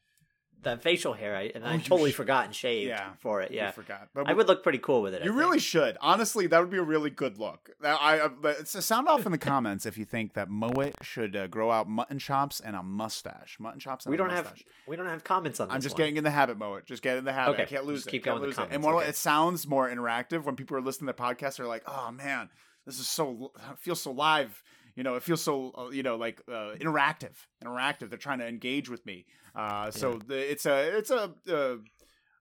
that 0.64 0.83
facial 0.83 1.12
hair, 1.12 1.37
I, 1.37 1.50
and 1.55 1.64
Oh, 1.64 1.68
I 1.68 1.79
totally 1.79 2.11
sh- 2.11 2.14
forgot 2.16 2.46
and 2.46 2.55
shaved 2.55 2.88
Yeah. 2.88 3.12
for 3.20 3.40
it. 3.40 3.50
Yeah, 3.53 3.70
forgot. 3.70 4.09
But 4.14 4.29
I 4.29 4.33
would 4.35 4.48
look 4.48 4.62
pretty 4.62 4.79
cool 4.79 5.03
with 5.03 5.14
it. 5.14 5.22
I 5.22 5.24
You 5.27 5.33
really 5.33 5.59
should. 5.59 5.96
Honestly, 6.00 6.46
that 6.46 6.59
would 6.61 6.70
be 6.70 6.79
a 6.79 6.83
really 6.83 7.11
good 7.11 7.38
look. 7.38 7.70
I, 7.83 8.29
I 8.44 8.53
sound 8.64 9.09
off 9.09 9.27
in 9.27 9.33
the 9.33 9.38
comments 9.38 9.87
if 9.87 9.96
you 9.96 10.05
think 10.05 10.35
that 10.35 10.48
Moet 10.50 10.94
should 11.03 11.37
uh, 11.37 11.46
grow 11.46 11.70
out 11.70 11.88
mutton 11.88 12.18
chops 12.18 12.61
and 12.61 12.74
a 12.77 12.83
mustache. 12.83 13.57
Mutton 13.61 13.81
chops. 13.81 14.07
And 14.07 14.11
We 14.11 14.16
don't 14.16 14.31
have 14.31 14.53
we 14.87 14.96
don't 14.96 15.07
have 15.07 15.24
comments 15.24 15.61
on 15.61 15.68
this. 15.68 15.74
I'm 15.74 15.81
just 15.81 15.94
one. 15.94 15.98
getting 15.98 16.16
in 16.16 16.24
the 16.24 16.31
habit, 16.31 16.59
Moet. 16.59 16.85
Just 16.87 17.03
get 17.03 17.16
in 17.16 17.24
the 17.24 17.33
habit. 17.33 17.53
I 17.59 17.62
Okay, 17.62 17.66
can't 17.74 17.87
lose 17.87 18.00
just 18.00 18.09
it. 18.09 18.11
keep 18.11 18.24
going 18.24 18.40
with 18.40 18.48
lose 18.48 18.57
the 18.57 18.62
it. 18.64 18.72
And 18.72 18.85
okay. 18.85 19.09
it 19.09 19.16
sounds 19.16 19.66
more 19.66 19.88
interactive 19.88 20.44
when 20.44 20.57
people 20.57 20.77
are 20.77 20.81
listening 20.83 21.07
to 21.09 21.14
podcasts, 21.14 21.57
they're 21.57 21.66
like, 21.66 21.85
"Oh 21.87 22.11
man, 22.12 22.48
this 22.87 22.98
is 22.98 23.07
so 23.09 23.53
feels 23.79 24.00
so 24.03 24.12
live." 24.12 24.62
You 24.97 25.03
know, 25.03 25.15
it 25.17 25.23
feels 25.23 25.43
so 25.43 25.73
uh, 25.77 25.91
you 25.91 26.03
know 26.03 26.17
like 26.17 26.41
uh, 26.49 26.75
interactive. 26.79 27.35
Interactive. 27.65 28.11
They're 28.11 28.19
trying 28.19 28.39
to 28.39 28.47
engage 28.47 28.89
with 28.89 29.05
me. 29.07 29.27
Uh, 29.55 29.91
so 29.91 30.21
the, 30.27 30.37
it's 30.51 30.67
a 30.67 30.97
it's 30.99 31.11
a 31.11 31.33
uh, 31.53 31.77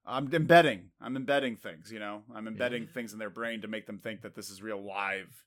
I'm 0.06 0.32
embedding. 0.34 0.89
I'm 1.02 1.16
embedding 1.16 1.56
things. 1.56 1.92
You 1.92 2.00
know, 2.00 2.24
I'm 2.36 2.48
embedding 2.48 2.88
things 2.88 3.13
in 3.13 3.20
their 3.20 3.30
brain 3.30 3.62
to 3.62 3.68
make 3.68 3.86
them 3.88 4.00
think 4.00 4.22
that 4.22 4.36
this 4.36 4.50
is 4.50 4.62
real 4.62 4.84
live 4.86 5.46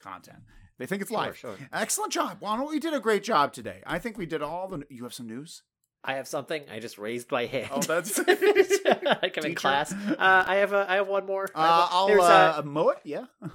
content. 0.00 0.38
They 0.78 0.86
think 0.86 1.02
it's 1.02 1.10
live. 1.10 1.36
sure. 1.36 1.56
Excellent 1.72 2.12
job. 2.12 2.38
Well, 2.40 2.68
we 2.68 2.78
did 2.80 2.94
a 2.94 3.00
great 3.00 3.22
job 3.22 3.52
today. 3.52 3.80
I 3.86 3.98
think 3.98 4.18
we 4.18 4.26
did 4.26 4.42
all 4.42 4.68
the. 4.68 4.84
You 4.90 5.04
have 5.04 5.14
some 5.14 5.26
news. 5.26 5.62
I 6.06 6.14
have 6.14 6.28
something. 6.28 6.62
I 6.70 6.80
just 6.80 6.98
raised 6.98 7.30
my 7.30 7.46
hand. 7.46 7.68
Oh, 7.72 7.80
that's- 7.80 8.18
like 9.22 9.38
I'm 9.38 9.44
in 9.46 9.54
class. 9.64 9.92
Uh, 9.92 10.16
I 10.46 10.56
have 10.56 10.72
a. 10.72 10.84
I 10.88 10.96
have 10.96 11.08
one 11.08 11.24
more. 11.26 11.48
I 11.54 11.62
have 11.66 11.70
Uh, 11.70 11.74
a- 11.74 11.88
I'll 11.92 12.06
there's 12.08 12.22
a- 12.22 12.58
uh, 12.58 12.62
mow 12.64 12.90
it. 12.90 12.98
Yeah. 13.04 13.24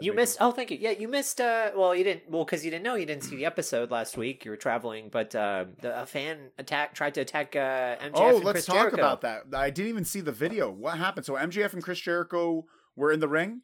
You 0.00 0.12
missed. 0.12 0.38
Oh, 0.40 0.50
thank 0.50 0.70
you. 0.70 0.78
Yeah, 0.80 0.90
you 0.90 1.08
missed. 1.08 1.40
Uh, 1.40 1.70
well, 1.76 1.94
you 1.94 2.04
didn't. 2.04 2.30
Well, 2.30 2.44
because 2.44 2.64
you 2.64 2.70
didn't 2.70 2.84
know 2.84 2.94
you 2.94 3.06
didn't 3.06 3.24
see 3.24 3.36
the 3.36 3.44
episode 3.46 3.90
last 3.90 4.16
week. 4.16 4.44
You 4.44 4.50
were 4.50 4.56
traveling, 4.56 5.08
but 5.10 5.34
uh, 5.34 5.66
the, 5.80 6.02
a 6.02 6.06
fan 6.06 6.50
attack 6.58 6.94
tried 6.94 7.14
to 7.14 7.20
attack 7.20 7.54
uh, 7.56 7.96
MJF. 7.96 8.10
Oh, 8.14 8.36
let's 8.36 8.50
Chris 8.52 8.66
talk 8.66 8.76
Jericho. 8.76 8.96
about 8.96 9.20
that. 9.22 9.42
I 9.54 9.70
didn't 9.70 9.88
even 9.90 10.04
see 10.04 10.20
the 10.20 10.32
video. 10.32 10.70
What 10.70 10.98
happened? 10.98 11.26
So 11.26 11.34
MJF 11.34 11.72
and 11.72 11.82
Chris 11.82 12.00
Jericho 12.00 12.64
were 12.94 13.12
in 13.12 13.20
the 13.20 13.28
ring. 13.28 13.62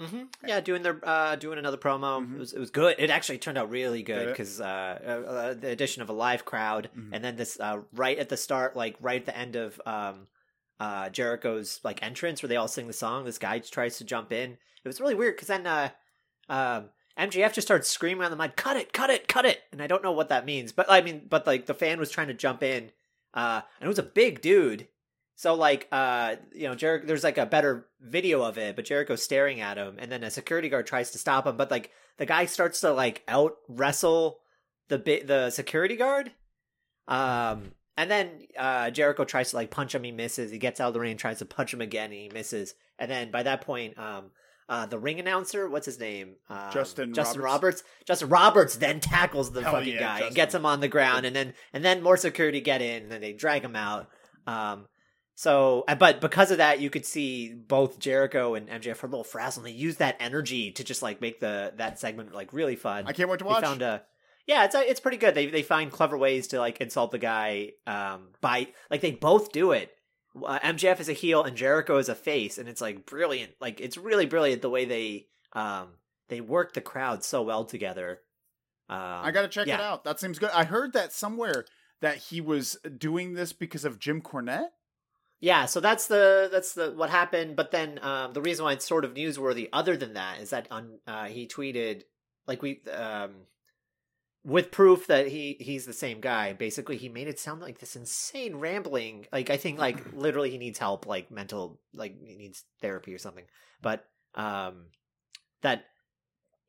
Mm-hmm. 0.00 0.22
Yeah, 0.48 0.60
doing 0.60 0.82
their 0.82 0.98
uh, 1.02 1.36
doing 1.36 1.58
another 1.58 1.76
promo. 1.76 2.26
Mhm. 2.26 2.34
It 2.34 2.38
was 2.38 2.52
it 2.54 2.58
was 2.58 2.70
good. 2.70 2.96
It 2.98 3.10
actually 3.10 3.38
turned 3.38 3.58
out 3.58 3.70
really 3.70 4.02
good 4.02 4.28
because 4.28 4.60
uh, 4.60 4.64
uh, 4.64 5.30
uh, 5.30 5.54
the 5.54 5.68
addition 5.68 6.02
of 6.02 6.08
a 6.08 6.12
live 6.14 6.44
crowd, 6.44 6.88
Mhm. 6.96 7.10
and 7.12 7.22
then 7.24 7.36
this 7.36 7.60
uh, 7.60 7.80
right 7.92 8.18
at 8.18 8.28
the 8.28 8.36
start, 8.36 8.74
like 8.74 8.96
right 9.00 9.20
at 9.20 9.26
the 9.26 9.36
end 9.36 9.54
of 9.54 9.80
um, 9.86 10.26
uh, 10.80 11.10
Jericho's 11.10 11.78
like 11.84 12.02
entrance, 12.02 12.42
where 12.42 12.48
they 12.48 12.56
all 12.56 12.68
sing 12.68 12.86
the 12.86 12.92
song. 12.92 13.24
This 13.26 13.38
guy 13.38 13.58
tries 13.60 13.98
to 13.98 14.04
jump 14.04 14.32
in. 14.32 14.56
It 14.84 14.88
was 14.88 15.00
really 15.00 15.14
weird 15.14 15.36
because 15.36 15.48
then 15.48 15.66
uh, 15.66 15.90
um, 16.48 16.90
MJF 17.18 17.52
just 17.52 17.66
started 17.66 17.84
screaming 17.84 18.24
on 18.24 18.30
the 18.30 18.36
mic, 18.36 18.56
"Cut 18.56 18.76
it! 18.76 18.92
Cut 18.92 19.10
it! 19.10 19.28
Cut 19.28 19.44
it!" 19.44 19.60
And 19.72 19.82
I 19.82 19.86
don't 19.86 20.02
know 20.02 20.12
what 20.12 20.28
that 20.30 20.46
means, 20.46 20.72
but 20.72 20.86
I 20.90 21.02
mean, 21.02 21.26
but 21.28 21.46
like 21.46 21.66
the 21.66 21.74
fan 21.74 21.98
was 21.98 22.10
trying 22.10 22.28
to 22.28 22.34
jump 22.34 22.62
in, 22.62 22.90
uh, 23.34 23.62
and 23.80 23.86
it 23.86 23.88
was 23.88 23.98
a 23.98 24.04
big 24.04 24.40
dude. 24.40 24.88
So 25.42 25.54
like 25.54 25.88
uh 25.90 26.36
you 26.54 26.68
know 26.68 26.74
Jericho 26.74 27.06
there's 27.06 27.24
like 27.24 27.38
a 27.38 27.46
better 27.46 27.86
video 28.00 28.42
of 28.42 28.58
it 28.58 28.76
but 28.76 28.84
Jericho's 28.84 29.24
staring 29.24 29.60
at 29.60 29.76
him 29.76 29.96
and 29.98 30.10
then 30.12 30.22
a 30.22 30.30
security 30.30 30.68
guard 30.68 30.86
tries 30.86 31.10
to 31.10 31.18
stop 31.18 31.46
him 31.46 31.56
but 31.56 31.68
like 31.70 31.90
the 32.18 32.26
guy 32.26 32.46
starts 32.46 32.80
to 32.82 32.92
like 32.92 33.24
out 33.26 33.56
wrestle 33.68 34.38
the 34.88 34.98
bit 34.98 35.26
the 35.26 35.50
security 35.50 35.96
guard 35.96 36.30
um 37.08 37.72
and 37.96 38.08
then 38.08 38.46
uh 38.56 38.90
Jericho 38.90 39.24
tries 39.24 39.50
to 39.50 39.56
like 39.56 39.70
punch 39.70 39.94
him 39.94 40.04
he 40.04 40.12
misses 40.12 40.52
he 40.52 40.58
gets 40.58 40.80
out 40.80 40.88
of 40.88 40.94
the 40.94 41.00
ring 41.00 41.16
tries 41.16 41.38
to 41.38 41.44
punch 41.44 41.74
him 41.74 41.80
again 41.80 42.12
and 42.12 42.20
he 42.20 42.28
misses 42.28 42.74
and 42.98 43.10
then 43.10 43.30
by 43.30 43.42
that 43.42 43.62
point 43.62 43.98
um 43.98 44.30
uh, 44.72 44.86
the 44.86 44.98
ring 44.98 45.20
announcer, 45.20 45.68
what's 45.68 45.84
his 45.84 46.00
name? 46.00 46.36
Um, 46.48 46.72
Justin 46.72 47.12
Justin 47.12 47.42
Roberts. 47.42 47.82
Roberts. 47.82 48.06
Justin 48.06 48.28
Roberts 48.30 48.76
then 48.76 49.00
tackles 49.00 49.52
the 49.52 49.62
Hell 49.62 49.72
fucking 49.74 49.92
yeah, 49.92 49.98
guy 50.00 50.08
Justin. 50.12 50.26
and 50.28 50.36
gets 50.36 50.54
him 50.54 50.64
on 50.66 50.80
the 50.80 50.88
ground, 50.88 51.26
and 51.26 51.36
then 51.36 51.52
and 51.74 51.84
then 51.84 52.02
more 52.02 52.16
security 52.16 52.60
get 52.62 52.80
in, 52.80 53.02
and 53.02 53.12
then 53.12 53.20
they 53.20 53.32
drag 53.34 53.62
him 53.62 53.76
out. 53.76 54.08
Um, 54.46 54.86
so, 55.34 55.84
but 55.98 56.20
because 56.20 56.50
of 56.50 56.58
that, 56.58 56.80
you 56.80 56.88
could 56.90 57.04
see 57.06 57.52
both 57.54 57.98
Jericho 57.98 58.54
and 58.54 58.68
MJF 58.68 59.02
are 59.02 59.06
a 59.06 59.10
little 59.10 59.24
frazzled. 59.24 59.66
and 59.66 59.74
They 59.74 59.78
use 59.78 59.96
that 59.96 60.16
energy 60.20 60.70
to 60.72 60.84
just 60.84 61.02
like 61.02 61.20
make 61.20 61.40
the 61.40 61.72
that 61.76 61.98
segment 61.98 62.34
like 62.34 62.52
really 62.52 62.76
fun. 62.76 63.04
I 63.06 63.12
can't 63.12 63.28
wait 63.28 63.38
to 63.40 63.44
They 63.44 63.50
watch. 63.50 63.64
found 63.64 63.82
a 63.82 64.02
yeah, 64.46 64.64
it's 64.64 64.74
it's 64.74 65.00
pretty 65.00 65.18
good. 65.18 65.34
They 65.34 65.46
they 65.46 65.62
find 65.62 65.90
clever 65.90 66.16
ways 66.16 66.46
to 66.48 66.58
like 66.58 66.80
insult 66.80 67.10
the 67.12 67.18
guy 67.18 67.72
um 67.86 68.28
by 68.40 68.68
like 68.90 69.00
they 69.00 69.12
both 69.12 69.52
do 69.52 69.72
it. 69.72 69.90
Uh, 70.34 70.58
MJF 70.60 71.00
is 71.00 71.08
a 71.08 71.14
heel 71.14 71.42
and 71.42 71.56
Jericho 71.56 71.98
is 71.98 72.08
a 72.08 72.14
face, 72.14 72.58
and 72.58 72.68
it's 72.68 72.80
like 72.80 73.06
brilliant. 73.06 73.52
Like 73.60 73.80
it's 73.80 73.96
really 73.96 74.26
brilliant 74.26 74.62
the 74.62 74.70
way 74.70 74.84
they 74.84 75.26
um 75.52 75.88
they 76.28 76.40
work 76.40 76.72
the 76.72 76.80
crowd 76.80 77.24
so 77.24 77.42
well 77.42 77.64
together. 77.64 78.20
Um, 78.88 78.98
I 78.98 79.30
got 79.30 79.42
to 79.42 79.48
check 79.48 79.66
yeah. 79.66 79.76
it 79.76 79.80
out. 79.80 80.04
That 80.04 80.20
seems 80.20 80.38
good. 80.38 80.50
I 80.50 80.64
heard 80.64 80.92
that 80.92 81.12
somewhere 81.12 81.64
that 82.00 82.16
he 82.16 82.40
was 82.40 82.76
doing 82.98 83.34
this 83.34 83.52
because 83.52 83.84
of 83.84 83.98
Jim 83.98 84.20
Cornette. 84.20 84.68
Yeah, 85.40 85.66
so 85.66 85.80
that's 85.80 86.06
the 86.06 86.48
that's 86.52 86.74
the 86.74 86.92
what 86.92 87.10
happened. 87.10 87.56
But 87.56 87.70
then 87.70 87.98
um, 88.02 88.32
the 88.32 88.40
reason 88.40 88.64
why 88.64 88.72
it's 88.72 88.86
sort 88.86 89.04
of 89.04 89.14
newsworthy, 89.14 89.68
other 89.72 89.96
than 89.96 90.14
that, 90.14 90.40
is 90.40 90.50
that 90.50 90.68
on 90.70 90.98
uh, 91.06 91.24
he 91.26 91.46
tweeted 91.46 92.02
like 92.46 92.62
we 92.62 92.80
um, 92.92 93.32
with 94.44 94.70
proof 94.70 95.06
that 95.06 95.28
he 95.28 95.56
he's 95.60 95.86
the 95.86 95.92
same 95.92 96.20
guy. 96.20 96.52
Basically, 96.52 96.96
he 96.96 97.08
made 97.08 97.28
it 97.28 97.38
sound 97.38 97.60
like 97.60 97.78
this 97.78 97.96
insane 97.96 98.56
rambling. 98.56 99.26
Like 99.32 99.50
I 99.50 99.56
think 99.56 99.78
like 99.78 99.98
literally 100.14 100.50
he 100.50 100.58
needs 100.58 100.78
help, 100.78 101.06
like 101.06 101.30
mental, 101.30 101.80
like 101.94 102.14
he 102.24 102.36
needs 102.36 102.64
therapy 102.80 103.14
or 103.14 103.18
something. 103.18 103.44
But 103.80 104.04
um, 104.34 104.86
that 105.62 105.84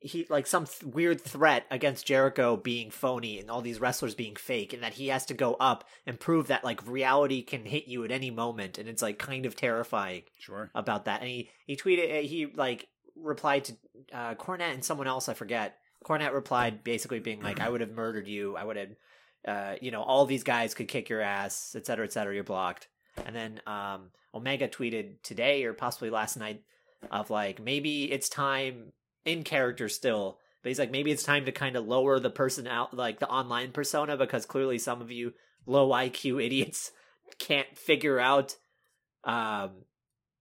he 0.00 0.26
like 0.28 0.46
some 0.46 0.66
th- 0.66 0.82
weird 0.94 1.20
threat 1.20 1.64
against 1.70 2.06
Jericho 2.06 2.56
being 2.56 2.90
phony 2.90 3.40
and 3.40 3.50
all 3.50 3.62
these 3.62 3.80
wrestlers 3.80 4.14
being 4.14 4.36
fake 4.36 4.74
and 4.74 4.82
that 4.82 4.92
he 4.94 5.08
has 5.08 5.24
to 5.26 5.34
go 5.34 5.54
up 5.54 5.84
and 6.06 6.20
prove 6.20 6.48
that 6.48 6.62
like 6.62 6.86
reality 6.86 7.42
can 7.42 7.64
hit 7.64 7.88
you 7.88 8.04
at 8.04 8.10
any 8.12 8.30
moment 8.30 8.76
and 8.76 8.86
it's 8.86 9.00
like 9.00 9.18
kind 9.18 9.46
of 9.46 9.56
terrifying 9.56 10.22
Sure. 10.38 10.70
about 10.74 11.06
that 11.06 11.20
and 11.22 11.30
he 11.30 11.48
he 11.66 11.74
tweeted 11.74 12.20
he 12.24 12.44
like 12.54 12.86
replied 13.16 13.64
to 13.64 13.76
uh 14.12 14.34
Cornette 14.34 14.74
and 14.74 14.84
someone 14.84 15.06
else 15.06 15.26
I 15.30 15.32
forget 15.34 15.78
Cornette 16.04 16.32
replied 16.32 16.84
basically 16.84 17.18
being 17.18 17.42
like 17.42 17.60
I 17.60 17.68
would 17.68 17.80
have 17.80 17.90
murdered 17.90 18.28
you. 18.28 18.56
I 18.56 18.64
would 18.64 18.76
have 18.76 18.88
uh 19.46 19.74
you 19.80 19.90
know 19.90 20.02
all 20.02 20.26
these 20.26 20.44
guys 20.44 20.74
could 20.74 20.88
kick 20.88 21.08
your 21.08 21.20
ass 21.20 21.74
etc 21.74 21.84
cetera, 21.84 22.04
etc 22.04 22.12
cetera, 22.12 22.34
you're 22.34 22.44
blocked. 22.44 22.88
And 23.24 23.34
then 23.34 23.60
um 23.66 24.10
Omega 24.34 24.68
tweeted 24.68 25.22
today 25.22 25.64
or 25.64 25.72
possibly 25.72 26.10
last 26.10 26.36
night 26.36 26.62
of 27.10 27.30
like 27.30 27.60
maybe 27.60 28.10
it's 28.10 28.28
time 28.28 28.92
in 29.24 29.42
character 29.42 29.88
still 29.88 30.38
but 30.62 30.70
he's 30.70 30.78
like 30.78 30.90
maybe 30.90 31.10
it's 31.10 31.22
time 31.22 31.44
to 31.44 31.52
kind 31.52 31.76
of 31.76 31.86
lower 31.86 32.18
the 32.18 32.30
person 32.30 32.66
out 32.66 32.94
like 32.94 33.20
the 33.20 33.28
online 33.28 33.70
persona 33.70 34.16
because 34.16 34.46
clearly 34.46 34.78
some 34.78 35.02
of 35.02 35.10
you 35.10 35.32
low 35.66 35.90
IQ 35.90 36.42
idiots 36.44 36.90
can't 37.38 37.76
figure 37.76 38.18
out 38.18 38.56
um 39.24 39.70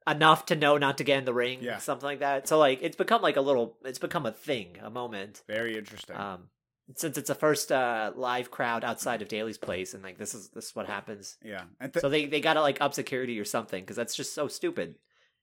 enough 0.08 0.46
to 0.48 0.56
know 0.56 0.78
not 0.78 0.98
to 0.98 1.04
get 1.04 1.20
in 1.20 1.26
the 1.26 1.34
ring, 1.34 1.60
Yeah. 1.62 1.78
something 1.78 2.06
like 2.06 2.20
that. 2.20 2.48
So 2.48 2.58
like 2.60 2.80
it's 2.82 2.96
become 2.96 3.22
like 3.22 3.38
a 3.38 3.42
little, 3.42 3.78
it's 3.86 4.00
become 4.00 4.26
a 4.26 4.32
thing, 4.32 4.78
a 4.82 4.90
moment. 4.90 5.44
Very 5.48 5.78
interesting. 5.78 6.16
Um, 6.16 6.50
since 6.96 7.18
it's 7.18 7.30
the 7.30 7.36
first 7.36 7.72
uh, 7.72 8.12
live 8.16 8.52
crowd 8.52 8.84
outside 8.84 9.22
of 9.22 9.30
Daily's 9.30 9.58
Place, 9.58 9.94
and 9.94 10.04
like 10.04 10.18
this 10.18 10.34
is 10.34 10.50
this 10.50 10.66
is 10.70 10.76
what 10.76 10.86
happens. 10.88 11.38
yeah, 11.44 11.64
and 11.80 11.94
th- 11.94 12.02
So 12.02 12.10
they 12.10 12.26
they 12.26 12.42
gotta 12.42 12.62
like 12.62 12.82
up 12.82 12.94
security 12.94 13.40
or 13.40 13.46
something 13.46 13.82
because 13.84 13.96
that's 13.96 14.16
just 14.16 14.34
so 14.36 14.48
stupid. 14.50 14.96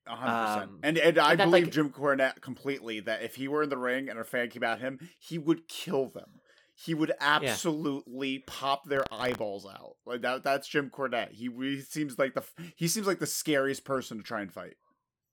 A 0.07 0.17
hundred 0.17 0.47
percent. 0.47 0.71
Um, 0.71 0.79
And 0.83 0.99
and 0.99 1.19
I 1.19 1.31
and 1.33 1.39
believe 1.39 1.65
like- 1.65 1.73
Jim 1.73 1.91
Cornette 1.91 2.41
completely 2.43 3.01
that 3.01 3.23
if 3.23 3.37
he 3.37 3.49
were 3.49 3.63
in 3.63 3.71
the 3.71 3.79
ring 3.79 4.09
and 4.11 4.19
a 4.19 4.25
fan 4.25 4.51
came 4.51 4.63
at 4.65 4.81
him, 4.81 4.99
he 5.19 5.39
would 5.39 5.67
kill 5.69 6.09
them. 6.09 6.41
He 6.83 6.95
would 6.95 7.13
absolutely 7.21 8.39
pop 8.47 8.87
their 8.89 9.05
eyeballs 9.13 9.67
out. 9.67 9.97
Like 10.07 10.23
that. 10.23 10.43
That's 10.43 10.69
Jim 10.69 10.91
Cornette. 10.91 11.33
He, 11.33 11.49
he 11.61 11.81
seems 11.81 12.19
like 12.19 12.35
the 12.35 12.43
he 12.77 12.89
seems 12.89 13.07
like 13.07 13.19
the 13.19 13.27
scariest 13.27 13.85
person 13.85 14.17
to 14.19 14.23
try 14.23 14.41
and 14.41 14.53
fight. 14.53 14.75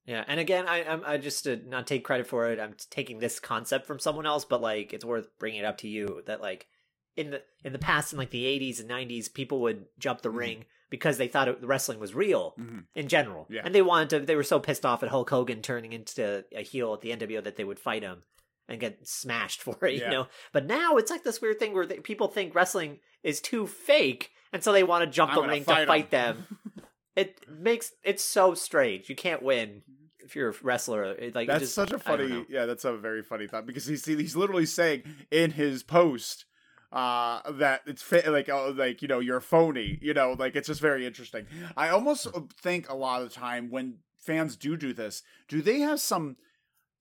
Yeah, 0.05 0.23
and 0.27 0.39
again, 0.39 0.67
I 0.67 0.83
I'm 0.85 1.03
I 1.05 1.17
just 1.17 1.43
to 1.45 1.57
not 1.67 1.87
take 1.87 2.03
credit 2.03 2.27
for 2.27 2.49
it. 2.49 2.59
I'm 2.59 2.75
taking 2.89 3.19
this 3.19 3.39
concept 3.39 3.85
from 3.85 3.99
someone 3.99 4.25
else, 4.25 4.45
but 4.45 4.61
like 4.61 4.93
it's 4.93 5.05
worth 5.05 5.27
bringing 5.39 5.59
it 5.61 5.65
up 5.65 5.77
to 5.79 5.87
you 5.87 6.21
that 6.25 6.41
like 6.41 6.67
in 7.15 7.31
the 7.31 7.41
in 7.63 7.73
the 7.73 7.79
past 7.79 8.13
in 8.13 8.19
like 8.19 8.29
the 8.31 8.45
80s 8.45 8.79
and 8.79 8.89
90s, 8.89 9.33
people 9.33 9.59
would 9.61 9.85
jump 9.99 10.21
the 10.21 10.29
Mhm. 10.29 10.35
ring 10.37 10.65
because 10.89 11.17
they 11.17 11.27
thought 11.27 11.49
it, 11.49 11.57
wrestling 11.61 11.99
was 11.99 12.13
real 12.15 12.53
Mhm. 12.57 12.85
in 12.95 13.07
general, 13.09 13.47
Yeah. 13.49 13.61
and 13.65 13.75
they 13.75 13.81
wanted 13.81 14.09
to. 14.11 14.19
They 14.25 14.35
were 14.37 14.43
so 14.43 14.59
pissed 14.59 14.85
off 14.85 15.03
at 15.03 15.09
Hulk 15.09 15.29
Hogan 15.29 15.61
turning 15.61 15.91
into 15.93 16.45
a 16.53 16.61
heel 16.61 16.93
at 16.93 17.01
the 17.01 17.11
NWO 17.11 17.41
that 17.41 17.55
they 17.57 17.65
would 17.65 17.79
fight 17.79 18.03
him 18.03 18.23
and 18.67 18.79
get 18.79 19.07
smashed 19.07 19.61
for 19.63 19.77
it, 19.85 19.95
Yeah. 19.95 20.05
you 20.05 20.11
know. 20.11 20.27
But 20.53 20.65
now 20.65 20.97
it's 20.97 21.11
like 21.11 21.23
this 21.23 21.41
weird 21.41 21.59
thing 21.59 21.73
where 21.73 21.85
they, 21.85 21.99
people 21.99 22.27
think 22.27 22.53
wrestling 22.55 22.99
is 23.23 23.41
too 23.41 23.67
fake, 23.67 24.31
and 24.53 24.63
so 24.63 24.71
they 24.71 24.83
want 24.83 25.03
to 25.05 25.09
jump 25.09 25.31
I'm 25.33 25.41
the 25.43 25.47
ring 25.47 25.63
fight 25.63 25.81
to 25.81 25.87
fight 25.87 26.11
them. 26.11 26.45
it 27.15 27.39
makes 27.49 27.91
it's 28.03 28.23
so 28.23 28.53
strange. 28.53 29.09
You 29.09 29.15
can't 29.15 29.41
win 29.43 29.81
if 30.19 30.35
you're 30.35 30.49
a 30.49 30.53
wrestler. 30.61 31.03
It, 31.05 31.35
like 31.35 31.47
That's 31.47 31.61
just- 31.63 31.75
such 31.75 31.91
a 31.91 31.99
funny. 31.99 32.45
Yeah, 32.49 32.65
that's 32.65 32.85
a 32.85 32.97
very 32.97 33.23
funny 33.23 33.47
thought 33.47 33.65
because 33.65 33.85
he's 33.85 34.05
he's 34.05 34.35
literally 34.35 34.65
saying 34.65 35.03
in 35.31 35.51
his 35.51 35.83
post 35.83 36.45
uh 36.93 37.41
that 37.51 37.81
it's 37.85 38.01
fa- 38.01 38.23
like 38.27 38.47
oh 38.47 38.73
like 38.77 39.01
you 39.01 39.09
know 39.09 39.19
you're 39.19 39.41
phony 39.41 39.99
you 40.01 40.13
know 40.13 40.37
like 40.39 40.55
it's 40.55 40.67
just 40.67 40.79
very 40.79 41.05
interesting 41.05 41.45
i 41.75 41.89
almost 41.89 42.27
think 42.61 42.87
a 42.89 42.95
lot 42.95 43.21
of 43.21 43.27
the 43.27 43.35
time 43.35 43.69
when 43.69 43.95
fans 44.17 44.55
do 44.55 44.77
do 44.77 44.93
this 44.93 45.21
do 45.49 45.61
they 45.61 45.79
have 45.81 45.99
some 45.99 46.37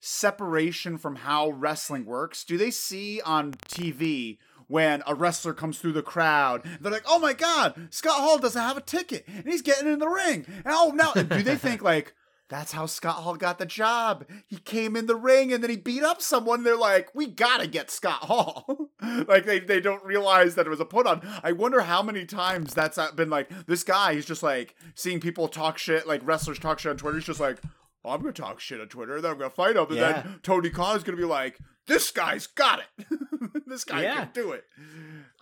separation 0.07 0.97
from 0.97 1.16
how 1.16 1.51
wrestling 1.51 2.05
works 2.05 2.45
do 2.45 2.57
they 2.57 2.71
see 2.71 3.21
on 3.23 3.53
tv 3.53 4.38
when 4.69 5.03
a 5.07 5.14
wrestler 5.14 5.53
comes 5.53 5.79
through 5.79 5.92
the 5.92 6.03
crowd 6.03 6.62
they're 6.81 6.92
like 6.92 7.05
oh 7.09 7.19
my 7.19 7.33
god 7.33 7.88
scott 7.90 8.21
hall 8.21 8.38
doesn't 8.38 8.62
have 8.62 8.77
a 8.77 8.81
ticket 8.81 9.25
and 9.27 9.47
he's 9.47 9.62
getting 9.62 9.92
in 9.92 9.99
the 9.99 10.09
ring 10.09 10.47
and 10.49 10.64
oh 10.69 10.92
now 10.95 11.12
do 11.12 11.42
they 11.42 11.57
think 11.57 11.83
like 11.83 12.14
that's 12.49 12.71
how 12.71 12.87
Scott 12.87 13.16
Hall 13.16 13.35
got 13.35 13.59
the 13.59 13.66
job. 13.66 14.25
He 14.47 14.59
came 14.59 14.95
in 14.95 15.07
the 15.07 15.16
ring 15.16 15.53
and 15.53 15.62
then 15.62 15.71
he 15.71 15.77
beat 15.77 16.05
up 16.05 16.23
someone. 16.23 16.62
They're 16.62 16.77
like, 16.77 17.12
we 17.12 17.27
gotta 17.27 17.66
get 17.66 17.90
Scott 17.90 18.23
Hall. 18.23 18.90
like 19.27 19.47
they, 19.47 19.59
they 19.59 19.81
don't 19.81 20.05
realize 20.05 20.55
that 20.55 20.64
it 20.64 20.71
was 20.71 20.79
a 20.79 20.85
put 20.85 21.09
on. 21.09 21.27
I 21.42 21.51
wonder 21.51 21.81
how 21.81 22.05
many 22.05 22.25
times 22.25 22.73
that's 22.73 22.99
uh, 22.99 23.11
been 23.11 23.31
like 23.31 23.51
this 23.66 23.83
guy. 23.83 24.14
He's 24.14 24.27
just 24.27 24.45
like 24.45 24.77
seeing 24.95 25.19
people 25.19 25.49
talk 25.49 25.77
shit, 25.77 26.07
like 26.07 26.21
wrestlers 26.25 26.61
talk 26.61 26.79
shit 26.79 26.90
on 26.90 26.97
Twitter. 26.97 27.19
He's 27.19 27.27
just 27.27 27.40
like, 27.40 27.59
oh, 28.07 28.11
I'm 28.11 28.21
gonna 28.21 28.33
talk 28.33 28.61
shit 28.61 28.81
on 28.81 28.88
Twitter. 28.88 29.21
Then 29.21 29.33
I'm 29.33 29.38
gonna 29.38 29.51
fight 29.51 29.77
him. 29.77 29.87
And 29.88 29.97
Yeah. 29.97 30.23
then 30.23 30.40
Tony 30.42 30.71
Khan 30.71 30.97
is 30.97 31.03
gonna 31.05 31.16
be 31.19 31.25
like, 31.25 31.59
this 31.87 32.11
guy's 32.11 32.47
got 32.47 32.81
it. 32.81 33.07
this 33.66 33.85
guy 33.85 34.03
Yeah. 34.03 34.14
can 34.25 34.31
do 34.33 34.53
it. 34.53 34.64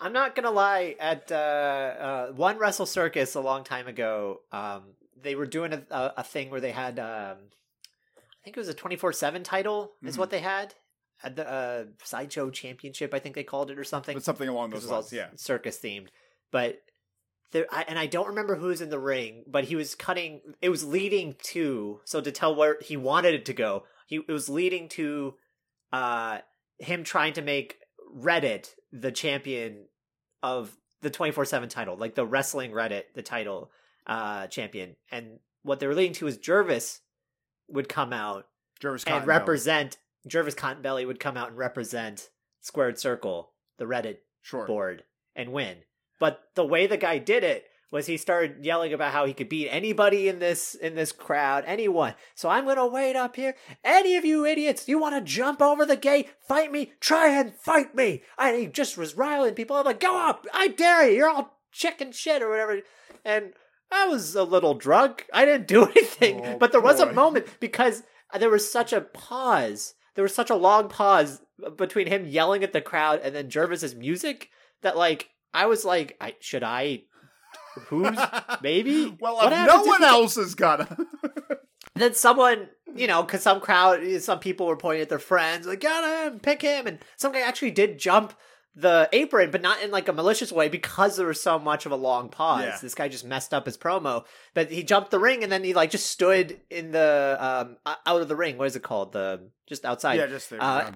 I'm 0.00 0.12
not 0.12 0.34
gonna 0.34 0.50
lie. 0.50 0.96
At 0.98 1.30
uh, 1.30 1.34
uh, 1.34 2.26
one 2.32 2.58
Wrestle 2.58 2.86
Circus 2.86 3.34
a 3.34 3.40
long 3.40 3.64
time 3.64 3.86
ago, 3.86 4.40
um, 4.52 4.94
they 5.20 5.34
were 5.34 5.46
doing 5.46 5.72
a, 5.72 5.82
a, 5.90 6.14
a 6.18 6.22
thing 6.24 6.50
where 6.50 6.60
they 6.60 6.72
had, 6.72 6.98
um, 6.98 7.36
I 8.18 8.44
think 8.44 8.56
it 8.56 8.60
was 8.60 8.68
a 8.68 8.74
24 8.74 9.12
seven 9.12 9.42
title 9.42 9.92
is 10.02 10.16
Mhm. 10.16 10.18
what 10.18 10.30
they 10.30 10.40
had 10.40 10.74
at 11.22 11.36
the 11.36 11.50
uh, 11.50 11.84
sideshow 12.02 12.50
championship. 12.50 13.14
I 13.14 13.18
think 13.18 13.34
they 13.34 13.44
called 13.44 13.70
it 13.70 13.78
or 13.78 13.84
something. 13.84 14.14
But 14.14 14.24
something 14.24 14.48
along 14.48 14.70
those 14.70 14.84
lines. 14.86 15.12
Yeah. 15.12 15.28
circus 15.36 15.78
themed, 15.78 16.08
but 16.50 16.82
there, 17.54 17.66
I, 17.70 17.84
and 17.86 17.98
I 17.98 18.06
don't 18.06 18.26
remember 18.26 18.56
who 18.56 18.66
was 18.66 18.80
in 18.80 18.90
the 18.90 18.98
ring, 18.98 19.44
but 19.46 19.64
he 19.64 19.76
was 19.76 19.94
cutting. 19.94 20.40
It 20.60 20.68
was 20.70 20.84
leading 20.84 21.36
to 21.44 22.00
so 22.04 22.20
to 22.20 22.32
tell 22.32 22.54
where 22.54 22.76
he 22.82 22.96
wanted 22.96 23.32
it 23.34 23.44
to 23.46 23.54
go. 23.54 23.84
He 24.06 24.16
it 24.16 24.32
was 24.32 24.48
leading 24.48 24.88
to 24.90 25.34
uh 25.92 26.38
him 26.78 27.04
trying 27.04 27.32
to 27.34 27.42
make 27.42 27.78
Reddit 28.14 28.70
the 28.92 29.12
champion 29.12 29.86
of 30.42 30.76
the 31.00 31.10
twenty 31.10 31.32
four 31.32 31.44
seven 31.44 31.68
title, 31.68 31.96
like 31.96 32.16
the 32.16 32.26
wrestling 32.26 32.72
Reddit, 32.72 33.04
the 33.14 33.22
title 33.22 33.70
uh 34.06 34.48
champion, 34.48 34.96
and 35.12 35.38
what 35.62 35.78
they 35.78 35.86
were 35.86 35.94
leading 35.94 36.12
to 36.14 36.26
is 36.26 36.36
Jervis 36.36 37.00
would 37.68 37.88
come 37.88 38.12
out 38.12 38.46
Jervis 38.80 39.04
and 39.04 39.22
Cottonbelly. 39.22 39.26
represent 39.28 39.98
Jervis 40.26 40.54
Cottonbelly 40.56 41.06
would 41.06 41.20
come 41.20 41.36
out 41.36 41.50
and 41.50 41.56
represent 41.56 42.30
Squared 42.60 42.98
Circle, 42.98 43.52
the 43.78 43.84
Reddit 43.84 44.18
Sure. 44.42 44.66
board, 44.66 45.04
and 45.36 45.52
win. 45.52 45.78
But 46.24 46.40
the 46.54 46.64
way 46.64 46.86
the 46.86 46.96
guy 46.96 47.18
did 47.18 47.44
it 47.44 47.66
was 47.90 48.06
he 48.06 48.16
started 48.16 48.64
yelling 48.64 48.94
about 48.94 49.12
how 49.12 49.26
he 49.26 49.34
could 49.34 49.50
beat 49.50 49.68
anybody 49.68 50.26
in 50.26 50.38
this 50.38 50.74
in 50.74 50.94
this 50.94 51.12
crowd, 51.12 51.64
anyone. 51.66 52.14
So 52.34 52.48
I'm 52.48 52.64
gonna 52.64 52.86
wait 52.86 53.14
up 53.14 53.36
here. 53.36 53.54
Any 53.84 54.16
of 54.16 54.24
you 54.24 54.46
idiots, 54.46 54.88
you 54.88 54.98
want 54.98 55.14
to 55.16 55.20
jump 55.20 55.60
over 55.60 55.84
the 55.84 55.98
gate, 55.98 56.30
fight 56.48 56.72
me, 56.72 56.92
try 56.98 57.28
and 57.28 57.54
fight 57.54 57.94
me. 57.94 58.22
And 58.38 58.56
he 58.56 58.68
just 58.68 58.96
was 58.96 59.18
riling 59.18 59.52
people. 59.52 59.76
I'm 59.76 59.84
like, 59.84 60.00
go 60.00 60.16
up, 60.18 60.46
I 60.54 60.68
dare 60.68 61.10
you. 61.10 61.16
You're 61.18 61.28
all 61.28 61.58
chicken 61.72 62.10
shit 62.10 62.40
or 62.40 62.48
whatever. 62.48 62.80
And 63.22 63.52
I 63.92 64.06
was 64.06 64.34
a 64.34 64.44
little 64.44 64.72
drunk. 64.72 65.26
I 65.30 65.44
didn't 65.44 65.68
do 65.68 65.84
anything, 65.90 66.40
Oh, 66.42 66.56
but 66.56 66.72
there 66.72 66.80
was 66.80 67.00
a 67.00 67.12
moment 67.12 67.48
because 67.60 68.02
there 68.32 68.48
was 68.48 68.72
such 68.72 68.94
a 68.94 69.02
pause. 69.02 69.92
There 70.14 70.24
was 70.24 70.34
such 70.34 70.48
a 70.48 70.54
long 70.56 70.88
pause 70.88 71.42
between 71.76 72.06
him 72.06 72.24
yelling 72.24 72.64
at 72.64 72.72
the 72.72 72.80
crowd 72.80 73.20
and 73.22 73.34
then 73.34 73.50
Jervis's 73.50 73.94
music 73.94 74.48
that 74.80 74.96
like 74.96 75.28
I 75.54 75.66
was 75.66 75.84
like, 75.84 76.16
I 76.20 76.34
should 76.40 76.62
I 76.62 77.04
who's 77.86 78.16
maybe 78.62 79.16
well, 79.20 79.36
What 79.36 79.52
if 79.52 79.66
no 79.66 79.82
one 79.84 80.00
you- 80.02 80.06
else 80.06 80.36
is 80.36 80.54
gonna. 80.54 80.96
then 81.94 82.14
someone 82.14 82.68
you 82.94 83.06
know 83.06 83.22
because 83.22 83.42
some 83.42 83.60
crowd 83.60 84.00
some 84.20 84.38
people 84.40 84.66
were 84.66 84.76
pointing 84.76 85.02
at 85.02 85.08
their 85.08 85.18
friends 85.18 85.66
like 85.66 85.80
get 85.80 86.26
him 86.26 86.38
pick 86.40 86.62
him 86.62 86.86
and 86.86 86.98
some 87.16 87.32
guy 87.32 87.40
actually 87.40 87.70
did 87.70 87.98
jump 87.98 88.32
the 88.76 89.08
apron 89.12 89.50
but 89.52 89.62
not 89.62 89.80
in 89.82 89.90
like 89.92 90.08
a 90.08 90.12
malicious 90.12 90.50
way 90.52 90.68
because 90.68 91.16
there 91.16 91.26
was 91.26 91.40
so 91.40 91.58
much 91.58 91.86
of 91.86 91.92
a 91.92 91.96
long 91.96 92.28
pause 92.28 92.64
Yeah. 92.64 92.78
this 92.82 92.94
guy 92.94 93.08
just 93.08 93.24
messed 93.24 93.54
up 93.54 93.66
his 93.66 93.76
promo 93.78 94.24
but 94.54 94.70
he 94.70 94.82
jumped 94.82 95.10
the 95.12 95.18
ring 95.20 95.42
and 95.44 95.50
then 95.52 95.62
he 95.64 95.74
like 95.74 95.90
just 95.90 96.06
stood 96.06 96.60
in 96.70 96.90
the 96.92 97.36
um 97.40 97.76
out 97.86 98.20
of 98.20 98.28
the 98.28 98.36
ring 98.36 98.58
what 98.58 98.66
is 98.66 98.76
it 98.76 98.82
called 98.82 99.12
the 99.12 99.48
just 99.68 99.84
outside 99.84 100.14
yeah, 100.18 100.26
just 100.26 100.50
there. 100.50 100.62
Uh. 100.62 100.90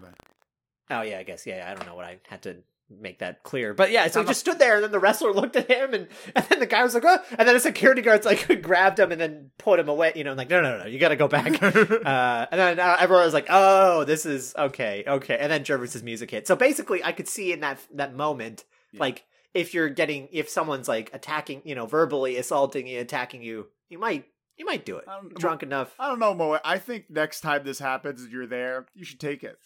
Oh 0.90 1.02
yeah, 1.02 1.18
I 1.18 1.22
guess 1.22 1.46
yeah. 1.46 1.68
I 1.70 1.74
don't 1.74 1.86
know 1.86 1.94
what 1.94 2.04
I 2.06 2.18
had 2.28 2.42
to 2.42 2.56
make 2.90 3.18
that 3.18 3.42
clear, 3.42 3.74
but 3.74 3.90
yeah. 3.90 4.07
So 4.09 4.20
he 4.20 4.22
I'm 4.24 4.29
just 4.29 4.40
stood 4.40 4.59
there, 4.59 4.77
and 4.77 4.85
then 4.85 4.90
the 4.92 4.98
wrestler 4.98 5.33
looked 5.35 5.57
at 5.57 5.70
him, 5.70 5.94
and 5.94 6.09
and 6.35 6.44
then 6.48 6.59
the 6.61 6.66
guy 6.66 6.83
was 6.83 6.94
like, 6.94 7.05
"Oh!" 7.07 7.18
And 7.38 7.46
then 7.48 7.55
a 7.57 7.61
security 7.61 8.03
guard's 8.03 8.24
like 8.27 8.62
grabbed 8.62 8.98
him 8.98 9.12
and 9.12 9.20
then 9.20 9.51
put 9.59 9.79
him 9.81 9.88
away. 9.88 10.12
You 10.14 10.24
know, 10.24 10.33
like 10.35 10.51
no, 10.51 10.61
no, 10.61 10.79
no, 10.79 10.87
you 10.87 10.98
got 10.98 11.09
to 11.09 11.16
go 11.16 11.29
back. 11.29 11.62
uh, 11.62 12.46
and 12.51 12.59
then 12.61 12.81
uh, 12.81 12.96
everyone 12.98 13.24
was 13.24 13.35
like, 13.35 13.46
"Oh, 13.51 14.05
this 14.05 14.24
is 14.27 14.55
okay, 14.57 15.05
okay." 15.07 15.37
And 15.38 15.51
then 15.53 15.64
Jervis's 15.64 16.03
music 16.03 16.31
hit. 16.31 16.46
So 16.46 16.57
basically, 16.57 17.03
I 17.05 17.12
could 17.12 17.29
see 17.29 17.53
in 17.53 17.61
that 17.61 17.79
that 17.94 18.14
moment, 18.14 18.64
Yeah. 18.92 19.01
like 19.01 19.24
if 19.55 19.74
you're 19.74 19.88
getting 19.88 20.29
if 20.33 20.48
someone's 20.48 20.88
like 20.88 21.11
attacking, 21.12 21.62
you 21.64 21.74
know, 21.74 21.87
verbally 21.87 22.37
assaulting 22.37 22.87
you, 22.87 23.01
attacking 23.01 23.42
you, 23.42 23.66
you 23.88 23.98
might 23.98 24.24
you 24.57 24.64
might 24.64 24.85
do 24.85 24.96
it 24.96 25.05
I 25.09 25.20
don't- 25.20 25.35
drunk 25.38 25.62
enough. 25.62 25.94
I 25.98 26.09
don't 26.09 26.18
know, 26.18 26.35
Moet. 26.35 26.61
I 26.64 26.79
think 26.79 27.07
next 27.11 27.40
time 27.42 27.64
this 27.64 27.79
happens 27.79 28.27
you're 28.29 28.46
there, 28.46 28.87
you 28.94 29.05
should 29.05 29.20
take 29.20 29.44
it. 29.44 29.57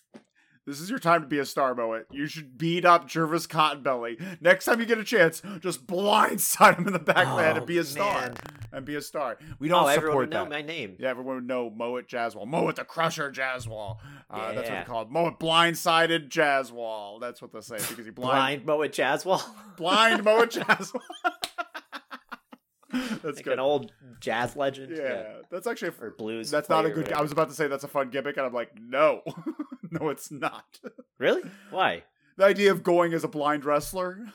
This 0.64 0.80
is 0.80 0.88
your 0.88 1.00
time 1.00 1.22
to 1.22 1.26
be 1.26 1.40
a 1.40 1.44
star, 1.44 1.74
Moet. 1.74 2.06
You 2.12 2.28
should 2.28 2.56
beat 2.56 2.84
up 2.84 3.08
Jervis 3.08 3.48
Cottonbelly. 3.48 4.40
Next 4.40 4.64
time 4.66 4.78
you 4.78 4.86
get 4.86 4.96
a 4.98 5.02
chance, 5.04 5.42
just 5.60 5.88
blindside 5.88 6.78
him 6.78 6.86
in 6.86 6.92
the 6.92 7.00
back 7.00 7.26
of 7.26 7.36
the 7.36 7.42
head 7.42 7.56
and 7.56 7.62
Oh, 7.64 7.66
be 7.66 7.78
a 7.78 7.84
star. 7.84 8.20
man. 8.20 8.34
And 8.70 8.86
be 8.86 8.94
a 8.94 9.02
star. 9.02 9.38
We 9.58 9.66
don't 9.68 9.82
Oh, 9.84 9.86
everyone 9.88 10.12
support 10.12 10.28
would 10.28 10.30
know 10.30 10.46
my 10.46 10.62
name. 10.62 10.96
Yeah, 11.00 11.08
everyone 11.08 11.34
would 11.34 11.46
know 11.48 11.68
Moet 11.68 12.06
Jaswal. 12.08 12.46
Moet 12.46 12.76
the 12.76 12.84
Crusher 12.84 13.32
Jaswal. 13.32 13.98
Uh, 14.30 14.38
That's 14.52 14.56
what 14.56 14.66
Yeah. 14.66 14.78
they 14.80 14.86
call 14.86 15.02
it. 15.02 15.10
Moet 15.10 15.40
blindsided 15.40 16.28
Jaswal. 16.28 17.20
That's 17.20 17.42
what 17.42 17.52
they 17.52 17.60
say 17.60 17.76
because 17.78 18.04
he 18.04 18.12
blind 18.12 18.64
Blind 18.64 18.66
Mo 18.66 18.82
at 18.82 18.92
Jaswell. 18.92 19.42
blind 19.76 20.22
Moet 20.24 20.50
Jaswal. 20.52 21.00
That's 22.92 23.24
like 23.24 23.44
good. 23.44 23.54
an 23.54 23.58
old 23.60 23.90
jazz 24.20 24.54
legend. 24.54 24.94
yeah, 24.96 25.38
that's 25.50 25.66
actually 25.66 25.88
a 25.98 26.04
Or 26.04 26.10
blues. 26.10 26.50
That's 26.50 26.68
not 26.68 26.84
a 26.84 26.90
good. 26.90 27.10
I 27.12 27.22
was 27.22 27.32
about 27.32 27.48
to 27.48 27.54
say 27.54 27.66
that's 27.66 27.84
a 27.84 27.88
fun 27.88 28.10
gimmick, 28.10 28.36
and 28.36 28.44
I'm 28.44 28.52
like, 28.52 28.70
no, 28.78 29.22
no, 30.00 30.08
it's 30.08 30.30
not. 30.30 30.80
Really? 31.18 31.42
Why? 31.70 32.04
The 32.36 32.44
idea 32.44 32.72
of 32.72 32.82
going 32.82 33.12
as 33.12 33.24
a 33.24 33.28
blind 33.28 33.64
wrestler. 33.64 34.32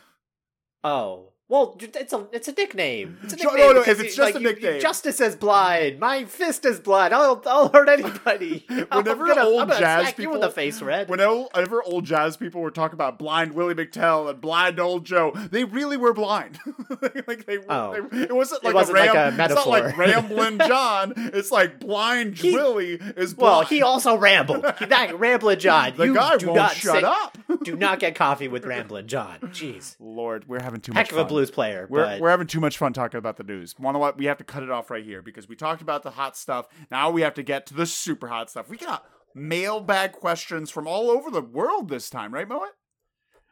Oh. 0.83 1.33
Well, 1.49 1.77
it's 1.79 2.11
a 2.11 2.27
it's 2.33 2.49
a 2.49 2.51
nickname. 2.51 3.19
It's 3.23 3.31
a 3.31 3.35
nickname 3.37 3.57
no, 3.57 3.71
no, 3.71 3.81
if 3.81 4.01
it's 4.01 4.15
just 4.15 4.19
like, 4.19 4.35
a 4.35 4.39
you- 4.39 4.47
nickname. 4.49 4.81
Justice 4.81 5.21
is 5.21 5.37
blind. 5.37 5.97
My 5.97 6.25
fist 6.25 6.65
is 6.65 6.81
blind. 6.81 7.13
I'll 7.13 7.41
I'll 7.45 7.69
hurt 7.69 7.87
anybody. 7.87 8.65
Whenever 8.91 9.27
gonna, 9.27 9.45
old 9.45 9.69
jazz 9.69 10.13
you 10.17 10.25
in 10.33 10.41
the 10.41 10.47
people- 10.47 10.51
face, 10.51 10.81
red. 10.81 11.07
Whenever, 11.07 11.81
old 11.83 12.03
jazz 12.03 12.35
people 12.35 12.59
were 12.59 12.69
talking 12.71 12.95
about 12.95 13.17
blind 13.17 13.53
Willie 13.53 13.75
McTell 13.75 14.29
and 14.29 14.41
blind 14.41 14.77
old 14.77 15.05
Joe, 15.05 15.31
they 15.49 15.63
really 15.63 15.95
were 15.95 16.11
blind. 16.13 16.59
like 17.27 17.45
they, 17.45 17.59
Oh. 17.69 17.93
they- 18.11 18.23
it 18.23 18.35
wasn't 18.35 18.63
It 18.63 18.65
like 18.65 18.75
wasn't 18.75 18.97
a 18.97 19.01
like 19.01 19.13
ram, 19.13 19.39
a 19.39 19.43
It's 19.45 19.53
not 19.55 19.67
like 19.69 19.83
metaphor. 19.83 20.03
rambling 20.05 20.67
John. 20.67 21.13
It's 21.15 21.49
like 21.51 21.79
blind 21.79 22.37
He- 22.37 22.51
Willie 22.53 22.95
is 23.15 23.33
blind. 23.33 23.37
well, 23.39 23.61
he 23.61 23.81
also 23.81 24.17
rambled. 24.17 24.63
that 24.63 25.17
rambling 25.17 25.59
John. 25.59 25.93
the 25.95 26.07
you 26.07 26.13
guy 26.13 26.35
do 26.35 26.47
won't 26.47 26.57
not 26.57 26.71
shut 26.75 27.01
say- 27.01 27.07
up. 27.07 27.37
Do 27.63 27.77
not 27.77 27.99
get 27.99 28.15
coffee 28.15 28.49
with 28.49 28.65
rambling 28.65 29.07
John. 29.07 29.37
Jeez, 29.45 29.95
Lord, 30.01 30.49
we're 30.49 30.61
having 30.61 30.81
too 30.81 30.91
heck 30.91 31.05
much 31.05 31.11
of 31.13 31.17
a 31.17 31.21
fun. 31.21 31.27
Blues 31.37 31.51
player. 31.51 31.87
We're, 31.89 32.03
but 32.03 32.19
we're 32.19 32.29
having 32.29 32.47
too 32.47 32.59
much 32.59 32.77
fun 32.77 32.93
talking 32.93 33.17
about 33.17 33.37
the 33.37 33.43
news. 33.43 33.75
Want 33.79 33.95
to 33.95 33.99
what? 33.99 34.17
We 34.17 34.25
have 34.25 34.37
to 34.37 34.43
cut 34.43 34.63
it 34.63 34.71
off 34.71 34.89
right 34.89 35.03
here 35.03 35.21
because 35.21 35.47
we 35.47 35.55
talked 35.55 35.81
about 35.81 36.03
the 36.03 36.11
hot 36.11 36.35
stuff. 36.35 36.67
Now 36.89 37.11
we 37.11 37.21
have 37.21 37.35
to 37.35 37.43
get 37.43 37.65
to 37.67 37.73
the 37.73 37.85
super 37.85 38.27
hot 38.27 38.49
stuff. 38.49 38.69
We 38.69 38.77
got 38.77 39.05
mailbag 39.35 40.13
questions 40.13 40.71
from 40.71 40.87
all 40.87 41.09
over 41.11 41.29
the 41.29 41.41
world 41.41 41.89
this 41.89 42.09
time, 42.09 42.33
right, 42.33 42.47
Moet? 42.47 42.69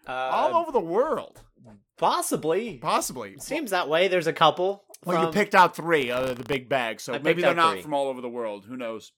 uh, 0.08 0.12
all 0.12 0.56
over 0.56 0.72
the 0.72 0.80
world, 0.80 1.42
possibly 1.98 2.78
possibly. 2.78 3.36
seems 3.40 3.72
that 3.72 3.90
way. 3.90 4.08
There's 4.08 4.28
a 4.28 4.34
couple. 4.34 4.84
Well, 5.06 5.26
you 5.26 5.32
picked 5.32 5.54
out 5.54 5.76
three 5.76 6.12
out 6.12 6.24
of 6.24 6.38
the 6.38 6.44
big 6.44 6.68
bag, 6.68 7.00
so 7.00 7.14
I 7.14 7.20
maybe 7.20 7.42
they're 7.42 7.54
not 7.54 7.74
three. 7.74 7.82
from 7.84 7.94
all 7.94 8.08
over 8.08 8.22
the 8.22 8.30
world. 8.30 8.66
Who 8.68 8.76
knows? 8.78 9.12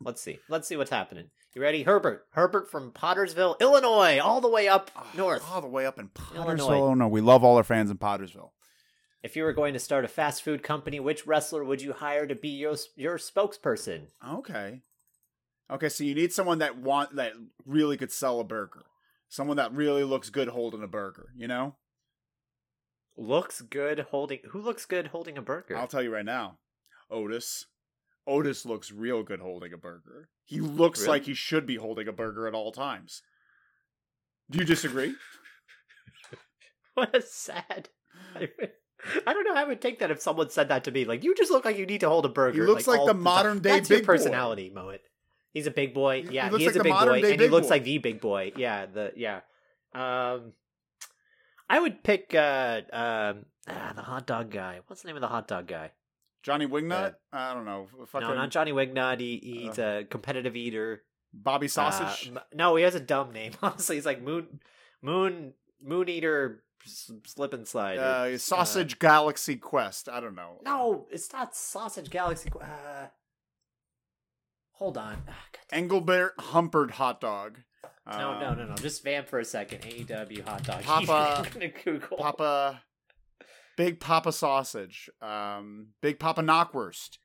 Let's 0.00 0.20
see. 0.20 0.38
Let's 0.48 0.68
see 0.68 0.76
what's 0.76 0.90
happening. 0.90 1.30
You 1.54 1.60
ready, 1.60 1.82
Herbert? 1.82 2.26
Herbert 2.30 2.70
from 2.70 2.92
Pottersville, 2.92 3.60
Illinois, 3.60 4.18
all 4.18 4.40
the 4.40 4.48
way 4.48 4.68
up 4.68 4.90
ah, 4.96 5.06
north. 5.14 5.44
all 5.50 5.60
the 5.60 5.68
way 5.68 5.84
up 5.84 5.98
in 5.98 6.08
Pottersville. 6.08 6.36
Illinois. 6.36 6.78
Oh 6.78 6.94
no, 6.94 7.08
we 7.08 7.20
love 7.20 7.44
all 7.44 7.58
our 7.58 7.62
fans 7.62 7.90
in 7.90 7.98
Pottersville. 7.98 8.50
If 9.22 9.36
you 9.36 9.44
were 9.44 9.52
going 9.52 9.74
to 9.74 9.78
start 9.78 10.06
a 10.06 10.08
fast 10.08 10.42
food 10.42 10.62
company, 10.62 10.98
which 10.98 11.26
wrestler 11.26 11.62
would 11.62 11.82
you 11.82 11.92
hire 11.92 12.26
to 12.26 12.34
be 12.34 12.48
your 12.48 12.76
your 12.96 13.18
spokesperson? 13.18 14.06
Okay. 14.26 14.80
Okay, 15.70 15.88
so 15.90 16.04
you 16.04 16.14
need 16.14 16.32
someone 16.32 16.58
that 16.58 16.78
want 16.78 17.16
that 17.16 17.32
really 17.66 17.98
could 17.98 18.12
sell 18.12 18.40
a 18.40 18.44
burger. 18.44 18.84
Someone 19.28 19.58
that 19.58 19.72
really 19.72 20.04
looks 20.04 20.30
good 20.30 20.48
holding 20.48 20.82
a 20.82 20.88
burger, 20.88 21.28
you 21.36 21.48
know? 21.48 21.76
Looks 23.16 23.60
good 23.60 24.06
holding. 24.10 24.40
Who 24.50 24.60
looks 24.60 24.86
good 24.86 25.08
holding 25.08 25.36
a 25.36 25.42
burger? 25.42 25.76
I'll 25.76 25.86
tell 25.86 26.02
you 26.02 26.12
right 26.12 26.24
now. 26.24 26.58
Otis. 27.10 27.66
Otis 28.26 28.64
looks 28.64 28.90
real 28.92 29.22
good 29.22 29.40
holding 29.40 29.72
a 29.72 29.76
burger. 29.76 30.28
He 30.44 30.60
looks 30.60 31.00
Really? 31.00 31.10
like 31.10 31.24
he 31.26 31.34
should 31.34 31.66
be 31.66 31.76
holding 31.76 32.08
a 32.08 32.12
burger 32.12 32.46
at 32.46 32.54
all 32.54 32.72
times. 32.72 33.22
Do 34.50 34.58
you 34.58 34.64
disagree? 34.64 35.14
What 36.94 37.16
a 37.16 37.22
sad. 37.22 37.88
I 38.36 39.32
don't 39.32 39.44
know 39.44 39.54
how 39.54 39.62
I 39.62 39.64
would 39.64 39.80
take 39.80 40.00
that 40.00 40.10
if 40.10 40.20
someone 40.20 40.50
said 40.50 40.68
that 40.68 40.84
to 40.84 40.90
me. 40.90 41.06
Like, 41.06 41.24
you 41.24 41.34
just 41.34 41.50
look 41.50 41.64
like 41.64 41.78
you 41.78 41.86
need 41.86 42.00
to 42.00 42.08
hold 42.08 42.26
a 42.26 42.28
burger. 42.28 42.60
He 42.60 42.66
looks 42.66 42.86
like 42.86 43.00
all 43.00 43.06
the 43.06 43.14
modern 43.14 43.60
day 43.60 43.70
That's 43.70 43.88
your 43.88 44.00
big 44.00 44.06
boy. 44.06 44.12
personality, 44.12 44.70
Moet. 44.74 45.00
He's 45.54 45.66
a 45.66 45.70
big 45.70 45.94
boy. 45.94 46.24
Yeah, 46.30 46.50
looks 46.50 46.60
he 46.62 46.66
is 46.68 46.76
like 46.76 46.80
a 46.80 46.84
big 46.84 46.92
boy, 46.92 47.30
and 47.30 47.40
he 47.40 47.48
looks 47.48 47.66
boy. 47.68 47.70
like 47.74 47.84
the 47.84 47.98
big 47.98 48.20
boy. 48.20 48.52
Yeah, 48.56 48.86
the 48.86 49.12
yeah. 49.16 49.40
Um, 49.94 50.52
I 51.68 51.80
would 51.80 52.02
pick 52.04 52.34
uh 52.34 52.82
um 52.92 53.46
ah, 53.68 53.92
the 53.96 54.02
hot 54.02 54.26
dog 54.26 54.50
guy. 54.50 54.80
What's 54.86 55.00
the 55.02 55.08
name 55.08 55.16
of 55.16 55.22
the 55.22 55.28
hot 55.28 55.48
dog 55.48 55.66
guy? 55.66 55.92
Johnny 56.42 56.66
Wingnut? 56.66 57.14
I 57.32 57.54
don't 57.54 57.64
know. 57.64 57.88
Fucking 58.06 58.28
No, 58.28 58.34
not 58.34 58.50
Johnny 58.50 58.72
Wignut. 58.72 59.20
He, 59.20 59.38
he's 59.66 59.78
a 59.78 60.04
competitive 60.10 60.56
eater. 60.56 61.02
Bobby 61.34 61.68
Sausage. 61.68 62.30
Uh, 62.36 62.40
no, 62.52 62.76
he 62.76 62.82
has 62.84 62.94
a 62.94 63.00
dumb 63.00 63.32
name. 63.32 63.52
Honestly, 63.62 63.96
he's 63.96 64.04
like 64.06 64.20
Moon 64.22 64.60
Moon 65.00 65.54
Moon 65.82 66.08
Eater 66.08 66.62
Slip 66.84 67.54
and 67.54 67.66
Slide. 67.66 67.98
or, 67.98 68.02
uh, 68.34 68.38
Sausage 68.38 68.98
Galaxy 68.98 69.56
Quest. 69.56 70.08
I 70.08 70.20
don't 70.20 70.34
know. 70.34 70.58
No, 70.64 71.06
it's 71.10 71.32
not 71.32 71.54
Sausage 71.56 72.10
Galaxy. 72.10 72.50
Qu- 72.50 72.58
Uh, 72.58 73.06
hold 74.72 74.98
on. 74.98 75.22
Damn. 75.26 75.84
Engelbert 75.84 76.36
Humperd 76.38 76.92
Hot 76.92 77.20
Dog. 77.20 77.58
No, 78.06 78.38
no, 78.40 78.48
Um, 78.48 78.58
no, 78.58 78.64
no. 78.66 78.74
Just 78.74 79.04
vamp 79.04 79.28
for 79.28 79.38
a 79.38 79.44
second. 79.44 79.82
AEW 79.82 80.44
hot 80.44 80.64
dog. 80.64 80.82
Papa- 81.06 81.46
Google. 81.84 82.16
Papa, 82.16 82.82
Big 83.76 84.00
Papa 84.00 84.32
Sausage, 84.32 85.08
um, 85.20 85.88
Big 86.00 86.18
Papa 86.18 86.42
Knockwurst, 86.42 87.18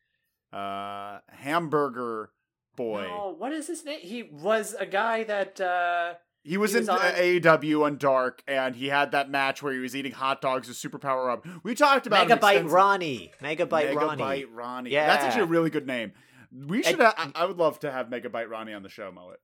uh, 0.54 1.20
Hamburger 1.30 2.32
Boy. 2.76 3.04
No, 3.08 3.36
what 3.38 3.52
is 3.52 3.68
his 3.68 3.84
name? 3.84 4.00
He 4.02 4.24
was 4.24 4.76
a 4.80 4.86
guy 4.86 5.24
that. 5.24 5.60
uh 5.60 6.14
He 6.44 6.58
was 6.58 6.72
He 6.74 6.78
in 6.80 6.84
was 6.86 6.90
on- 6.90 7.00
AEW 7.02 7.84
on 7.86 7.98
Dark, 7.98 8.44
and 8.48 8.76
he 8.76 8.88
had 8.88 9.12
that 9.12 9.30
match 9.30 9.62
where 9.64 9.74
he 9.74 9.80
was 9.80 9.96
eating 9.96 10.12
hot 10.14 10.42
dogs 10.42 10.68
with 10.68 10.78
superpower 10.78 11.32
up. 11.34 11.46
We 11.64 11.76
talked 11.76 12.08
about 12.08 12.28
Megabyte 12.28 12.70
Ronnie. 12.72 13.32
Megabyte, 13.42 13.94
Ronnie. 13.96 14.22
Megabyte 14.24 14.46
Ronnie. 14.54 14.90
Yeah. 14.92 15.08
that's 15.08 15.26
actually 15.26 15.42
a 15.44 15.46
really 15.48 15.70
good 15.70 15.88
name. 15.88 16.14
We 16.56 16.84
should. 16.84 16.94
And- 17.00 17.02
ha- 17.02 17.32
I 17.36 17.46
would 17.46 17.58
love 17.58 17.80
to 17.80 17.92
have 17.92 18.08
Megabyte 18.08 18.50
Ronnie 18.50 18.74
on 18.74 18.84
the 18.84 18.90
show, 18.90 19.12
Mullet. 19.12 19.40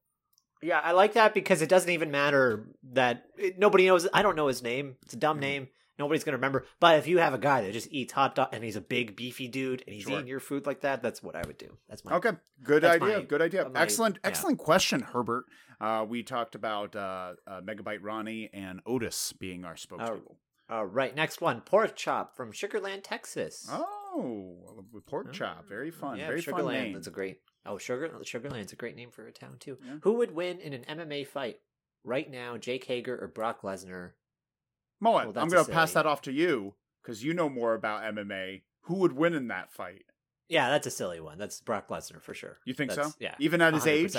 Yeah, 0.62 0.80
I 0.80 0.94
like 0.94 1.14
that 1.14 1.34
because 1.34 1.62
it 1.62 1.68
doesn't 1.68 1.90
even 1.90 2.10
matter 2.12 2.70
that 2.94 3.26
it, 3.38 3.60
nobody 3.60 3.86
knows. 3.88 4.08
I 4.14 4.22
don't 4.22 4.38
know 4.38 4.48
his 4.48 4.64
name. 4.64 4.96
It's 5.02 5.14
a 5.14 5.18
dumb 5.18 5.38
Mhm. 5.38 5.42
name. 5.42 5.68
Nobody's 6.00 6.24
gonna 6.24 6.38
remember. 6.38 6.66
But 6.80 6.98
if 7.00 7.08
you 7.08 7.20
have 7.20 7.34
a 7.34 7.38
guy 7.38 7.62
that 7.62 7.72
just 7.74 7.92
eats 7.92 8.14
hot 8.14 8.36
dog 8.36 8.50
and 8.52 8.64
he's 8.64 8.76
a 8.76 8.82
big 8.82 9.16
beefy 9.16 9.48
dude 9.48 9.84
and 9.86 9.94
he's 9.94 10.04
Sure. 10.04 10.14
eating 10.14 10.28
your 10.28 10.40
food 10.40 10.66
like 10.66 10.82
that, 10.82 11.02
that's 11.04 11.22
what 11.22 11.36
I 11.36 11.44
would 11.46 11.58
do. 11.58 11.78
That's 11.88 12.04
my 12.04 12.14
Okay, 12.16 12.32
good 12.64 12.84
idea. 12.84 13.20
my- 13.20 13.24
good 13.26 13.42
idea. 13.42 13.70
my- 13.70 13.80
excellent, 13.82 14.16
yeah. 14.16 14.28
excellent 14.30 14.58
question, 14.60 15.02
Herbert. 15.02 15.46
Uh, 15.80 16.06
we 16.08 16.24
talked 16.24 16.56
about 16.56 16.96
uh, 16.96 17.36
uh, 17.46 17.62
Megabyte 17.62 18.00
Ronnie 18.02 18.50
and 18.54 18.82
Otis 18.86 19.34
being 19.34 19.66
our 19.66 19.76
spokespeople. 19.76 20.36
All 20.70 20.86
right, 20.86 21.14
next 21.14 21.42
one, 21.42 21.62
pork 21.62 21.96
chop 21.96 22.36
from 22.36 22.52
Sugarland, 22.54 23.02
Texas. 23.04 23.68
Oh, 23.70 24.86
pork 25.06 25.34
chop. 25.34 25.68
Very 25.68 25.92
fun. 25.92 26.18
Yeah, 26.18 26.28
Very 26.28 26.42
fun 26.42 26.54
Sugarland. 26.62 26.72
name. 26.74 26.94
That's 26.94 27.08
a 27.08 27.12
great. 27.12 27.42
Oh, 27.66 27.78
Sugar 27.78 28.10
Sugarland's 28.24 28.74
a 28.74 28.76
great 28.76 28.96
name 28.96 29.12
for 29.12 29.28
a 29.28 29.32
town 29.32 29.58
too. 29.60 29.78
Yeah. 29.86 29.98
Who 30.04 30.14
would 30.14 30.32
win 30.32 30.60
in 30.60 30.74
an 30.74 30.84
MMA 30.86 31.26
fight 31.28 31.60
right 32.04 32.30
now? 32.30 32.58
Jake 32.58 32.86
Hager 32.86 33.18
or 33.22 33.28
Brock 33.28 33.62
Lesnar? 33.62 34.12
Moet, 35.04 35.28
Well, 35.28 35.34
I'm 35.44 35.50
going 35.50 35.66
to 35.66 35.72
pass 35.72 35.94
that 35.94 36.06
off 36.06 36.22
to 36.24 36.32
you 36.32 36.74
because 37.02 37.24
you 37.24 37.34
know 37.34 37.50
more 37.50 37.74
about 37.74 38.04
MMA. 38.16 38.62
Who 38.84 38.96
would 38.96 39.14
win 39.14 39.34
in 39.34 39.48
that 39.50 39.72
fight? 39.72 40.04
Yeah, 40.50 40.70
that's 40.70 40.88
a 40.88 40.92
silly 40.92 41.20
one. 41.20 41.38
That's 41.38 41.62
Brock 41.62 41.88
Lesnar 41.90 42.22
for 42.22 42.34
sure. 42.34 42.58
You 42.66 42.74
think 42.74 42.90
That's- 42.92 43.08
so? 43.10 43.14
Yeah. 43.20 43.36
Even 43.40 43.62
at 43.62 43.74
his 43.74 43.86
age? 43.88 44.16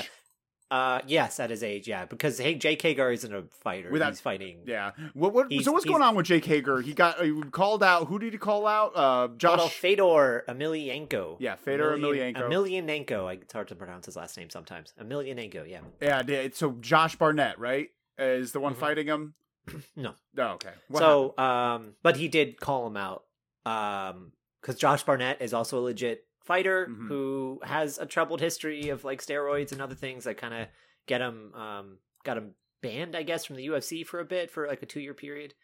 Uh, 0.70 1.00
yes, 1.06 1.38
at 1.38 1.50
his 1.50 1.62
age, 1.62 1.86
yeah, 1.86 2.06
because 2.06 2.38
hey, 2.38 2.54
Jake 2.54 2.80
Hager 2.80 3.10
isn't 3.12 3.32
a 3.32 3.44
fighter. 3.62 3.90
Without- 3.90 4.08
he's 4.08 4.20
fighting. 4.20 4.62
Yeah. 4.66 4.92
What? 5.12 5.32
What? 5.34 5.52
So 5.62 5.70
what's 5.72 5.84
going 5.84 6.02
on 6.02 6.16
with 6.16 6.26
Jake 6.26 6.46
Hager? 6.46 6.80
He 6.80 6.94
got 6.94 7.22
he 7.22 7.38
called 7.52 7.82
out. 7.82 8.08
Who 8.08 8.18
did 8.18 8.32
he 8.32 8.38
call 8.38 8.66
out? 8.66 8.92
Uh, 8.96 9.28
Josh 9.36 9.60
Josh. 9.60 9.72
Fedor 9.74 10.44
Emelianenko. 10.48 11.36
Yeah, 11.38 11.56
Fedor 11.56 11.96
Emelian- 11.98 12.34
Emelianenko. 12.34 13.06
Emelianenko. 13.06 13.26
I- 13.28 13.32
It's 13.34 13.52
hard 13.52 13.68
to 13.68 13.76
pronounce 13.76 14.06
his 14.06 14.16
last 14.16 14.36
name 14.38 14.48
sometimes. 14.50 14.94
Emelianenko. 15.00 15.68
Yeah. 15.70 16.22
yeah. 16.26 16.48
So 16.54 16.72
Josh 16.80 17.14
Barnett, 17.16 17.58
right, 17.58 17.90
is 18.18 18.52
the 18.52 18.58
one 18.60 18.74
Mhm. 18.74 18.78
fighting 18.78 19.06
him. 19.06 19.34
No. 19.96 20.14
Oh, 20.38 20.42
okay. 20.54 20.70
What 20.88 21.00
so, 21.00 21.36
um, 21.38 21.94
but 22.02 22.16
he 22.16 22.28
did 22.28 22.60
call 22.60 22.86
him 22.86 22.96
out, 22.96 23.24
um, 23.64 24.32
because 24.60 24.76
Josh 24.76 25.02
Barnett 25.04 25.40
is 25.40 25.54
also 25.54 25.78
a 25.78 25.82
legit 25.82 26.26
fighter 26.44 26.86
Mhm. 26.86 27.08
who 27.08 27.60
has 27.64 27.98
a 27.98 28.06
troubled 28.06 28.40
history 28.40 28.90
of 28.90 29.04
like 29.04 29.22
steroids 29.22 29.72
and 29.72 29.80
other 29.80 29.94
things 29.94 30.24
that 30.24 30.36
kind 30.36 30.52
of 30.54 30.68
get 31.06 31.20
him, 31.20 31.54
um, 31.54 31.98
got 32.24 32.36
him 32.36 32.54
banned, 32.82 33.16
I 33.16 33.22
guess, 33.22 33.44
from 33.46 33.56
the 33.56 33.66
UFC 33.68 34.04
for 34.06 34.20
a 34.20 34.24
bit 34.24 34.50
for 34.50 34.66
like 34.66 34.82
a 34.82 34.86
two 34.86 35.00
year 35.00 35.14
period. 35.14 35.54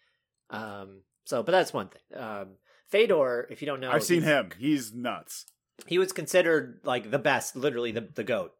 Um, 0.48 1.02
so, 1.24 1.42
but 1.42 1.52
that's 1.52 1.72
one 1.72 1.88
thing. 1.88 2.18
Um, 2.18 2.56
Fedor, 2.88 3.46
if 3.50 3.60
you 3.62 3.66
don't 3.66 3.80
know. 3.80 3.90
I've 3.90 4.02
seen 4.02 4.22
him. 4.22 4.50
He's 4.58 4.92
nuts. 4.94 5.46
He 5.86 5.98
was 5.98 6.12
considered 6.12 6.80
like 6.82 7.10
the 7.10 7.18
best, 7.18 7.54
literally 7.56 7.92
the 7.92 8.00
the 8.14 8.24
goat, 8.24 8.52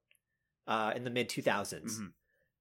uh, 0.67 0.93
in 0.95 1.05
the 1.05 1.11
mid 1.11 1.29
two 1.29 1.43
Mhm. 1.43 2.13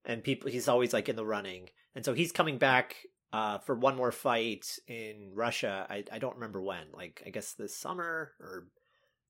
and 0.06 0.24
people 0.24 0.50
he's 0.50 0.68
always 0.68 0.94
like 0.94 1.10
in 1.10 1.16
the 1.16 1.26
running 1.26 1.70
and 1.96 2.06
so 2.06 2.14
he's 2.14 2.32
coming 2.32 2.58
back 2.58 2.96
uh 3.34 3.58
for 3.60 3.76
one 3.76 3.96
more 3.96 4.12
fight 4.12 4.78
in 4.88 5.32
russia. 5.34 5.86
I 5.90 6.04
i 6.12 6.20
don't 6.20 6.36
remember 6.36 6.62
when 6.62 6.88
like 6.94 7.22
i 7.26 7.30
guess 7.30 7.54
this 7.54 7.76
summer 7.76 8.32
or 8.40 8.68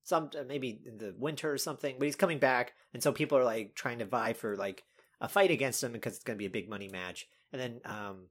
some 0.03 0.29
maybe 0.47 0.79
in 0.85 0.97
the 0.97 1.13
winter 1.17 1.51
or 1.51 1.57
something 1.57 1.95
but 1.99 2.05
he's 2.05 2.15
coming 2.15 2.39
back. 2.39 2.73
And 2.93 3.03
so 3.03 3.11
people 3.11 3.37
are 3.37 3.43
like 3.43 3.75
trying 3.75 3.99
to 3.99 4.05
vie 4.05 4.33
for 4.33 4.55
like 4.55 4.83
a 5.21 5.27
fight 5.27 5.51
against 5.51 5.83
him 5.83 5.91
because 5.91 6.15
it's 6.15 6.23
going 6.23 6.37
to 6.37 6.41
be 6.41 6.45
a 6.45 6.49
big 6.49 6.69
money 6.69 6.87
match. 6.87 7.27
And 7.51 7.61
then 7.61 7.81
um 7.85 8.27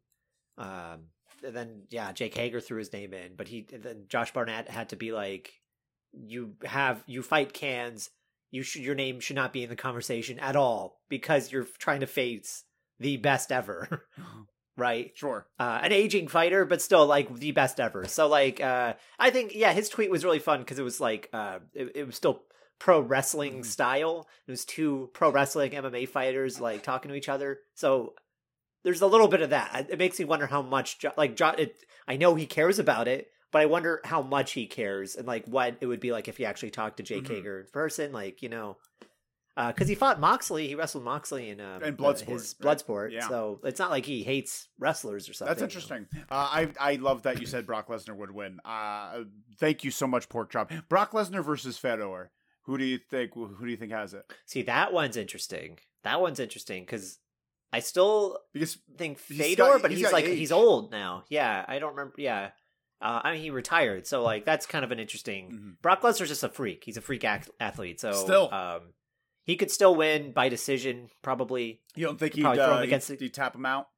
um 0.57 1.01
and 1.45 1.55
then 1.55 1.83
yeah 1.91 2.11
jake 2.13 2.37
hager 2.37 2.61
threw 2.61 2.79
his 2.79 2.93
name 2.93 3.15
in 3.15 3.37
but 3.37 3.47
he 3.47 3.65
then 3.71 4.07
josh 4.09 4.33
barnett 4.33 4.69
had 4.69 4.89
to 4.89 4.97
be 4.97 5.13
like 5.13 5.53
you 6.13 6.55
have 6.65 7.03
you 7.07 7.23
fight 7.23 7.53
cans. 7.53 8.11
You 8.51 8.63
should 8.63 8.83
your 8.83 8.95
name 8.95 9.21
should 9.21 9.37
not 9.37 9.53
be 9.53 9.63
in 9.63 9.69
the 9.69 9.77
conversation 9.77 10.39
at 10.39 10.57
all 10.57 11.01
because 11.09 11.53
you're 11.53 11.67
trying 11.79 12.01
to 12.01 12.07
face 12.07 12.65
the 13.01 13.17
best 13.17 13.53
ever 13.53 14.05
right 14.77 15.13
Sure. 15.15 15.47
uh 15.59 15.81
an 15.83 15.93
aging 15.93 16.29
fighter 16.29 16.65
but 16.65 16.81
still 16.83 17.07
like 17.07 17.33
the 17.35 17.53
best 17.53 17.81
ever 17.81 18.07
so 18.07 18.29
like 18.29 18.61
uh 18.61 18.95
i 19.19 19.31
think 19.31 19.55
yeah 19.55 19.73
his 19.73 19.89
tweet 19.89 20.11
was 20.11 20.25
really 20.25 20.39
fun 20.39 20.61
because 20.61 20.79
it 20.79 20.85
was 20.85 21.01
like 21.01 21.29
uh 21.33 21.59
it, 21.75 21.93
it 21.97 22.07
was 22.07 22.17
still 22.17 22.43
pro 22.79 23.01
wrestling 23.01 23.61
Mhm. 23.61 23.65
style 23.65 24.29
it 24.47 24.51
was 24.51 24.65
two 24.65 25.11
pro 25.13 25.31
wrestling 25.31 25.73
mma 25.73 26.09
fighters 26.09 26.61
like 26.61 26.83
talking 26.85 27.09
to 27.11 27.17
each 27.17 27.29
other 27.29 27.59
so 27.75 28.15
there's 28.85 29.03
a 29.03 29.07
little 29.09 29.27
bit 29.27 29.43
of 29.43 29.51
that. 29.51 29.89
It 29.91 29.99
makes 29.99 30.21
me 30.21 30.25
wonder 30.25 30.47
how 30.47 30.63
much 30.63 31.01
Jo- 31.01 31.13
like 31.17 31.35
John. 31.35 31.57
It, 31.59 31.77
I 32.07 32.17
know 32.17 32.37
he 32.37 32.47
cares 32.47 32.79
about 32.79 33.09
it, 33.09 33.27
but 33.51 33.61
I 33.61 33.67
wonder 33.67 34.01
how 34.05 34.23
much 34.23 34.53
he 34.53 34.67
cares 34.67 35.17
and 35.17 35.27
like 35.27 35.47
what 35.47 35.77
it 35.81 35.87
would 35.87 35.99
be 35.99 36.13
like 36.13 36.29
if 36.29 36.37
he 36.37 36.47
actually 36.47 36.71
talked 36.71 36.99
to 36.99 37.03
Jake 37.03 37.25
Mhm. 37.25 37.29
Hager 37.35 37.61
in 37.61 37.67
person. 37.73 38.13
Like 38.13 38.41
you 38.41 38.49
know, 38.49 38.77
because 39.67 39.89
he 39.89 39.95
fought 39.95 40.21
Moxley, 40.21 40.69
he 40.69 40.75
wrestled 40.75 41.05
Moxley 41.05 41.51
in 41.51 41.61
um, 41.61 41.81
the- 41.81 41.93
Bloodsport, 41.93 42.29
his 42.29 42.55
right? 42.63 42.77
Bloodsport. 42.79 43.13
Yeah. 43.13 43.29
So 43.29 43.61
it's 43.65 43.79
not 43.81 43.91
like 43.91 44.07
he 44.07 44.23
hates 44.23 44.69
wrestlers 44.79 45.29
or 45.29 45.33
something. 45.33 45.51
That's 45.53 45.63
interesting. 45.63 46.07
Uh, 46.15 46.25
I 46.31 46.69
I 46.79 46.95
love 46.97 47.23
that 47.23 47.41
you 47.41 47.47
said 47.47 47.67
Brock 47.67 47.89
Lesnar 47.89 48.17
would 48.17 48.31
win. 48.31 48.61
Uh, 48.65 49.25
thank 49.59 49.83
you 49.85 49.91
so 49.91 50.07
much, 50.07 50.29
Pork 50.29 50.51
Chop. 50.51 50.71
Brock 50.89 51.13
Lesnar 51.13 51.45
versus 51.45 51.77
Fedor. 51.77 52.31
Who 52.63 52.79
do 52.79 52.85
you 52.85 52.99
think? 52.99 53.33
Who 53.35 53.57
do 53.65 53.71
you 53.71 53.77
think 53.77 53.93
has 53.93 54.15
it? 54.15 54.25
See, 54.47 54.63
that 54.63 54.93
one's 54.93 55.17
interesting. 55.17 55.79
That 56.05 56.21
one's 56.21 56.39
interesting 56.39 56.83
because 56.85 57.19
I 57.73 57.81
still 57.81 58.39
Because 58.53 58.79
think 58.97 59.19
He's 59.27 59.39
Fedor, 59.39 59.63
got- 59.63 59.83
but 59.83 59.91
he's 59.91 60.01
he's, 60.01 60.13
like 60.13 60.25
age. 60.27 60.39
he's 60.39 60.53
old 60.53 60.91
now. 60.91 61.25
Yeah, 61.29 61.65
I 61.67 61.79
don't 61.79 61.91
remember. 61.97 62.15
Yeah, 62.19 62.51
uh, 63.03 63.21
I 63.25 63.33
mean 63.33 63.41
he 63.43 63.51
retired, 63.51 64.07
so 64.07 64.23
like 64.23 64.45
that's 64.45 64.67
kind 64.67 64.85
of 64.85 64.93
an 64.93 64.99
interesting. 65.01 65.51
Mhm. 65.51 65.83
Brock 65.83 66.03
Lesnar's 66.03 66.29
just 66.29 66.45
a 66.45 66.49
freak. 66.49 66.85
He's 66.85 66.97
a 66.97 67.01
freak 67.01 67.25
ath- 67.25 67.51
athlete. 67.59 68.01
So 68.01 68.13
Still. 68.13 68.53
um, 68.55 68.93
he 69.49 69.57
could 69.57 69.71
still 69.73 69.97
win 69.97 70.31
by 70.31 70.49
decision, 70.49 71.09
probably. 71.23 71.81
you 71.97 72.07
don't 72.07 72.19
think 72.21 72.35
he'd, 72.35 72.43
Probably 72.43 72.59
throw 72.63 72.73
him 72.75 72.79
uh, 72.79 72.83
against 72.83 73.09
he'd, 73.09 73.19
he'd 73.21 73.35
tap 73.35 73.55
him 73.57 73.67
out? 73.67 73.89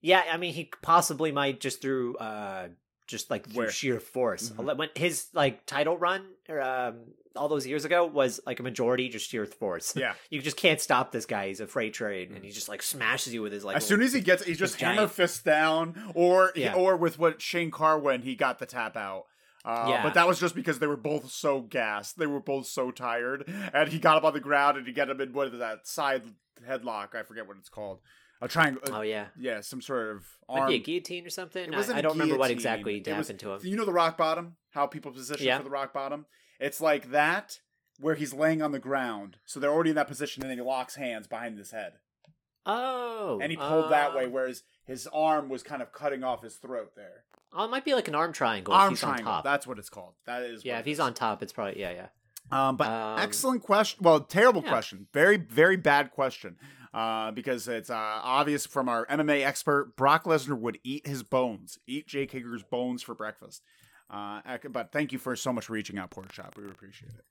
Yeah, 0.00 0.22
I 0.32 0.38
mean 0.38 0.54
he 0.54 0.70
possibly 0.80 1.32
might 1.32 1.60
just 1.60 1.82
through 1.82 2.16
uh 2.16 2.68
just 3.06 3.30
like 3.30 3.46
through 3.48 3.64
Where? 3.64 3.70
sheer 3.70 4.00
force. 4.00 4.50
Mhm. 4.50 4.76
When 4.78 4.88
his 4.94 5.26
like 5.34 5.66
title 5.66 5.98
run 5.98 6.24
or 6.48 6.62
um 6.62 7.00
all 7.36 7.48
those 7.48 7.66
years 7.66 7.84
ago 7.84 8.06
was 8.06 8.40
like 8.46 8.60
a 8.60 8.62
majority 8.62 9.08
just 9.08 9.28
sheer 9.28 9.46
force. 9.46 9.94
Yeah. 10.04 10.14
You 10.30 10.40
just 10.40 10.56
can't 10.56 10.80
stop 10.80 11.12
this 11.12 11.26
guy. 11.26 11.48
He's 11.48 11.60
a 11.60 11.66
freight 11.66 11.92
train, 11.94 12.32
and 12.34 12.44
he 12.44 12.50
just 12.50 12.68
like 12.68 12.82
smashes 12.82 13.34
you 13.34 13.42
with 13.42 13.52
his 13.52 13.64
like. 13.64 13.76
as 13.76 13.84
soon 13.84 14.00
as 14.02 14.12
he 14.12 14.20
gets, 14.20 14.44
he's 14.44 14.58
just 14.58 14.78
giant- 14.78 14.96
hammer 14.96 15.08
fist 15.08 15.44
down, 15.44 16.12
or 16.14 16.52
Yeah. 16.54 16.74
or 16.74 16.96
with 16.96 17.18
what 17.18 17.42
Shane 17.42 17.70
Carwin, 17.70 18.22
he 18.22 18.34
got 18.36 18.58
the 18.60 18.66
tap 18.66 18.96
out. 18.96 19.26
Uh, 19.64 19.86
Yeah. 19.88 20.02
But 20.02 20.14
that 20.14 20.26
was 20.26 20.40
just 20.40 20.54
because 20.54 20.78
they 20.78 20.86
were 20.86 20.96
both 20.96 21.30
so 21.30 21.60
gassed. 21.60 22.18
They 22.18 22.26
were 22.26 22.40
both 22.40 22.66
so 22.66 22.90
tired. 22.90 23.44
And 23.74 23.88
he 23.88 23.98
got 23.98 24.16
up 24.16 24.24
on 24.24 24.32
the 24.32 24.40
ground 24.40 24.78
and 24.78 24.86
he 24.86 24.92
got 24.92 25.10
him 25.10 25.20
in 25.20 25.32
what 25.32 25.48
is 25.52 25.58
that 25.58 25.86
side 25.86 26.22
headlock? 26.66 27.14
I 27.14 27.22
forget 27.22 27.46
what 27.46 27.56
it's 27.58 27.68
called. 27.68 28.00
A 28.42 28.48
triangle. 28.48 28.80
oh 28.90 29.02
yeah, 29.02 29.26
yeah, 29.38 29.60
some 29.60 29.82
sort 29.82 30.16
of 30.16 30.24
arm. 30.48 30.72
a 30.72 30.78
guillotine 30.78 31.26
or 31.26 31.30
something. 31.30 31.74
I, 31.74 31.80
I 31.80 32.00
don't 32.00 32.12
remember 32.12 32.38
what 32.38 32.50
exactly 32.50 32.96
It 32.96 33.06
happened 33.06 33.38
to 33.40 33.52
him. 33.52 33.60
You 33.62 33.76
know 33.76 33.84
the 33.84 33.92
rock 33.92 34.16
bottom? 34.16 34.56
How 34.70 34.86
people 34.86 35.12
position 35.12 35.46
Yeah. 35.46 35.58
for 35.58 35.64
the 35.64 35.68
rock 35.70 35.92
bottom? 35.92 36.24
It's 36.58 36.80
like 36.80 37.10
that 37.10 37.58
where 37.98 38.14
he's 38.14 38.32
laying 38.32 38.62
on 38.62 38.72
the 38.72 38.78
ground. 38.78 39.36
So 39.44 39.60
they're 39.60 39.70
already 39.70 39.90
in 39.90 39.96
that 39.96 40.08
position 40.08 40.42
and 40.42 40.50
then 40.50 40.56
he 40.56 40.64
locks 40.64 40.94
hands 40.94 41.26
behind 41.26 41.58
his 41.58 41.70
head. 41.70 41.94
Oh, 42.64 43.38
And 43.42 43.50
he 43.50 43.56
pulled 43.56 43.90
that 43.90 44.14
way 44.14 44.24
uh, 44.24 44.30
whereas 44.30 44.62
his 44.90 45.06
arm 45.12 45.48
was 45.48 45.62
kind 45.62 45.82
of 45.82 45.92
cutting 45.92 46.24
off 46.24 46.42
his 46.42 46.56
throat 46.56 46.96
there. 46.96 47.22
Oh, 47.52 47.64
it 47.64 47.70
might 47.70 47.84
be 47.84 47.94
like 47.94 48.08
an 48.08 48.16
arm 48.16 48.32
triangle. 48.32 48.74
if 48.74 48.80
arm 48.80 48.90
he's 48.90 49.00
triangle. 49.00 49.28
on 49.28 49.34
top. 49.34 49.44
That's 49.44 49.64
what 49.64 49.78
it's 49.78 49.88
called. 49.88 50.14
That 50.26 50.42
is 50.42 50.64
yeah, 50.64 50.80
if 50.80 50.84
he's 50.84 50.96
is. 50.96 51.00
on 51.00 51.14
top, 51.14 51.44
it's 51.44 51.52
probably 51.52 51.80
yeah, 51.80 51.92
yeah. 51.92 52.06
Um, 52.50 52.76
but 52.76 52.88
Um, 52.88 53.20
excellent 53.20 53.62
question. 53.62 54.02
Well, 54.02 54.18
terrible 54.20 54.62
yeah. 54.64 54.70
question. 54.70 55.06
Very, 55.14 55.36
very 55.36 55.76
bad 55.76 56.10
question. 56.10 56.56
Uh, 56.92 57.30
because 57.30 57.68
it's 57.68 57.88
uh, 57.88 57.94
obvious 57.94 58.66
from 58.66 58.88
our 58.88 59.06
MMA 59.06 59.46
expert, 59.46 59.94
Brock 59.96 60.24
Lesnar 60.24 60.58
would 60.58 60.80
eat 60.82 61.06
his 61.06 61.22
bones, 61.22 61.78
eat 61.86 62.08
Jake 62.08 62.32
Hager's 62.32 62.64
bones 62.64 63.00
for 63.00 63.14
breakfast. 63.14 63.62
Uh, 64.10 64.40
but 64.70 64.90
thank 64.90 65.12
you 65.12 65.18
for 65.20 65.36
so 65.36 65.52
much 65.52 65.70
reaching 65.70 65.98
out, 65.98 66.10
Pork 66.10 66.32
Chop. 66.32 66.56
We 66.56 66.64
appreciate 66.64 67.12
it. 67.12 67.24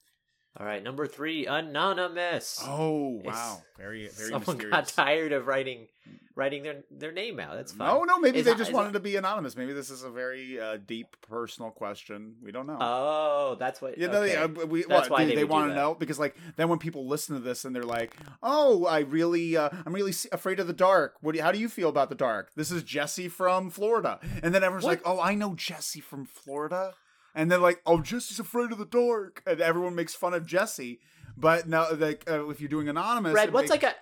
All 0.57 0.65
right, 0.65 0.83
number 0.83 1.07
three, 1.07 1.45
anonymous. 1.45 2.59
Oh 2.65 3.21
wow, 3.23 3.61
very, 3.77 4.07
very 4.09 4.29
Someone 4.29 4.57
mysterious. 4.57 4.71
got 4.71 4.87
tired 4.87 5.31
of 5.31 5.47
writing 5.47 5.87
writing 6.35 6.63
their 6.63 6.83
their 6.89 7.11
name 7.11 7.39
out. 7.39 7.55
That's 7.55 7.71
fine. 7.71 7.87
No, 7.87 8.03
no, 8.03 8.17
maybe 8.19 8.39
Is 8.39 8.45
they 8.45 8.55
just 8.55 8.73
wanted 8.73 8.89
it- 8.89 8.93
to 8.93 8.99
be 8.99 9.15
anonymous. 9.15 9.55
Maybe 9.55 9.73
this 9.73 9.89
is 9.89 10.03
a 10.03 10.09
very 10.09 10.59
uh, 10.59 10.77
deep, 10.85 11.15
personal 11.21 11.69
question. 11.69 12.35
We 12.43 12.51
don't 12.51 12.65
know. 12.65 12.77
Oh, 12.81 13.57
that's 13.59 13.81
what. 13.81 13.97
You 13.97 14.07
know, 14.07 14.21
okay. 14.23 14.35
uh, 14.37 14.47
we, 14.65 14.83
That's 14.83 15.09
what, 15.09 15.19
why 15.19 15.23
they, 15.25 15.31
they 15.31 15.35
they 15.37 15.43
want 15.43 15.69
to 15.69 15.75
know 15.75 15.93
because, 15.95 16.17
like, 16.17 16.35
then 16.55 16.67
when 16.67 16.79
people 16.79 17.07
listen 17.07 17.35
to 17.35 17.41
this 17.41 17.63
and 17.63 17.75
they're 17.75 17.83
like, 17.83 18.15
"Oh, 18.41 18.85
I 18.85 18.99
really, 19.01 19.55
uh, 19.55 19.69
I'm 19.85 19.93
really 19.93 20.13
afraid 20.31 20.59
of 20.59 20.67
the 20.67 20.73
dark." 20.73 21.15
What? 21.21 21.33
Do 21.33 21.37
you, 21.37 21.43
how 21.43 21.51
do 21.51 21.59
you 21.59 21.69
feel 21.69 21.89
about 21.89 22.09
the 22.09 22.15
dark? 22.15 22.51
This 22.55 22.71
is 22.71 22.83
Jesse 22.83 23.27
from 23.27 23.69
Florida, 23.69 24.19
and 24.41 24.53
then 24.55 24.63
everyone's 24.63 24.83
What? 24.85 24.91
like, 24.97 25.01
"Oh, 25.05 25.21
I 25.21 25.35
know 25.35 25.53
Jesse 25.55 26.01
from 26.01 26.25
Florida," 26.25 26.93
and 27.39 27.49
then 27.49 27.61
like, 27.61 27.81
"Oh, 27.85 28.01
Jesse's 28.01 28.37
afraid 28.37 28.73
of 28.73 28.77
the 28.77 28.85
dark," 28.85 29.41
and 29.47 29.61
everyone 29.61 29.95
makes 29.95 30.13
fun 30.13 30.33
of 30.33 30.45
Jesse. 30.45 30.99
But 31.37 31.69
now, 31.69 31.89
like, 31.93 32.29
uh, 32.29 32.49
if 32.49 32.59
you're 32.59 32.67
doing 32.67 32.89
anonymous, 32.89 33.33
Red, 33.33 33.53
what's 33.53 33.69
make- 33.69 33.83
like 33.83 33.93
a 33.93 33.95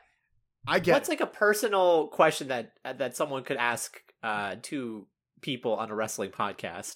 I 0.67 0.79
get 0.79 0.93
what's 0.93 1.07
it. 1.07 1.11
like 1.11 1.21
a 1.21 1.27
personal 1.27 2.07
question 2.07 2.47
that 2.47 2.73
uh, 2.83 2.93
that 2.93 3.15
someone 3.15 3.43
could 3.43 3.57
ask 3.57 4.01
uh, 4.23 4.55
to 4.63 5.05
people 5.41 5.75
on 5.75 5.91
a 5.91 5.95
wrestling 5.95 6.31
podcast? 6.31 6.95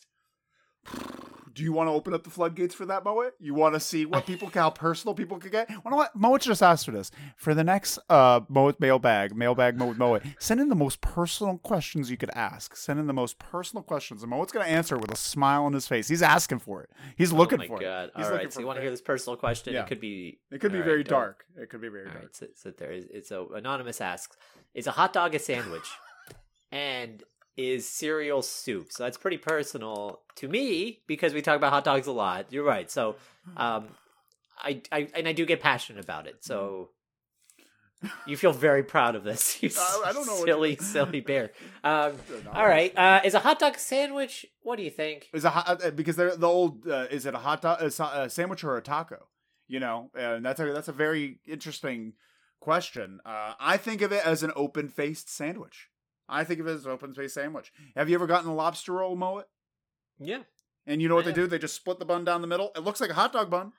Do 1.53 1.63
you 1.63 1.73
want 1.73 1.87
to 1.87 1.91
open 1.91 2.13
up 2.13 2.23
the 2.23 2.29
floodgates 2.29 2.73
for 2.73 2.85
that, 2.85 3.03
Moet? 3.03 3.33
You 3.39 3.53
want 3.53 3.73
to 3.73 3.79
see 3.79 4.05
what 4.05 4.25
people, 4.25 4.49
how 4.53 4.69
personal 4.69 5.13
people 5.13 5.37
could 5.37 5.51
get? 5.51 5.69
You 5.69 5.81
know 5.85 5.95
what? 5.95 6.15
Moet 6.15 6.41
just 6.41 6.63
asked 6.63 6.85
for 6.85 6.91
this. 6.91 7.11
For 7.35 7.53
the 7.53 7.63
next 7.63 7.99
uh, 8.09 8.41
Moet 8.49 8.79
mailbag, 8.79 9.35
mailbag 9.35 9.77
Moet 9.77 9.97
Moet, 9.97 10.23
send 10.39 10.59
in 10.59 10.69
the 10.69 10.75
most 10.75 11.01
personal 11.01 11.57
questions 11.57 12.09
you 12.09 12.17
could 12.17 12.31
ask. 12.35 12.75
Send 12.75 12.99
in 12.99 13.07
the 13.07 13.13
most 13.13 13.39
personal 13.39 13.83
questions. 13.83 14.23
And 14.23 14.31
Moet's 14.31 14.51
going 14.51 14.65
to 14.65 14.71
answer 14.71 14.95
it 14.95 15.01
with 15.01 15.11
a 15.11 15.17
smile 15.17 15.65
on 15.65 15.73
his 15.73 15.87
face. 15.87 16.07
He's 16.07 16.21
asking 16.21 16.59
for 16.59 16.81
it. 16.83 16.89
He's 17.15 17.31
looking 17.31 17.59
oh 17.59 17.63
my 17.63 17.67
for 17.67 17.79
god! 17.79 18.05
it. 18.05 18.11
He's 18.15 18.25
All 18.25 18.31
right, 18.31 18.51
so 18.51 18.59
you 18.59 18.65
want 18.65 18.77
to 18.77 18.81
hear 18.81 18.91
this 18.91 19.01
personal 19.01 19.37
question? 19.37 19.73
Yeah. 19.73 19.81
It 19.81 19.87
could 19.87 19.99
be. 19.99 20.39
It 20.51 20.61
could 20.61 20.71
be 20.71 20.79
all 20.79 20.85
very 20.85 21.03
dark. 21.03 21.45
It 21.57 21.69
could 21.69 21.81
be 21.81 21.89
very 21.89 22.05
All 22.05 22.11
dark. 22.13 22.23
right, 22.23 22.35
sit, 22.35 22.57
sit 22.57 22.77
there. 22.77 22.91
It's 22.91 23.31
a 23.31 23.45
anonymous 23.55 24.01
asks: 24.01 24.37
Is 24.73 24.87
a 24.87 24.91
hot 24.91 25.13
dog 25.13 25.35
a 25.35 25.39
sandwich? 25.39 25.89
and 26.71 27.23
is 27.57 27.87
cereal 27.87 28.41
soup? 28.41 28.91
So 28.91 29.03
that's 29.03 29.17
pretty 29.17 29.37
personal 29.37 30.21
to 30.35 30.47
me 30.47 30.99
because 31.07 31.33
we 31.33 31.41
talk 31.41 31.55
about 31.57 31.71
hot 31.73 31.83
dogs 31.83 32.07
a 32.07 32.11
lot. 32.11 32.47
You're 32.51 32.63
right. 32.63 32.89
So, 32.89 33.15
um, 33.57 33.87
I, 34.57 34.81
I 34.91 35.07
and 35.15 35.27
I 35.27 35.33
do 35.33 35.45
get 35.45 35.61
passionate 35.61 36.03
about 36.03 36.27
it. 36.27 36.37
So. 36.43 36.89
You 38.25 38.35
feel 38.35 38.51
very 38.51 38.81
proud 38.81 39.13
of 39.15 39.23
this, 39.23 39.61
you 39.61 39.69
I- 39.77 40.05
I 40.07 40.13
don't 40.13 40.25
know 40.25 40.43
silly, 40.43 40.75
silly 40.79 41.19
bear. 41.19 41.51
Um, 41.83 42.13
all 42.51 42.65
right, 42.65 42.91
uh, 42.97 43.21
is 43.23 43.35
a 43.35 43.39
hot 43.39 43.59
dog 43.59 43.77
sandwich? 43.77 44.43
What 44.63 44.77
do 44.77 44.83
you 44.83 44.89
think? 44.89 45.29
Is 45.33 45.45
a 45.45 45.51
hot, 45.51 45.83
uh, 45.85 45.91
because 45.91 46.15
they're 46.15 46.35
the 46.35 46.47
old. 46.47 46.87
Uh, 46.87 47.05
is 47.11 47.27
it 47.27 47.35
a 47.35 47.37
hot 47.37 47.61
dog, 47.61 47.79
a 47.79 48.29
sandwich, 48.29 48.63
or 48.63 48.75
a 48.75 48.81
taco? 48.81 49.27
You 49.67 49.79
know, 49.81 50.09
and 50.15 50.43
that's 50.43 50.59
a 50.59 50.73
that's 50.73 50.87
a 50.87 50.91
very 50.93 51.41
interesting 51.47 52.13
question. 52.59 53.19
Uh, 53.23 53.53
I 53.59 53.77
think 53.77 54.01
of 54.01 54.11
it 54.11 54.25
as 54.25 54.41
an 54.41 54.51
open 54.55 54.89
faced 54.89 55.29
sandwich. 55.29 55.87
I 56.31 56.43
think 56.43 56.59
of 56.59 56.67
it 56.67 56.71
as 56.71 56.85
an 56.85 56.91
open 56.91 57.13
faced 57.13 57.33
sandwich. 57.35 57.71
Have 57.95 58.09
you 58.09 58.15
ever 58.15 58.25
gotten 58.27 58.49
a 58.49 58.55
lobster 58.55 58.93
roll, 58.93 59.15
Moet? 59.15 59.45
Yeah, 60.19 60.43
And 60.87 61.01
you 61.01 61.09
know 61.09 61.15
what 61.15 61.25
they 61.25 61.33
do? 61.33 61.45
They 61.47 61.57
just 61.59 61.75
split 61.75 61.99
the 61.99 62.05
bun 62.05 62.23
down 62.23 62.41
the 62.41 62.47
middle. 62.47 62.71
It 62.75 62.79
looks 62.83 63.01
like 63.01 63.09
a 63.09 63.15
hot 63.15 63.33
dog 63.33 63.49
bun. 63.49 63.73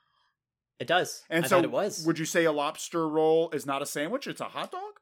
it 0.80 0.86
does. 0.88 1.22
And 1.30 1.44
I 1.44 1.48
so, 1.48 1.60
it 1.60 1.70
was. 1.70 2.04
would 2.06 2.18
you 2.18 2.24
say 2.24 2.44
a 2.44 2.52
lobster 2.52 3.08
roll 3.08 3.50
is 3.50 3.64
not 3.64 3.80
a 3.82 3.86
sandwich? 3.86 4.26
It's 4.26 4.40
a 4.40 4.44
hot 4.46 4.70
dog. 4.72 4.94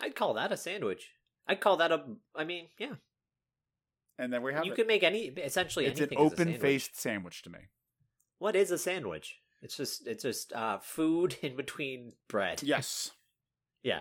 I'd 0.00 0.14
call 0.14 0.34
that 0.34 0.52
a 0.52 0.56
sandwich. 0.56 1.10
I'd 1.46 1.60
call 1.60 1.76
that 1.78 1.90
a. 1.90 2.04
I 2.36 2.44
mean, 2.44 2.68
yeah. 2.78 2.94
And 4.18 4.32
then 4.32 4.42
we 4.42 4.52
have 4.52 4.64
You 4.66 4.72
it. 4.72 4.76
could 4.76 4.86
make 4.86 5.02
any 5.02 5.24
essentially 5.24 5.86
it's 5.86 5.98
an 6.00 6.04
anything. 6.10 6.18
as 6.18 6.22
a 6.22 6.26
open 6.26 6.44
sandwich. 6.46 6.60
faced 6.60 7.00
sandwich 7.00 7.42
to 7.42 7.50
me. 7.50 7.58
What 8.38 8.54
is 8.54 8.70
a 8.70 8.78
sandwich? 8.78 9.38
It's 9.62 9.76
just 9.76 10.06
it's 10.06 10.22
just 10.22 10.52
uh, 10.52 10.78
food 10.78 11.36
in 11.42 11.56
between 11.56 12.12
bread. 12.28 12.62
Yes. 12.62 13.10
Yeah. 13.82 14.00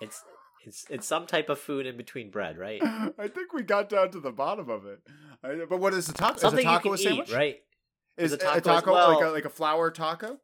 It's 0.00 0.24
it's 0.66 0.84
it's 0.90 1.06
some 1.06 1.26
type 1.26 1.48
of 1.48 1.58
food 1.58 1.86
in 1.86 1.96
between 1.96 2.30
bread, 2.30 2.58
right? 2.58 2.82
I 3.18 3.28
think 3.28 3.52
we 3.52 3.62
got 3.62 3.88
down 3.88 4.10
to 4.10 4.20
the 4.20 4.32
bottom 4.32 4.68
of 4.68 4.84
it. 4.86 5.00
I- 5.42 5.64
But 5.68 5.78
what 5.80 5.94
is 5.94 6.08
a 6.08 6.12
taco? 6.12 6.38
Something 6.38 6.60
is 6.60 6.64
a 6.64 6.68
taco 6.68 6.88
you 6.88 6.94
a 6.94 6.98
sandwich? 6.98 7.30
eat, 7.30 7.34
right? 7.34 7.56
Is 8.18 8.32
Is 8.32 8.32
a 8.32 8.36
a 8.36 8.38
taco 8.38 8.60
taco, 8.60 8.92
well- 8.92 9.14
like 9.14 9.24
a 9.24 9.30
like 9.30 9.44
a 9.44 9.50
flour 9.50 9.90
taco? 9.90 10.38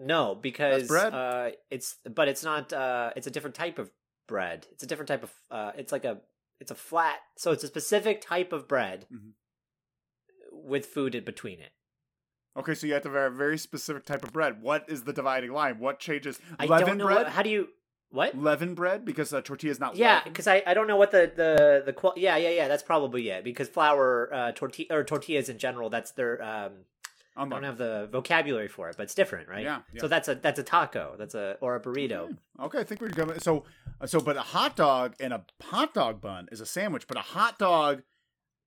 No, 0.00 0.34
because 0.36 0.86
bread? 0.88 1.12
uh 1.12 1.50
it's 1.70 1.96
but 2.08 2.28
it's 2.28 2.44
not 2.44 2.72
uh 2.72 3.10
it's 3.16 3.26
a 3.26 3.30
different 3.30 3.56
type 3.56 3.78
of 3.78 3.90
bread. 4.28 4.66
It's 4.72 4.82
a 4.84 4.86
different 4.86 5.08
type 5.08 5.22
of 5.24 5.32
uh 5.50 5.72
it's 5.76 5.90
like 5.92 6.04
a 6.04 6.18
it's 6.60 6.70
a 6.70 6.74
flat 6.76 7.18
so 7.36 7.50
it's 7.52 7.64
a 7.64 7.66
specific 7.66 8.20
type 8.20 8.52
of 8.52 8.68
bread 8.68 9.06
Mhm. 9.12 9.32
with 10.52 10.86
food 10.86 11.14
in 11.14 11.24
between 11.24 11.60
it. 11.60 11.72
Okay, 12.56 12.74
so 12.74 12.86
you 12.86 12.94
have 12.94 13.02
to 13.02 13.10
have 13.10 13.32
a 13.32 13.36
very 13.36 13.58
specific 13.58 14.04
type 14.04 14.24
of 14.24 14.32
bread. 14.32 14.60
What 14.62 14.84
is 14.88 15.04
the 15.04 15.12
dividing 15.12 15.52
line? 15.52 15.78
What 15.78 16.00
changes? 16.00 16.40
I 16.58 16.66
leaven 16.66 16.86
don't 16.88 16.98
know 16.98 17.04
bread. 17.06 17.16
what, 17.18 17.28
how 17.28 17.42
do 17.42 17.50
you 17.50 17.68
what? 18.10 18.36
leaven 18.36 18.74
bread 18.74 19.04
because 19.04 19.32
uh, 19.32 19.40
tortilla 19.40 19.70
is 19.70 19.80
not. 19.80 19.96
Yeah, 19.96 20.22
because 20.24 20.46
I, 20.46 20.62
I 20.66 20.74
don't 20.74 20.86
know 20.86 20.96
what 20.96 21.10
the 21.10 21.30
the 21.34 21.82
the 21.84 21.92
qual- 21.92 22.14
yeah 22.16 22.36
yeah 22.36 22.50
yeah 22.50 22.68
that's 22.68 22.82
probably 22.82 23.28
it 23.28 23.44
because 23.44 23.68
flour 23.68 24.32
uh 24.32 24.52
tortilla 24.52 24.88
or 24.90 25.04
tortillas 25.04 25.48
in 25.48 25.58
general 25.58 25.90
that's 25.90 26.12
their 26.12 26.42
um 26.42 26.72
I 27.36 27.46
don't 27.46 27.62
have 27.62 27.78
the 27.78 28.08
vocabulary 28.10 28.66
for 28.66 28.88
it 28.88 28.96
but 28.96 29.04
it's 29.04 29.14
different 29.14 29.48
right 29.48 29.62
Yeah, 29.62 29.82
yeah. 29.92 30.00
so 30.00 30.08
that's 30.08 30.26
a 30.28 30.34
that's 30.34 30.58
a 30.58 30.64
taco 30.64 31.14
that's 31.16 31.34
a 31.36 31.56
or 31.60 31.76
a 31.76 31.80
burrito 31.80 32.36
Okay, 32.60 32.80
I 32.80 32.84
think 32.84 33.00
we're 33.00 33.10
going. 33.10 33.38
So, 33.38 33.64
so, 34.06 34.20
but 34.20 34.36
a 34.36 34.40
hot 34.40 34.74
dog 34.74 35.14
and 35.20 35.32
a 35.32 35.44
hot 35.62 35.94
dog 35.94 36.20
bun 36.20 36.48
is 36.50 36.60
a 36.60 36.66
sandwich, 36.66 37.06
but 37.06 37.16
a 37.16 37.20
hot 37.20 37.56
dog 37.56 38.02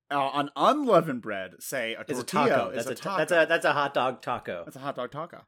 uh, 0.09 0.17
on 0.17 0.49
unleavened 0.55 1.21
bread, 1.21 1.55
say 1.59 1.93
a 1.93 2.01
is 2.07 2.19
a 2.19 2.23
tortilla, 2.23 2.47
taco 2.49 2.69
is 2.69 2.85
that's 2.85 2.87
a, 2.87 2.91
a, 2.91 2.95
taco. 2.95 3.17
that's 3.17 3.31
a 3.33 3.45
that's 3.49 3.65
a 3.65 3.73
hot 3.73 3.93
dog 3.93 4.21
taco 4.21 4.63
That's 4.63 4.77
a 4.77 4.79
hot 4.79 4.95
dog 4.95 5.11
taco. 5.11 5.41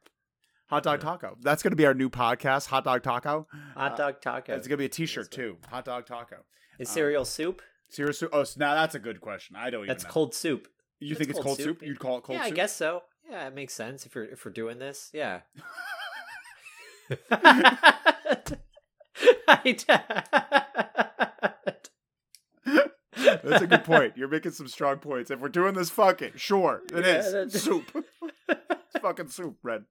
Hot 0.68 0.82
dog 0.82 1.00
taco. 1.00 1.36
That's 1.42 1.62
going 1.62 1.72
to 1.72 1.76
be 1.76 1.86
our 1.86 1.94
new 1.94 2.08
podcast, 2.08 2.66
Hot 2.68 2.84
dog 2.84 3.02
taco. 3.02 3.46
Hot 3.74 3.92
uh, 3.92 3.96
dog 3.96 4.20
taco. 4.20 4.54
It's 4.54 4.66
going 4.66 4.76
to 4.78 4.82
be 4.82 4.86
a 4.86 4.88
T-shirt 4.88 5.30
too. 5.30 5.58
Hot 5.68 5.84
dog 5.84 6.06
taco. 6.06 6.36
Is 6.78 6.88
uh, 6.88 6.92
cereal 6.92 7.24
soup? 7.24 7.60
Cereal 7.90 8.14
soup. 8.14 8.30
Oh, 8.32 8.40
s- 8.40 8.56
now 8.56 8.74
that's 8.74 8.94
a 8.94 8.98
good 8.98 9.20
question. 9.20 9.56
I 9.56 9.70
don't 9.70 9.80
even. 9.84 9.88
That's 9.88 10.04
know. 10.04 10.10
cold 10.10 10.34
soup. 10.34 10.68
You 11.00 11.10
that's 11.10 11.18
think 11.18 11.30
it's 11.30 11.38
cold 11.38 11.46
cold 11.46 11.58
soup? 11.58 11.80
soup. 11.80 11.86
You'd 11.86 11.98
call 11.98 12.18
it 12.18 12.24
cold 12.24 12.38
yeah, 12.38 12.44
soup? 12.44 12.52
I 12.52 12.56
guess 12.56 12.74
so. 12.74 13.02
Yeah, 13.30 13.46
it 13.46 13.54
makes 13.54 13.74
sense 13.74 14.06
if 14.06 14.14
you're 14.14 14.24
if 14.24 14.44
we're 14.44 14.52
doing 14.52 14.78
this. 14.78 15.10
Yeah. 15.12 15.40
That's 23.16 23.62
a 23.62 23.66
good 23.66 23.84
point. 23.84 24.16
You're 24.16 24.28
making 24.28 24.52
some 24.52 24.68
strong 24.68 24.96
points. 24.98 25.30
If 25.30 25.40
we're 25.40 25.48
doing 25.48 25.74
this, 25.74 25.90
fuck 25.90 26.22
it. 26.22 26.38
Sure, 26.40 26.82
it 26.92 27.04
Yeah, 27.04 27.40
is 27.42 27.62
soup. 27.62 27.84
it's 28.48 28.98
fucking 29.00 29.28
soup, 29.28 29.56
Red. 29.62 29.84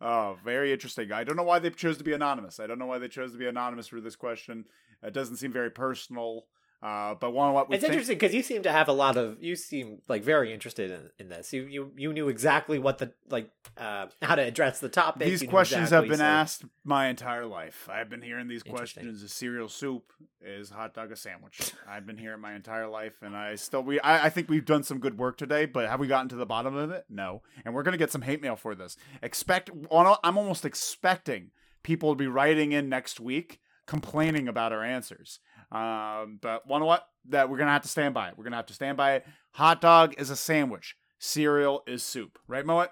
Oh, 0.00 0.36
very 0.44 0.72
interesting. 0.72 1.10
I 1.12 1.24
don't 1.24 1.36
know 1.36 1.42
why 1.42 1.58
they 1.58 1.70
chose 1.70 1.98
to 1.98 2.04
be 2.04 2.12
anonymous. 2.12 2.60
I 2.60 2.66
don't 2.66 2.78
know 2.78 2.86
why 2.86 2.98
they 2.98 3.08
chose 3.08 3.32
to 3.32 3.38
be 3.38 3.46
anonymous 3.46 3.88
for 3.88 4.00
this 4.00 4.16
question. 4.16 4.64
It 5.02 5.12
doesn't 5.12 5.36
seem 5.36 5.52
very 5.52 5.70
personal. 5.70 6.44
Uh, 6.80 7.14
but 7.14 7.32
one 7.32 7.52
what 7.52 7.68
we 7.68 7.74
it's 7.74 7.82
think. 7.82 7.92
interesting 7.92 8.16
because 8.16 8.32
you 8.32 8.42
seem 8.42 8.62
to 8.62 8.70
have 8.70 8.86
a 8.86 8.92
lot 8.92 9.16
of 9.16 9.42
you 9.42 9.56
seem 9.56 10.00
like 10.06 10.22
very 10.22 10.54
interested 10.54 10.92
in, 10.92 11.10
in 11.18 11.28
this. 11.28 11.52
You 11.52 11.64
you 11.64 11.92
you 11.96 12.12
knew 12.12 12.28
exactly 12.28 12.78
what 12.78 12.98
the 12.98 13.12
like 13.28 13.50
uh 13.76 14.06
how 14.22 14.36
to 14.36 14.42
address 14.42 14.78
the 14.78 14.88
topic. 14.88 15.26
These 15.26 15.42
questions 15.42 15.86
exactly, 15.88 16.08
have 16.08 16.10
been 16.10 16.18
so- 16.18 16.24
asked 16.24 16.64
my 16.84 17.08
entire 17.08 17.46
life. 17.46 17.88
I've 17.90 18.08
been 18.08 18.22
hearing 18.22 18.46
these 18.46 18.62
questions: 18.62 19.24
is 19.24 19.32
cereal 19.32 19.68
soup? 19.68 20.12
Is 20.40 20.70
hot 20.70 20.94
dog 20.94 21.10
a 21.10 21.16
sandwich? 21.16 21.72
I've 21.88 22.06
been 22.06 22.16
here 22.16 22.36
my 22.36 22.54
entire 22.54 22.86
life, 22.86 23.14
and 23.22 23.36
I 23.36 23.56
still 23.56 23.82
we 23.82 23.98
I, 24.00 24.26
I 24.26 24.30
think 24.30 24.48
we've 24.48 24.64
done 24.64 24.84
some 24.84 25.00
good 25.00 25.18
work 25.18 25.36
today. 25.36 25.66
But 25.66 25.88
have 25.88 25.98
we 25.98 26.06
gotten 26.06 26.28
to 26.28 26.36
the 26.36 26.46
bottom 26.46 26.76
of 26.76 26.90
it? 26.92 27.06
No, 27.08 27.42
and 27.64 27.74
we're 27.74 27.82
gonna 27.82 27.96
get 27.96 28.12
some 28.12 28.22
hate 28.22 28.40
mail 28.40 28.54
for 28.54 28.76
this. 28.76 28.96
Expect 29.20 29.70
I'm 29.90 30.38
almost 30.38 30.64
expecting 30.64 31.50
people 31.82 32.12
to 32.12 32.16
be 32.16 32.28
writing 32.28 32.70
in 32.70 32.88
next 32.88 33.18
week 33.18 33.58
complaining 33.86 34.46
about 34.46 34.72
our 34.72 34.84
answers. 34.84 35.40
Um, 35.72 36.38
but 36.40 36.66
one 36.68 36.84
what 36.84 37.04
that 37.30 37.50
we're 37.50 37.58
gonna 37.58 37.72
have 37.72 37.82
to 37.82 37.88
stand 37.88 38.14
by 38.14 38.28
it. 38.28 38.34
We're 38.38 38.44
gonna 38.44 38.56
have 38.56 38.66
to 38.66 38.74
stand 38.74 38.96
by 38.96 39.14
it. 39.16 39.26
Hot 39.54 39.80
dog 39.80 40.14
is 40.18 40.30
a 40.30 40.36
sandwich. 40.36 40.94
Cereal 41.18 41.82
is 41.88 42.04
soup, 42.04 42.38
right, 42.46 42.64
Moet? 42.64 42.90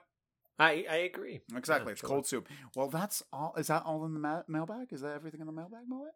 I 0.59 0.85
I 0.91 0.97
agree. 0.97 1.43
Exactly. 1.55 1.91
Yeah, 1.91 1.93
it's 1.93 2.01
cold 2.03 2.27
soup. 2.27 2.49
Well, 2.75 2.89
that's 2.89 3.23
all. 3.33 3.55
Is 3.57 3.69
that 3.69 3.85
all 3.85 4.05
in 4.05 4.15
the 4.15 4.21
ma- 4.21 4.43
mailbag? 4.49 4.93
Is 4.93 5.03
that 5.03 5.15
everything 5.15 5.41
in 5.41 5.47
the 5.47 5.53
mailbag, 5.53 5.83
Moet? 5.87 6.09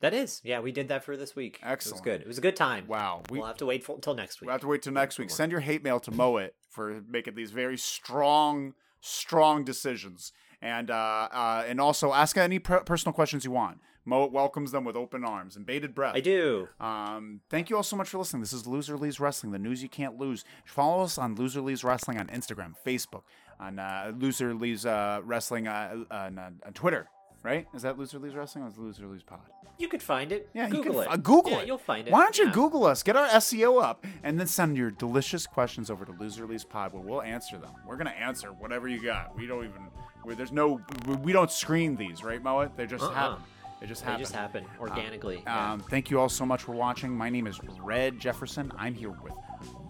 That 0.00 0.14
is. 0.14 0.40
Yeah, 0.44 0.60
we 0.60 0.70
did 0.70 0.88
that 0.88 1.04
for 1.04 1.16
this 1.16 1.34
week. 1.34 1.58
Excellent. 1.62 1.92
It 1.92 1.94
was 1.94 2.00
good. 2.00 2.20
It 2.22 2.26
was 2.28 2.38
a 2.38 2.40
good 2.40 2.56
time. 2.56 2.86
Wow. 2.86 3.22
We, 3.30 3.38
we'll 3.38 3.48
have 3.48 3.56
to 3.58 3.66
wait 3.66 3.84
for, 3.84 3.96
until 3.96 4.14
next 4.14 4.40
week. 4.40 4.46
we'll 4.46 4.54
have 4.54 4.60
to 4.60 4.68
wait 4.68 4.82
till 4.82 4.92
next 4.92 5.18
week. 5.18 5.30
Send 5.30 5.50
your 5.50 5.60
hate 5.60 5.82
mail 5.82 5.98
to 6.00 6.10
Moet 6.12 6.54
for 6.70 7.02
making 7.08 7.34
these 7.34 7.50
very 7.50 7.76
strong, 7.76 8.74
strong 9.00 9.64
decisions. 9.64 10.32
And 10.60 10.90
uh, 10.90 11.28
uh, 11.30 11.64
and 11.68 11.80
also 11.80 12.12
ask 12.12 12.36
any 12.36 12.58
per- 12.58 12.80
personal 12.80 13.12
questions 13.12 13.44
you 13.44 13.52
want. 13.52 13.78
Moet 14.04 14.32
welcomes 14.32 14.72
them 14.72 14.84
with 14.84 14.96
open 14.96 15.22
arms 15.22 15.54
and 15.54 15.66
bated 15.66 15.94
breath. 15.94 16.16
I 16.16 16.20
do. 16.20 16.68
Um, 16.80 17.42
thank 17.50 17.70
you 17.70 17.76
all 17.76 17.82
so 17.82 17.94
much 17.94 18.08
for 18.08 18.18
listening. 18.18 18.40
This 18.40 18.52
is 18.52 18.66
Loser 18.66 18.96
Leaves 18.96 19.20
Wrestling, 19.20 19.52
the 19.52 19.58
news 19.58 19.82
you 19.82 19.88
can't 19.88 20.18
lose. 20.18 20.44
Follow 20.64 21.04
us 21.04 21.16
on 21.18 21.34
Loser 21.36 21.60
Leaves 21.60 21.84
Wrestling 21.84 22.18
on 22.18 22.26
Instagram, 22.28 22.72
Facebook, 22.84 23.22
on 23.60 23.78
uh, 23.78 24.12
Loser 24.16 24.54
Leaves 24.54 24.86
uh, 24.86 25.20
Wrestling 25.24 25.68
uh, 25.68 26.04
on, 26.10 26.38
uh, 26.38 26.50
on 26.66 26.72
Twitter. 26.72 27.08
Right? 27.42 27.66
Is 27.74 27.82
that 27.82 27.98
Loser 27.98 28.18
Leaves 28.18 28.34
Wrestling 28.34 28.64
or 28.64 28.68
is 28.68 28.74
it 28.74 28.80
Loser 28.80 29.06
Leaves 29.06 29.22
Pod? 29.22 29.38
You 29.78 29.88
could 29.88 30.02
find 30.02 30.32
it. 30.32 30.48
Yeah, 30.54 30.68
Google 30.68 30.84
you 30.84 30.90
can 30.92 31.00
it. 31.02 31.08
uh, 31.12 31.16
Google 31.16 31.52
Yeah, 31.52 31.58
it. 31.60 31.66
You'll 31.68 31.78
find 31.78 32.08
it. 32.08 32.10
Why 32.12 32.20
don't 32.22 32.36
you 32.36 32.46
Yeah. 32.46 32.52
Google 32.52 32.84
us? 32.84 33.02
Get 33.04 33.14
our 33.16 33.28
SEO 33.28 33.80
up, 33.80 34.04
and 34.24 34.38
then 34.40 34.48
send 34.48 34.76
your 34.76 34.90
delicious 34.90 35.46
questions 35.46 35.88
over 35.88 36.04
to 36.04 36.12
Loser 36.12 36.46
Leaves 36.46 36.64
Pod, 36.64 36.92
where 36.92 37.02
we'll 37.02 37.22
answer 37.22 37.56
them. 37.56 37.70
We're 37.86 37.96
gonna 37.96 38.10
answer 38.10 38.48
whatever 38.48 38.88
you 38.88 39.00
got. 39.02 39.36
We 39.36 39.46
don't 39.46 39.64
even. 39.64 39.82
Where 40.24 40.34
there's 40.34 40.50
no. 40.52 40.80
We 41.06 41.14
we 41.16 41.32
don't 41.32 41.50
screen 41.50 41.94
these, 41.96 42.24
right, 42.24 42.42
Moet? 42.42 42.76
They 42.76 42.86
just 42.86 43.04
Uh-uh. 43.04 43.12
happen. 43.14 43.42
They 43.80 43.86
just 43.86 44.02
They 44.02 44.06
happen. 44.10 44.20
just 44.24 44.34
happen 44.34 44.64
organically. 44.80 45.40
yeah. 45.44 45.72
Um, 45.74 45.80
thank 45.80 46.10
you 46.10 46.18
all 46.18 46.28
so 46.28 46.44
much 46.44 46.62
for 46.64 46.72
watching. 46.72 47.16
My 47.16 47.30
name 47.30 47.46
is 47.46 47.60
Red 47.80 48.18
Jefferson. 48.18 48.72
I'm 48.76 48.94
here 48.94 49.10
with 49.10 49.32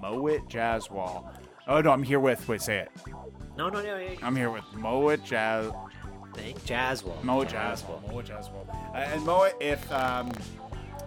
Moet 0.02 0.46
Jazzwall. 0.50 1.32
Oh 1.66 1.80
no, 1.80 1.90
I'm 1.92 2.02
here 2.02 2.20
with. 2.20 2.46
Wait, 2.46 2.60
say 2.60 2.78
it. 2.80 2.90
no, 3.56 3.70
no, 3.70 3.80
no. 3.82 3.98
no. 3.98 4.08
I'm 4.22 4.36
here 4.36 4.50
with 4.50 4.64
Moet 4.74 5.24
Jazz. 5.24 5.72
Thank 6.38 6.64
Jazzwell. 6.64 7.22
Moa 7.24 7.44
Jazzwall. 7.44 8.00
Moa 8.10 8.22
Jazzwall. 8.22 8.68
Uh, 8.94 8.96
and 8.96 9.24
Moa, 9.24 9.50
if 9.60 9.90
um, 9.92 10.30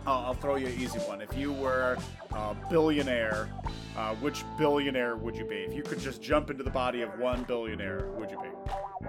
I'll, 0.06 0.26
I'll 0.26 0.34
throw 0.34 0.56
you 0.56 0.68
an 0.68 0.80
easy 0.80 1.00
one. 1.00 1.22
If 1.22 1.36
you 1.38 1.54
were 1.54 1.98
a 2.32 2.56
billionaire, 2.70 3.50
uh, 3.96 4.16
which 4.16 4.44
billionaire 4.58 5.16
would 5.16 5.36
you 5.36 5.46
be? 5.46 5.58
If 5.58 5.74
you 5.74 5.84
could 5.84 6.00
just 6.00 6.22
jump 6.22 6.50
into 6.50 6.64
the 6.64 6.70
body 6.70 7.02
of 7.02 7.18
one 7.20 7.44
billionaire, 7.44 8.08
would 8.18 8.32
you 8.32 8.42
be? 8.42 8.50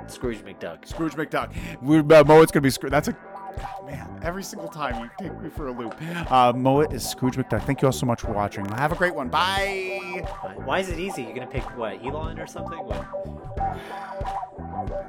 Scrooge 0.06 0.38
McDuck. 0.38 0.86
Scrooge 0.86 1.14
McDuck. 1.14 1.54
We, 1.82 1.98
uh, 1.98 2.24
Moet's 2.24 2.52
gonna 2.52 2.62
be 2.62 2.70
Scrooge. 2.70 2.90
That's 2.90 3.08
a 3.08 3.16
oh, 3.58 3.86
man. 3.86 4.20
Every 4.22 4.42
single 4.42 4.68
time 4.68 5.02
you 5.02 5.10
take 5.18 5.40
me 5.40 5.48
for 5.50 5.68
a 5.68 5.72
loop. 5.72 5.94
Uh, 6.30 6.52
Moet 6.54 6.92
is 6.92 7.08
Scrooge 7.08 7.36
McDuck. 7.36 7.64
Thank 7.64 7.82
you 7.82 7.86
all 7.86 7.92
so 7.92 8.06
much 8.06 8.20
for 8.20 8.32
watching. 8.32 8.64
Have 8.66 8.92
a 8.92 8.96
great 8.96 9.14
one. 9.14 9.28
Bye. 9.28 9.98
Why- 10.40 10.54
Why 10.64 10.78
is 10.80 10.88
it 10.88 10.98
easy? 10.98 11.22
You're 11.22 11.34
gonna 11.34 11.46
pick 11.46 11.64
what 11.76 12.04
Elon 12.04 12.38
or 12.38 12.46
something? 12.46 12.78
What? 12.78 13.06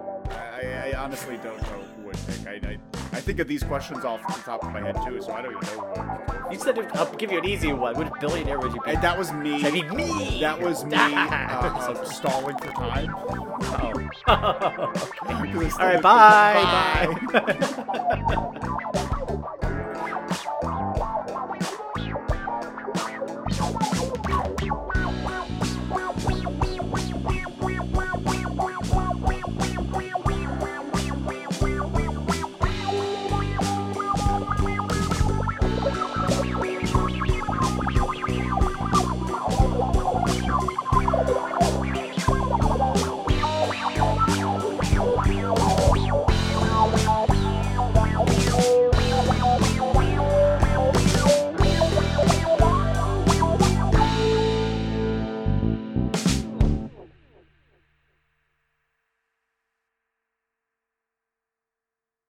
Honestly 1.03 1.37
don't 1.43 1.61
know 1.63 1.83
who 1.97 2.03
would 2.03 2.15
pick. 2.27 2.47
I, 2.47 2.61
I, 2.65 2.77
I 3.11 3.19
think 3.19 3.39
of 3.39 3.47
these 3.49 3.61
questions 3.61 4.05
off 4.05 4.25
the 4.25 4.41
top 4.41 4.63
of 4.63 4.71
my 4.71 4.79
head 4.79 4.95
too, 5.05 5.21
so 5.21 5.33
I 5.33 5.41
don't 5.41 5.51
even 5.61 5.75
know 5.75 5.81
who. 5.83 5.99
I 5.99 6.17
would 6.17 6.27
pick. 6.27 6.51
You 6.53 6.59
said 6.59 6.77
it- 6.77 6.95
I'll 6.95 7.13
give 7.15 7.29
you 7.29 7.39
an 7.39 7.45
easy 7.45 7.73
one. 7.73 7.97
Which 7.97 8.07
billionaire 8.21 8.57
would 8.57 8.73
you 8.73 8.79
pick? 8.79 8.93
And 8.95 9.03
that 9.03 9.17
was 9.17 9.33
me. 9.33 9.65
I 9.65 9.71
mean, 9.71 9.93
me. 9.93 10.39
That 10.39 10.61
was 10.61 10.85
me 10.85 10.95
uh, 10.95 12.05
stalling 12.05 12.57
for 12.57 12.71
time. 12.71 13.13
Oh. 13.17 13.93
All 14.27 15.87
right. 15.87 16.01
Bye. 16.01 17.15
Bye. 17.33 17.41
bye. 17.41 18.89